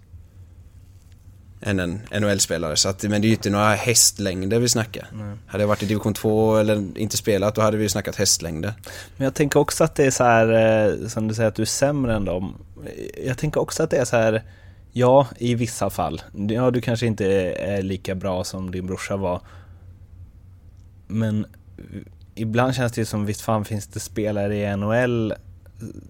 [1.61, 2.75] än en NHL-spelare.
[2.75, 5.07] Så att, men det är ju inte några hästlängder vi snackar.
[5.13, 5.35] Nej.
[5.47, 8.73] Hade jag varit i division 2 eller inte spelat då hade vi ju snackat hästlängder.
[9.17, 10.47] Men jag tänker också att det är så här,
[10.87, 12.55] eh, som du säger att du är sämre än dem.
[13.25, 14.43] Jag tänker också att det är så här,
[14.91, 16.21] ja i vissa fall.
[16.49, 19.41] Ja du kanske inte är lika bra som din brorsa var.
[21.07, 21.45] Men
[22.41, 25.33] ibland känns det ju som, visst fan finns det spelare i NHL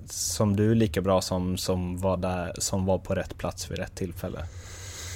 [0.10, 3.80] som du är lika bra som, som var, där, som var på rätt plats vid
[3.80, 4.40] rätt tillfälle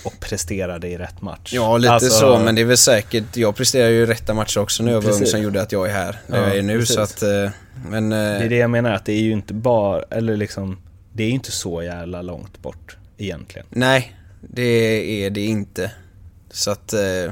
[0.05, 1.53] och presterade i rätt match.
[1.53, 2.09] Ja, lite alltså...
[2.09, 5.01] så, men det är väl säkert, jag presterar ju i rätta matcher också när jag
[5.01, 6.95] var ung som gjorde att jag är här, där ja, jag är nu precis.
[6.95, 7.49] så att, eh,
[7.89, 8.11] men...
[8.11, 10.77] Eh, det är det jag menar, att det är ju inte bara, eller liksom,
[11.13, 13.67] det är ju inte så jävla långt bort egentligen.
[13.69, 15.91] Nej, det är det inte.
[16.51, 17.31] Så att, eh,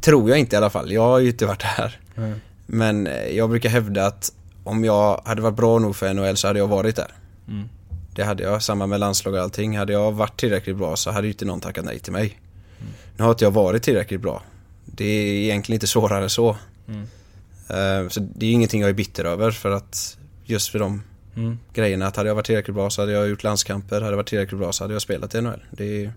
[0.00, 0.92] tror jag inte i alla fall.
[0.92, 2.00] Jag har ju inte varit här.
[2.16, 2.40] Mm.
[2.66, 4.32] Men jag brukar hävda att
[4.64, 7.10] om jag hade varit bra nog för NHL så hade jag varit där.
[7.48, 7.68] Mm.
[8.14, 9.78] Det hade jag, samma med landslag och allting.
[9.78, 12.40] Hade jag varit tillräckligt bra så hade ju inte någon tackat nej till mig.
[12.80, 12.92] Mm.
[13.16, 14.42] Nu har inte jag varit tillräckligt bra.
[14.84, 16.56] Det är egentligen inte svårare så.
[16.88, 17.00] Mm.
[17.02, 21.02] Uh, så det är ingenting jag är bitter över för att just för de
[21.36, 21.58] mm.
[21.74, 24.28] grejerna att hade jag varit tillräckligt bra så hade jag gjort landskamper, hade jag varit
[24.28, 25.64] tillräckligt bra så hade jag spelat i NHL.
[25.70, 26.12] Det är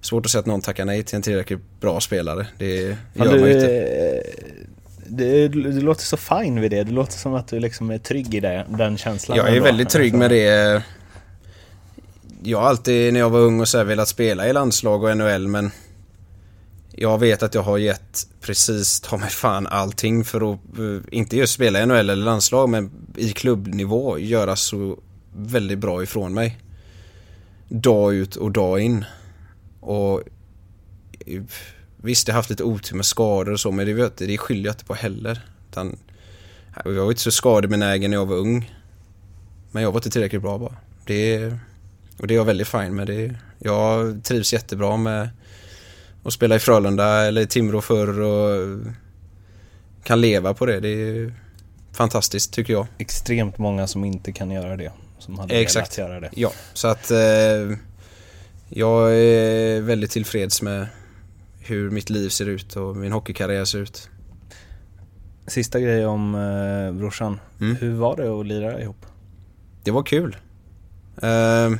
[0.00, 2.46] svårt att säga att någon tackar nej till en tillräckligt bra spelare.
[2.58, 4.22] Det gör man ju inte.
[5.16, 6.84] Det, du låter så fin vid det.
[6.84, 9.36] Det låter som att du liksom är trygg i det, den känslan.
[9.36, 9.64] Jag är ändå.
[9.64, 10.82] väldigt trygg med det
[12.42, 15.16] jag har alltid när jag var ung och så här velat spela i landslag och
[15.16, 15.70] NHL men
[16.92, 21.36] jag vet att jag har gett precis ta mig fan allting för att, eh, inte
[21.36, 24.98] just spela i NHL eller landslag men i klubbnivå göra så
[25.36, 26.58] väldigt bra ifrån mig.
[27.68, 29.04] Dag ut och dag in.
[29.80, 30.22] Och
[32.02, 34.74] visst, jag har haft lite otur med skador och så men det, det skyller jag
[34.74, 35.40] inte på heller.
[35.70, 35.98] Utan,
[36.84, 38.74] jag var inte så skadebenägen när jag var ung.
[39.70, 40.76] Men jag var inte tillräckligt bra bara.
[41.06, 41.52] Det
[42.18, 43.06] och det är jag väldigt fin med.
[43.06, 45.28] Det, jag trivs jättebra med
[46.24, 48.78] att spela i Frölunda eller i Timrå förr och
[50.04, 50.80] kan leva på det.
[50.80, 51.34] Det är
[51.92, 52.86] fantastiskt tycker jag.
[52.98, 54.92] Extremt många som inte kan göra det.
[55.18, 55.98] Som hade Exakt.
[55.98, 56.30] velat göra det.
[56.32, 57.76] Ja, så att eh,
[58.68, 60.86] jag är väldigt tillfreds med
[61.64, 64.10] hur mitt liv ser ut och min hockeykarriär ser ut.
[65.46, 67.40] Sista grej om eh, brorsan.
[67.60, 67.76] Mm.
[67.76, 69.06] Hur var det att lira ihop?
[69.82, 70.36] Det var kul.
[71.22, 71.70] Eh,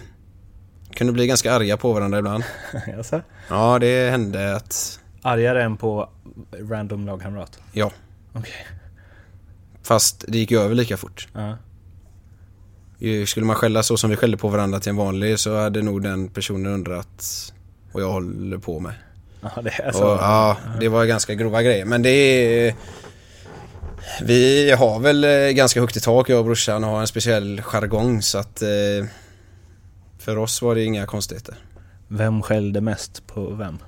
[0.94, 2.44] kunde bli ganska arga på varandra ibland.
[2.86, 3.20] Jaså?
[3.48, 5.00] Ja, det hände att...
[5.22, 6.09] Argare än på
[6.52, 7.60] random lagkamrat?
[7.72, 7.92] Ja.
[8.32, 8.40] Okej.
[8.40, 8.76] Okay.
[9.82, 11.28] Fast det gick ju över lika fort.
[11.36, 13.24] Uh -huh.
[13.26, 16.02] Skulle man skälla så som vi skällde på varandra till en vanlig så hade nog
[16.02, 17.52] den personen undrat
[17.92, 18.94] vad jag håller på med.
[19.43, 20.05] Ja, det är så.
[20.05, 21.85] Och, ja, det var ganska grova grejer.
[21.85, 22.74] Men det är...
[24.23, 27.62] Vi har väl eh, ganska högt i tak jag och brorsan och har en speciell
[27.62, 28.62] jargong så att...
[28.62, 29.06] Eh,
[30.19, 31.55] för oss var det inga konstigheter.
[32.09, 33.78] Vem skällde mest på vem?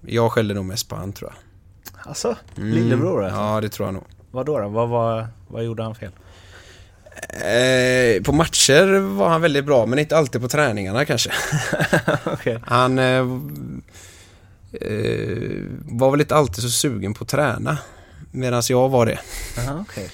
[0.00, 1.38] Jag skällde nog mest på han tror jag.
[2.08, 2.36] Alltså?
[2.56, 2.70] Mm.
[2.70, 3.40] Lillebror alltså?
[3.40, 4.04] Ja, det tror jag nog.
[4.30, 4.58] Vad då?
[4.58, 4.68] då?
[4.68, 6.10] Vad, vad, vad gjorde han fel?
[7.28, 11.30] Eh, på matcher var han väldigt bra, men inte alltid på träningarna kanske.
[12.32, 12.58] okay.
[12.66, 13.04] Han eh,
[14.72, 17.78] eh, var väl inte alltid så sugen på att träna,
[18.30, 19.18] medan jag var det.
[19.58, 20.08] Aha, okay.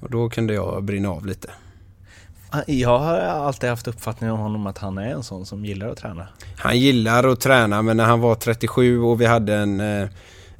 [0.00, 1.50] Och då kunde jag brinna av lite.
[2.66, 5.98] Jag har alltid haft uppfattningen om honom att han är en sån som gillar att
[5.98, 6.28] träna.
[6.56, 10.08] Han gillar att träna men när han var 37 och vi hade en, eh,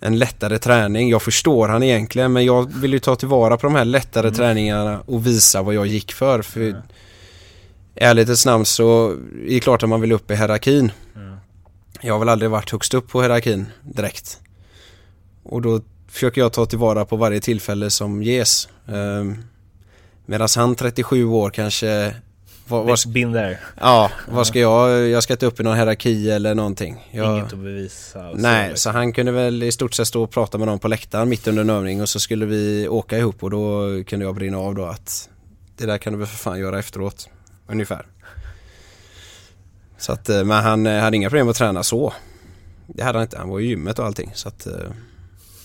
[0.01, 1.09] en lättare träning.
[1.11, 4.37] Jag förstår han egentligen men jag vill ju ta tillvara på de här lättare mm.
[4.37, 6.43] träningarna och visa vad jag gick för.
[6.43, 6.83] för mm.
[7.95, 9.11] Ärlighetens namn så
[9.47, 10.93] är det klart att man vill upp i hierarkin.
[11.17, 11.37] Mm.
[12.01, 14.41] Jag har väl aldrig varit högst upp på hierarkin direkt.
[15.43, 18.69] Och då försöker jag ta tillvara på varje tillfälle som ges.
[18.87, 19.45] Um,
[20.31, 22.15] Medan han 37 år kanske
[22.71, 23.59] vad, Been there.
[23.81, 27.09] ja, vad ska jag, jag ska inte upp i någon hierarki eller någonting.
[27.11, 28.29] Jag, Inget att bevisa.
[28.29, 28.93] och så, Nej, liksom.
[28.93, 31.47] så han kunde väl i stort sett stå och prata med någon på läktaren mitt
[31.47, 34.75] under en övning och så skulle vi åka ihop och då kunde jag brinna av
[34.75, 35.29] då att
[35.77, 37.29] det där kan du väl för fan göra efteråt.
[37.69, 38.07] Ungefär.
[39.99, 42.13] Så att, eh, men han eh, hade inga problem att träna så.
[42.87, 44.73] Det hade han inte, han var i gymmet och allting så att eh,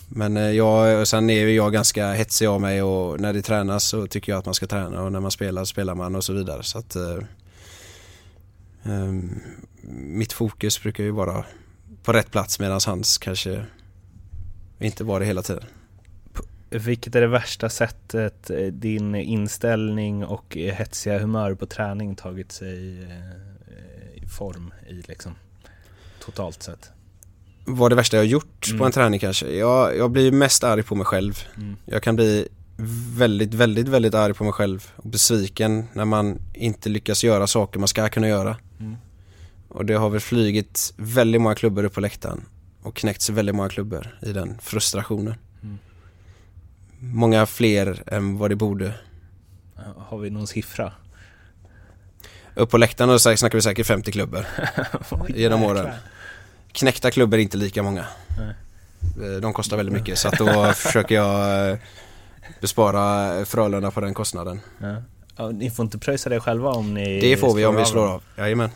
[0.07, 3.84] men eh, jag, sen är ju jag ganska hetsig av mig och när det tränas
[3.84, 6.34] så tycker jag att man ska träna och när man spelar spelar man och så
[6.34, 7.18] vidare så att eh,
[8.84, 9.41] ehm,
[9.91, 11.45] Mitt fokus brukar ju vara
[12.03, 13.65] på rätt plats medan hans kanske
[14.80, 15.64] inte var det hela tiden.
[16.69, 22.52] Vilket är det värsta sättet eh, din inställning och eh, hetsiga humör på träning tagit
[22.52, 22.99] sig
[24.15, 25.36] i form i liksom?
[26.19, 26.91] Totalt sett.
[27.65, 28.79] Vad det värsta jag har gjort Mm.
[28.79, 29.49] på en träning kanske?
[29.49, 31.43] Jag, jag blir mest arg på mig själv.
[31.57, 31.75] Mm.
[31.85, 32.47] Jag kan bli
[33.17, 37.79] väldigt, väldigt, väldigt arg på mig själv och besviken när man inte lyckas göra saker
[37.79, 38.57] man ska kunna göra.
[38.79, 38.95] Mm.
[39.69, 42.41] Och det har väl flygit väldigt många klubbor upp på läktaren
[42.81, 45.35] och knäckts väldigt många klubbor i den frustrationen.
[45.63, 45.77] Mm.
[46.99, 48.93] Många fler än vad det borde.
[49.97, 50.91] Har vi någon siffra?
[52.55, 54.45] Upp på läktaren och så snackar vi säkert 50 klubbor.
[55.27, 55.89] Genom åren.
[56.76, 58.06] Knäckta klubbor är inte lika många.
[58.38, 58.56] Nej.
[59.35, 61.77] Eh, De kostar väldigt mycket så att då försöker jag eh,
[62.61, 64.60] bespara Frölunda på den kostnaden.
[64.81, 64.95] Ja.
[65.38, 68.02] Ja, ni får inte pröjsa det själva om ni Det får vi om vi slår
[68.06, 68.11] dem.
[68.14, 68.23] av.
[68.38, 68.69] Jajamän.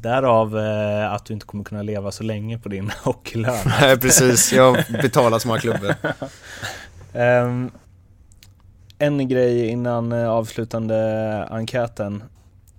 [0.00, 3.58] Därav eh, att du inte kommer kunna leva så länge på din hockeylön.
[3.80, 5.94] Nej precis, jag har betalat så många klubbor.
[7.14, 7.70] Ehm,
[8.98, 10.96] en grej innan eh, avslutande
[11.50, 12.22] enkäten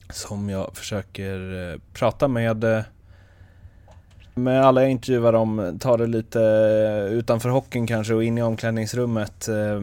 [0.09, 2.83] som jag försöker prata med
[4.35, 6.39] med alla jag intervjuar om, ta det lite
[7.11, 9.47] utanför hockeyn kanske och in i omklädningsrummet.
[9.47, 9.81] Eh,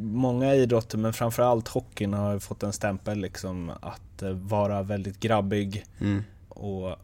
[0.00, 5.84] Många idrotter, men framförallt hockeyn har fått en stämpel liksom att eh, vara väldigt grabbig
[6.00, 6.22] Mm.
[6.48, 6.96] och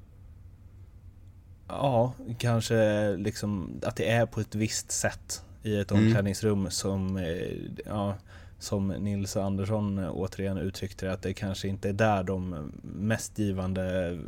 [1.68, 6.04] ja, kanske liksom att det är på ett visst sätt i ett Mm.
[6.06, 7.52] omklädningsrum som, eh,
[7.86, 8.14] ja,
[8.58, 14.18] som Nils Andersson återigen uttryckte att det kanske inte är där de mest givande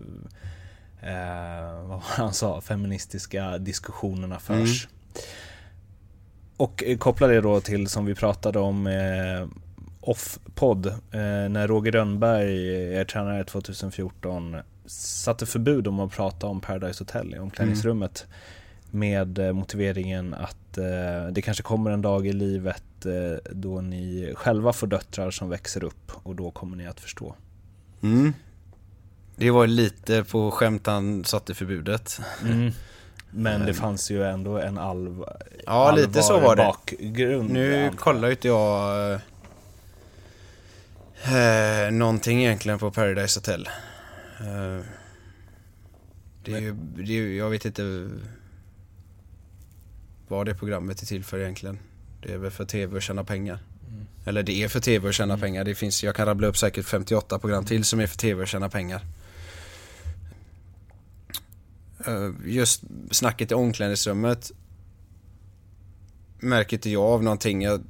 [1.02, 4.88] eh, vad var han sa, feministiska diskussionerna förs.
[6.56, 9.48] Och eh, koppla det då till som vi pratade om eh,
[10.00, 10.92] off-podd eh,
[11.50, 14.56] när Roger Rönnberg, er tränare 2014,
[14.86, 18.26] satte förbud om att prata om Paradise Hotel i omklädningsrummet
[18.90, 24.32] med eh, motiveringen att eh, det kanske kommer en dag i livet eh, då ni
[24.36, 27.34] själva får döttrar som växer upp och då kommer ni att förstå.
[28.02, 28.32] Mm.
[29.36, 32.20] Det var lite på skämt han satte förbudet.
[33.30, 35.24] Men det fanns ju ändå en alv
[35.66, 36.62] Ja, lite så var det.
[36.62, 37.50] bakgrund.
[37.50, 39.12] Nu kollar ju inte jag
[41.24, 43.68] eh, någonting egentligen på Paradise Hotel.
[44.40, 44.84] Eh,
[46.44, 48.08] det är ju, det är ju, jag vet inte
[50.28, 51.78] vad det programmet är till för egentligen.
[52.22, 53.58] Det är väl för tv att tjäna pengar.
[53.88, 54.06] Mm.
[54.24, 55.64] Eller det är för tv att tjäna pengar.
[55.64, 58.48] Det finns, jag kan rabbla upp säkert 58 program till som är för tv att
[58.48, 59.00] tjäna pengar.
[62.06, 64.52] Eh, just snacket i omklädningsrummet
[66.38, 67.62] märker inte jag av någonting.
[67.62, 67.80] Jag,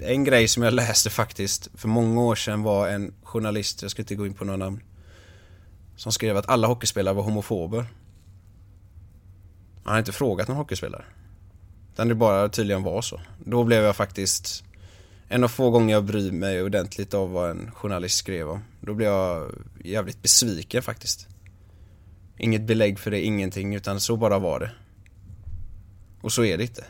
[0.00, 4.02] en grej som jag läste faktiskt för många år sedan var en journalist, jag ska
[4.02, 4.80] inte gå in på några namn,
[5.96, 7.86] som skrev att alla hockeyspelare var homofober.
[9.84, 11.04] Han hade inte frågat någon hockeyspelare.
[11.92, 13.20] Utan det bara tydligen var så.
[13.44, 14.64] Då blev jag faktiskt
[15.28, 18.60] en av få gånger jag bryr mig ordentligt av vad en journalist skrev om.
[18.80, 19.52] Då blev jag
[19.84, 21.28] jävligt besviken faktiskt.
[22.38, 24.70] Inget belägg för det, ingenting, utan så bara var det.
[26.20, 26.84] Och så är det inte.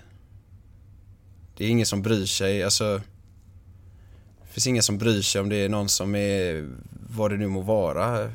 [1.57, 3.03] Det är ingen som bryr sig, alltså.
[4.43, 6.69] Det finns ingen som bryr sig om det är någon som är,
[7.11, 8.31] vad det nu må vara.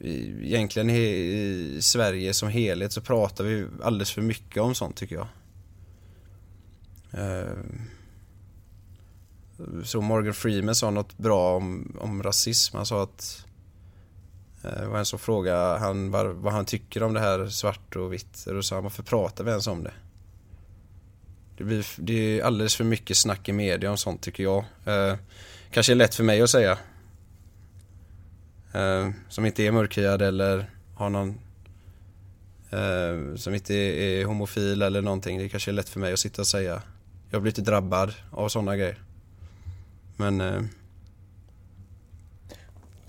[0.00, 5.26] Egentligen i, Sverige som helhet så pratar vi alldeles för mycket om sånt tycker jag.
[7.12, 7.56] Eh,
[9.84, 12.76] så Morgan Freeman sa något bra om, om rasism.
[12.76, 13.46] Han sa att
[14.64, 17.96] Eh, det var en som frågade han vad, vad han tycker om det här svart
[17.96, 18.44] och vitt.
[18.46, 19.92] Och då sa han varför pratar vi ens om det?
[21.56, 24.64] Det, blir, det är alldeles för mycket snack i media om sånt tycker jag.
[24.84, 25.16] Eh,
[25.70, 26.78] kanske är lätt för mig att säga.
[28.72, 31.38] Eh, som inte är mörkhyad eller har någon
[32.70, 35.38] eh, som inte är, är homofil eller någonting.
[35.38, 36.82] Det kanske är lätt för mig att sitta och säga.
[37.30, 38.98] Jag blir inte drabbad av sådana grejer.
[40.16, 40.62] Men eh,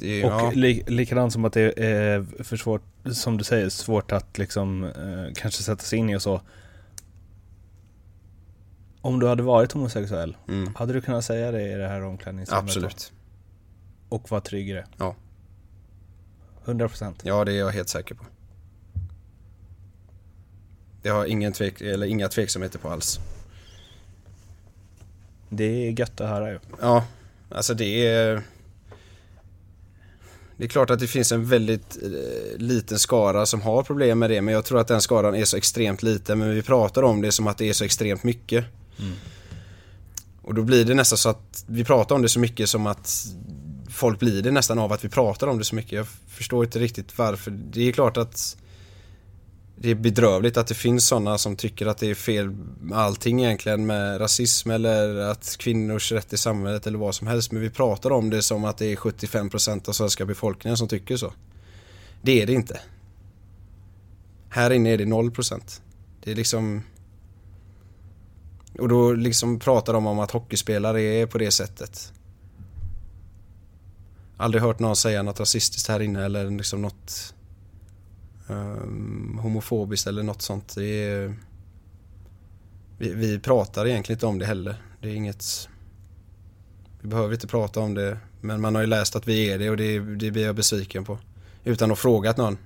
[0.02, 0.52] är- Och ja.
[0.56, 2.82] li, likadant som att det är för svårt,
[3.14, 6.42] som du säger, svårt att liksom eh, kanske sätta sig in i och så.
[9.02, 10.76] Om du hade varit homosexuell, Mm.
[10.76, 12.66] hade du kunnat säga det i det här omklädningsrummet?
[12.66, 12.70] då?
[12.70, 13.14] Absolut.
[14.10, 14.86] Och vara trygg i det?
[14.98, 15.16] Ja.
[16.66, 17.14] 100%?
[17.24, 18.24] Ja, det är jag helt säker på.
[21.02, 23.20] Det har ingen tvek, eller inga tveksamheter på alls.
[25.50, 26.60] Det är gött att höra ju.
[26.82, 27.06] Ja,
[27.50, 28.42] alltså det är...
[30.62, 34.30] Det är klart att det finns en väldigt eh, liten skara som har problem med
[34.30, 37.22] det men jag tror att den skaran är så extremt liten men vi pratar om
[37.22, 38.66] det som att det är så extremt mycket.
[39.00, 39.14] Mm.
[40.42, 43.26] Och då blir det nästan så att vi pratar om det så mycket som att
[43.90, 45.92] folk blir det nästan av att vi pratar om det så mycket.
[45.92, 47.52] Jag förstår inte riktigt varför.
[47.52, 48.58] Det är klart att
[49.82, 52.56] det är bedrövligt att det finns sådana som tycker att det är fel
[52.94, 57.52] allting egentligen med rasism eller att kvinnors rätt i samhället eller vad som helst.
[57.52, 61.18] Men vi pratar om det som att det är 75% av svenska befolkningen som tycker
[61.18, 61.34] så.
[62.22, 62.80] Det är det inte.
[64.50, 65.82] Här inne är det 0%.
[66.24, 66.84] Det är liksom...
[68.80, 72.14] Och då liksom pratar de om att hockeyspelare är på det sättet.
[74.38, 77.34] Aldrig hört någon säga något rasistiskt här inne eller liksom något
[78.52, 80.76] um, homofobiskt eller något sånt.
[80.76, 81.36] Det är,
[82.98, 84.76] vi, vi pratar egentligen inte om det heller.
[85.02, 85.70] Det är inget...
[87.02, 88.18] Vi behöver inte prata om det.
[88.42, 91.06] Men man har ju läst att vi är det och det, det blir jag besviken
[91.06, 91.18] på.
[91.64, 92.58] Utan att frågat någon.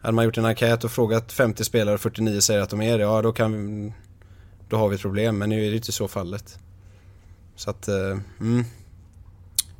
[0.00, 2.98] Hade man gjort en enkät och frågat 50 spelare och 49 säger att de är
[2.98, 3.92] det, ja då kan vi,
[4.68, 6.58] Då har vi ett problem, men nu är det inte så fallet.
[7.56, 8.64] Så att, eh, mm.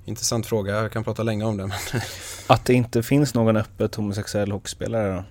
[0.04, 1.66] Intressant fråga, jag kan prata länge om det.
[1.66, 1.76] Men
[2.46, 5.24] Att det inte finns någon öppet homosexuell hockeyspelare då?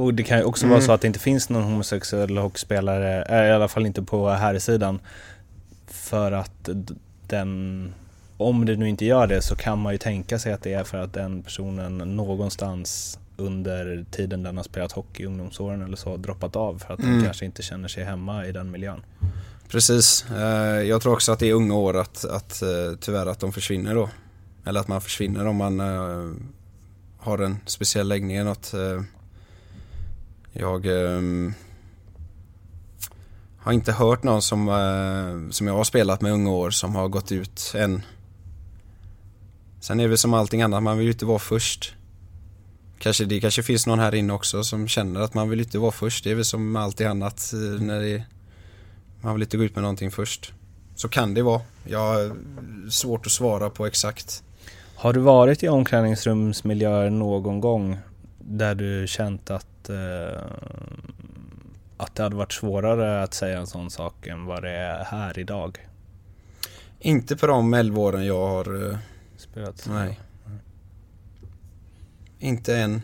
[0.00, 0.70] Och det kan ju också Mm.
[0.76, 4.28] vara så att det inte finns någon homosexuell hockeyspelare, eh, i alla fall inte på
[4.30, 4.98] här sidan
[5.86, 6.68] För att
[7.26, 7.94] den,
[8.36, 10.84] om det nu inte gör det så kan man ju tänka sig att det är
[10.84, 16.10] för att den personen någonstans under tiden den har spelat hockey i ungdomsåren eller så
[16.10, 17.24] har droppat av för att den Mm.
[17.24, 19.02] kanske inte känner sig hemma i den miljön.
[19.68, 20.24] Precis.
[20.30, 22.68] Eh, jag tror också att det är unga år att, att eh,
[23.00, 24.10] tyvärr att de försvinner då.
[24.64, 26.32] Eller att man försvinner om man eh,
[27.18, 28.72] har en speciell läggning eller något.
[30.52, 30.86] Jag
[33.58, 34.66] har inte hört någon som,
[35.50, 38.02] som jag har spelat med unga år som har gått ut än.
[39.80, 41.94] Sen är det väl som allting annat, man vill ju inte vara först.
[42.98, 45.92] Kanske, det kanske finns någon här inne också som känner att man vill inte vara
[45.92, 46.24] först.
[46.24, 47.50] Det är väl som allting annat
[47.80, 48.24] när det
[49.20, 50.52] man vill inte gå ut med någonting först.
[50.94, 51.60] Så kan det vara.
[51.84, 52.36] Jag har
[52.90, 54.42] svårt att svara på exakt.
[54.94, 57.96] Har du varit i omklädningsrumsmiljöer någon gång
[58.38, 60.42] där du känt att, eh,
[61.96, 65.38] att det hade varit svårare att säga en sån sak än vad det är här
[65.38, 65.78] idag?
[67.00, 68.90] Inte på de 11 åren jag har...
[68.90, 68.98] eh,
[69.36, 69.86] Spelat?
[69.90, 70.20] Nej.
[72.38, 73.02] Inte än.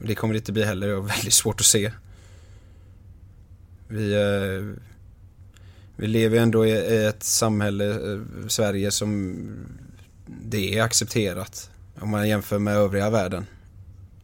[0.00, 0.86] Det kommer det inte bli heller.
[0.86, 1.92] Det är väldigt svårt att se.
[3.88, 4.82] Vi, eh,
[6.00, 9.36] vi lever ändå i ett samhälle, eh, Sverige, som
[10.26, 11.70] det är accepterat.
[12.00, 13.46] Om man jämför med övriga världen.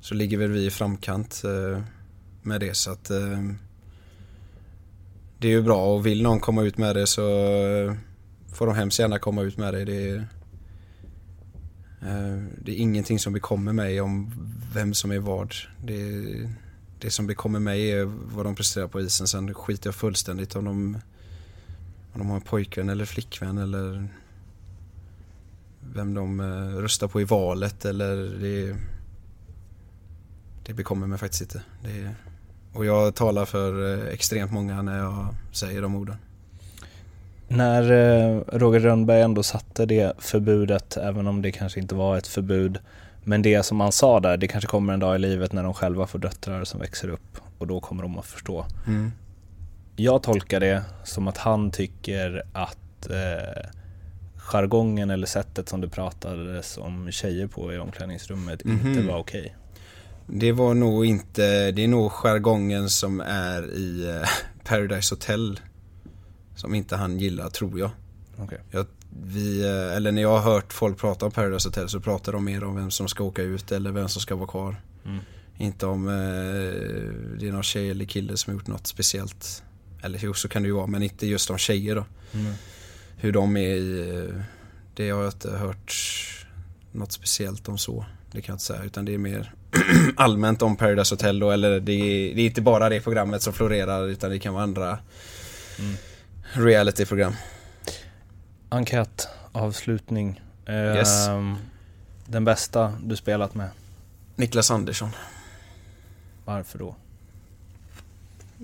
[0.01, 1.83] Så ligger väl vi i framkant eh,
[2.43, 2.77] med det.
[2.77, 3.43] Så att eh,
[5.39, 7.23] det är ju bra och vill någon komma ut med det så
[8.55, 9.85] får de hemskt gärna komma ut med det.
[9.85, 10.27] det är,
[12.59, 14.33] Det är ingenting som bekommer mig om
[14.75, 15.55] vem som är vad.
[15.85, 16.25] Det,
[16.99, 19.29] det som bekommer mig är vad de presterar på isen.
[19.29, 20.99] Sen skiter jag fullständigt om de,
[22.15, 24.09] om de har en pojkvän eller flickvän eller
[25.81, 28.77] vem de eh, röstar på i valet eller det,
[30.67, 31.63] det bekommer mig faktiskt inte.
[31.83, 32.15] Det,
[32.73, 36.17] och jag talar för eh, extremt många när jag säger de orden.
[37.49, 42.27] När eh, Roger Rönnberg ändå satte det förbudet, även om det kanske inte var ett
[42.27, 42.79] förbud,
[43.25, 45.75] men det som han sa där, det kanske kommer en dag i livet när de
[45.75, 48.67] själva får döttrar som växer upp och då kommer de att förstå.
[48.87, 49.13] Mm.
[49.97, 53.71] Jag tolkar det som att han tycker att eh,
[54.37, 59.07] jargongen eller sättet som det pratades om tjejer på i omklädningsrummet inte Mhm.
[59.07, 59.57] var okej.
[60.27, 64.29] Det var nog inte, det är nog jargongen som är i eh,
[64.65, 65.61] Paradise Hotel
[66.57, 67.91] som inte han gillar tror jag.
[68.39, 68.59] Okej.
[68.71, 68.87] jag
[69.23, 72.45] vi, eh, eller när jag har hört folk prata om Paradise Hotel så pratar de
[72.45, 74.77] mer om vem som ska åka ut eller vem som ska vara kvar.
[75.05, 75.19] Mm.
[75.59, 76.15] Inte om eh,
[77.41, 79.63] det är någon tjej eller kille som har gjort något speciellt.
[80.05, 82.05] Eller jo, så kan det ju vara, men inte just om tjejer då.
[82.35, 82.53] Mm.
[83.17, 84.33] Hur de är i,
[84.95, 85.95] det har jag inte hört
[86.93, 88.05] något speciellt om så.
[88.33, 89.53] Det kan jag inte säga, utan det är mer
[90.17, 93.53] allmänt om Paradise Hotel då, eller det är, det är inte bara det programmet som
[93.53, 94.99] florerar utan det kan vara andra
[95.79, 95.95] Mm.
[96.53, 97.33] realityprogram.
[98.69, 100.41] Enkät, avslutning.
[100.69, 101.27] Yes.
[102.27, 103.69] Den bästa du spelat med,
[104.37, 105.11] Niklas Andersson.
[106.45, 106.97] varför då?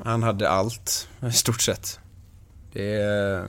[0.05, 2.01] Han hade allt, i stort sett.
[2.72, 3.48] Det.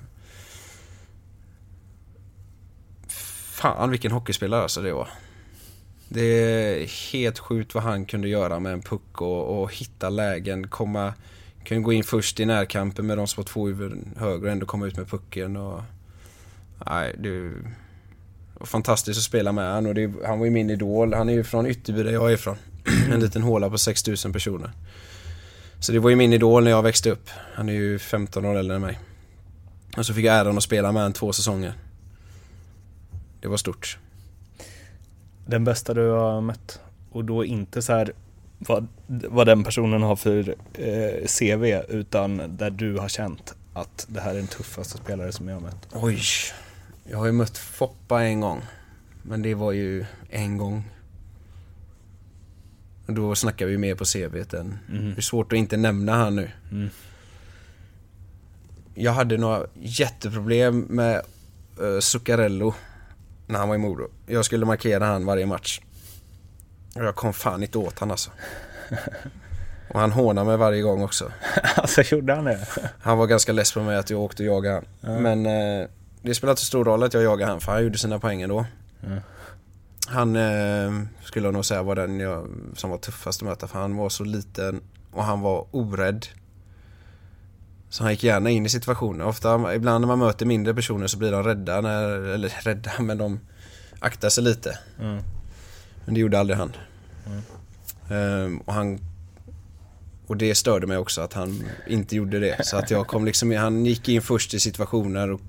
[3.07, 5.07] Fan vilken hockeyspelare alltså det var.
[6.09, 10.67] Det är helt sjukt vad han kunde göra med en puck och, och hitta lägen,
[10.67, 11.13] komma...
[11.63, 14.65] Kunde gå in först i närkampen med de som var två huvuden högre och ändå
[14.65, 15.81] komma ut med pucken och...
[16.85, 17.51] Nej, det
[18.59, 21.13] var fantastiskt att spela med han och det, han var ju min idol.
[21.13, 22.57] Han är ju från Ytterby där jag är ifrån.
[23.13, 24.71] en liten håla på 6000 personer.
[25.81, 27.29] Så det var ju min idol när jag växte upp.
[27.53, 28.99] Han är ju 15 år äldre än mig.
[29.97, 31.73] Och så fick jag äran att spela med honom två säsonger.
[33.41, 33.97] Det var stort.
[35.45, 36.79] Den bästa du har mött?
[37.11, 38.13] Och då inte så här
[38.57, 44.21] vad, vad den personen har för eh, CV utan där du har känt att det
[44.21, 45.87] här är den tuffaste spelare som jag har mött.
[45.93, 46.21] Oj.
[47.03, 48.61] Jag har ju mött Foppa en gång.
[49.23, 50.83] Men det var ju en gång.
[53.07, 54.79] Och då snackar vi mer på CVt än...
[54.89, 55.09] Mm.
[55.09, 56.51] Det är svårt att inte nämna han nu.
[56.71, 56.89] Mm.
[58.93, 61.21] Jag hade några jätteproblem med
[61.81, 62.73] uh, Zuccarello
[63.47, 64.07] när han var i Modo.
[64.27, 65.81] Jag skulle markera han varje match.
[66.95, 68.31] Och jag kom fan inte åt han alltså.
[69.93, 71.31] Och han hånade mig varje gång också.
[71.75, 72.67] alltså gjorde han det?
[73.01, 74.85] Han var ganska less på mig att jag åkte och jagade han.
[75.13, 75.19] Ja.
[75.19, 75.87] Men eh,
[76.21, 78.65] det spelade inte stor roll att jag jagade han för han gjorde sina poäng ändå.
[78.99, 79.09] Ja.
[80.07, 83.79] Han eh, skulle jag nog säga var den jag, som var tuffast att möta för
[83.79, 86.27] han var så liten och han var orädd.
[87.89, 89.25] Så han gick gärna in i situationer.
[89.25, 93.17] Ofta, ibland när man möter mindre personer så blir de rädda, när, eller rädda, men
[93.17, 93.39] de
[93.99, 94.79] aktar sig lite.
[94.99, 95.23] Mm.
[96.05, 96.71] Men det gjorde aldrig han.
[98.09, 98.99] Ehm, och han
[100.27, 102.65] och det störde mig också att han inte gjorde det.
[102.65, 105.41] Så att jag kom liksom, han gick in först i situationer och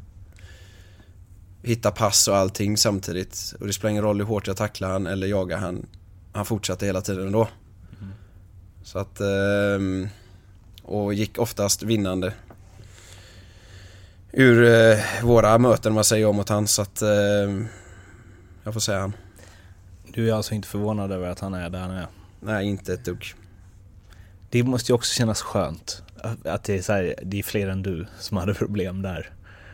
[1.63, 3.55] hittade pass och allting samtidigt.
[3.61, 5.87] Och det spelar ingen roll hur hårt jag tacklade han eller jagade han.
[6.33, 7.49] Han fortsatte hela tiden ändå.
[8.83, 10.09] Så att, ehm,
[10.83, 12.33] och gick oftast vinnande.
[14.33, 17.67] Ur eh, våra möten om man säger om mot han så att, ehm,
[18.65, 19.13] jag får säga han.
[20.15, 22.07] Du är alltså inte förvånad över att han är där han är?
[22.41, 23.35] Nej, inte ett dugg.
[24.51, 26.03] Det måste ju också kännas skönt.
[26.45, 29.31] Att det är, så här, det är fler än du som hade problem där.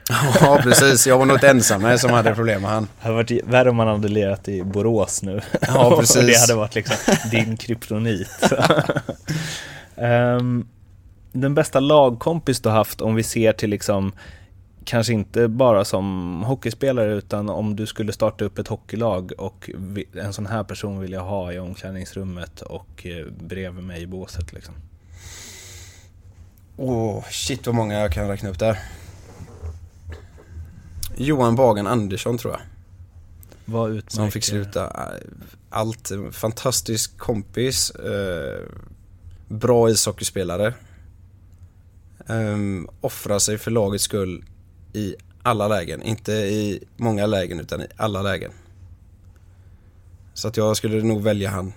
[0.40, 1.06] Ja, precis.
[1.06, 2.82] Jag var nog inte ensam med som hade problem med han.
[2.82, 5.40] Det hade varit värre om man hade lirat i Borås nu.
[5.60, 6.26] Ja, precis.
[6.26, 6.96] Det hade varit liksom
[7.30, 8.28] din kryptonit.
[10.00, 10.68] Ehm,
[11.32, 14.12] den bästa lagkompis du haft om vi ser till liksom
[14.84, 19.70] Kanske inte bara som hockeyspelare utan om du skulle starta upp ett hockeylag och
[20.14, 24.52] en sån här person vill jag ha i omklädningsrummet och eh, bredvid mig i båset
[24.52, 24.74] liksom.
[26.76, 28.78] Åh, shit vad många jag kan räkna upp där.
[31.18, 32.60] Johan Bagan Andersson tror jag.
[33.64, 34.16] Vad utmärker...
[34.16, 35.30] Som fick sluta äh,
[35.70, 36.10] allt.
[36.32, 37.90] Fantastisk kompis.
[37.90, 38.62] Eh,
[39.48, 40.74] bra ishockeyspelare.
[42.26, 44.44] Um, offrar sig för lagets skull
[44.92, 46.02] i alla lägen.
[46.02, 48.52] Inte i många lägen utan i alla lägen.
[50.34, 51.72] Så att jag skulle nog välja han.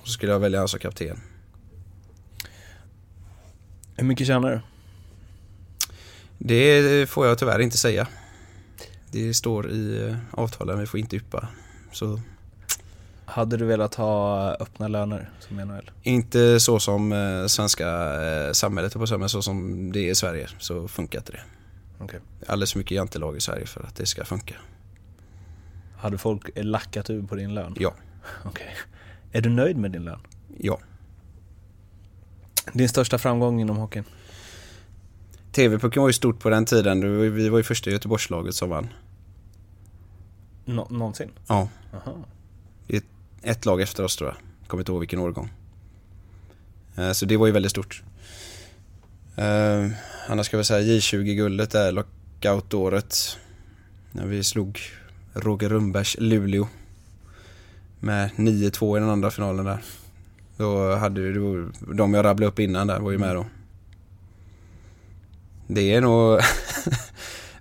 [0.00, 1.20] Och så skulle jag välja han som kapten.
[3.96, 4.60] Hur mycket tjänar du?
[6.38, 8.08] Det får jag tyvärr inte säga.
[9.14, 11.48] Det står i eh, avtalen, vi får inte yppa.
[11.92, 12.20] Så
[13.24, 15.90] Hade du velat ha öppna löner som NHL?
[16.02, 17.88] inte så som eh, svenska
[18.22, 21.40] eh, samhället på men så som det är i Sverige så funkar inte det.
[22.14, 24.54] Är Alldeles för mycket jantelag i Sverige för att det ska funka.
[25.96, 27.74] Hade folk lackat ur på din lön?
[27.78, 27.94] Ja,
[28.44, 28.74] Okej.
[29.32, 30.20] Är du nöjd med din lön?
[30.58, 30.78] ja.
[32.72, 34.04] Din största framgång inom hockeyn?
[35.52, 37.20] TV-pucken var ju stort på den tiden.
[37.34, 38.88] Vi var ju första Göteborgslaget som vann.
[40.64, 41.30] Nå- någonsin?
[41.46, 42.14] Ja, Aha.
[43.42, 44.36] ett lag efter oss tror jag.
[44.68, 45.50] Kommer inte ihåg vilken årgång.
[46.96, 48.02] Eh, Så det var ju väldigt stort.
[49.36, 49.90] Eh,
[50.28, 53.38] Annars ska vi säga J20-guldet där, lockout-året.
[54.12, 54.80] När vi slog
[55.34, 56.68] Roger Rönnbergs Luleå.
[58.00, 59.78] Med 9-2 i den andra finalen där.
[60.56, 63.46] Då hade vi, då, de jag rabblade upp innan där var ju med då.
[65.66, 66.40] Det är nog...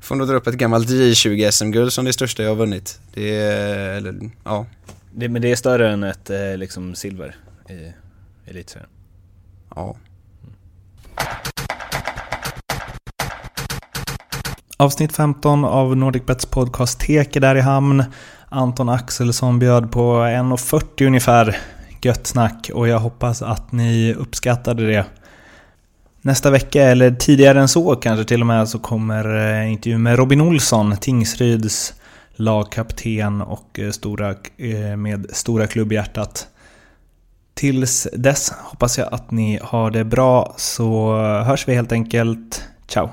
[0.04, 3.00] Får nog dra upp ett gammalt J20 SM-guld som det största jag har vunnit.
[3.14, 4.66] Det är, eller, ja.
[5.12, 7.36] Det, men det är större än ett eh, liksom silver
[7.70, 7.94] i
[8.50, 8.90] elitserien?
[9.76, 9.96] Ja.
[14.78, 18.04] Avsnitt 15 av NordicBets podcast Tek är där i hamn.
[18.50, 21.58] Anton Axelsson bjöd på 1.40 ungefär.
[22.02, 25.06] Gött snack och jag hoppas att ni uppskattade det.
[26.26, 30.18] Nästa vecka, eller tidigare än så kanske till och med, så kommer intervjun intervju med
[30.18, 31.94] Robin Olsson, Tingsryds
[32.36, 36.48] lagkapten och eh, stora, eh, med stora klubbhjärtat.
[37.54, 42.64] Tills dess hoppas jag att ni har det bra så hörs vi helt enkelt.
[42.88, 43.10] Ciao!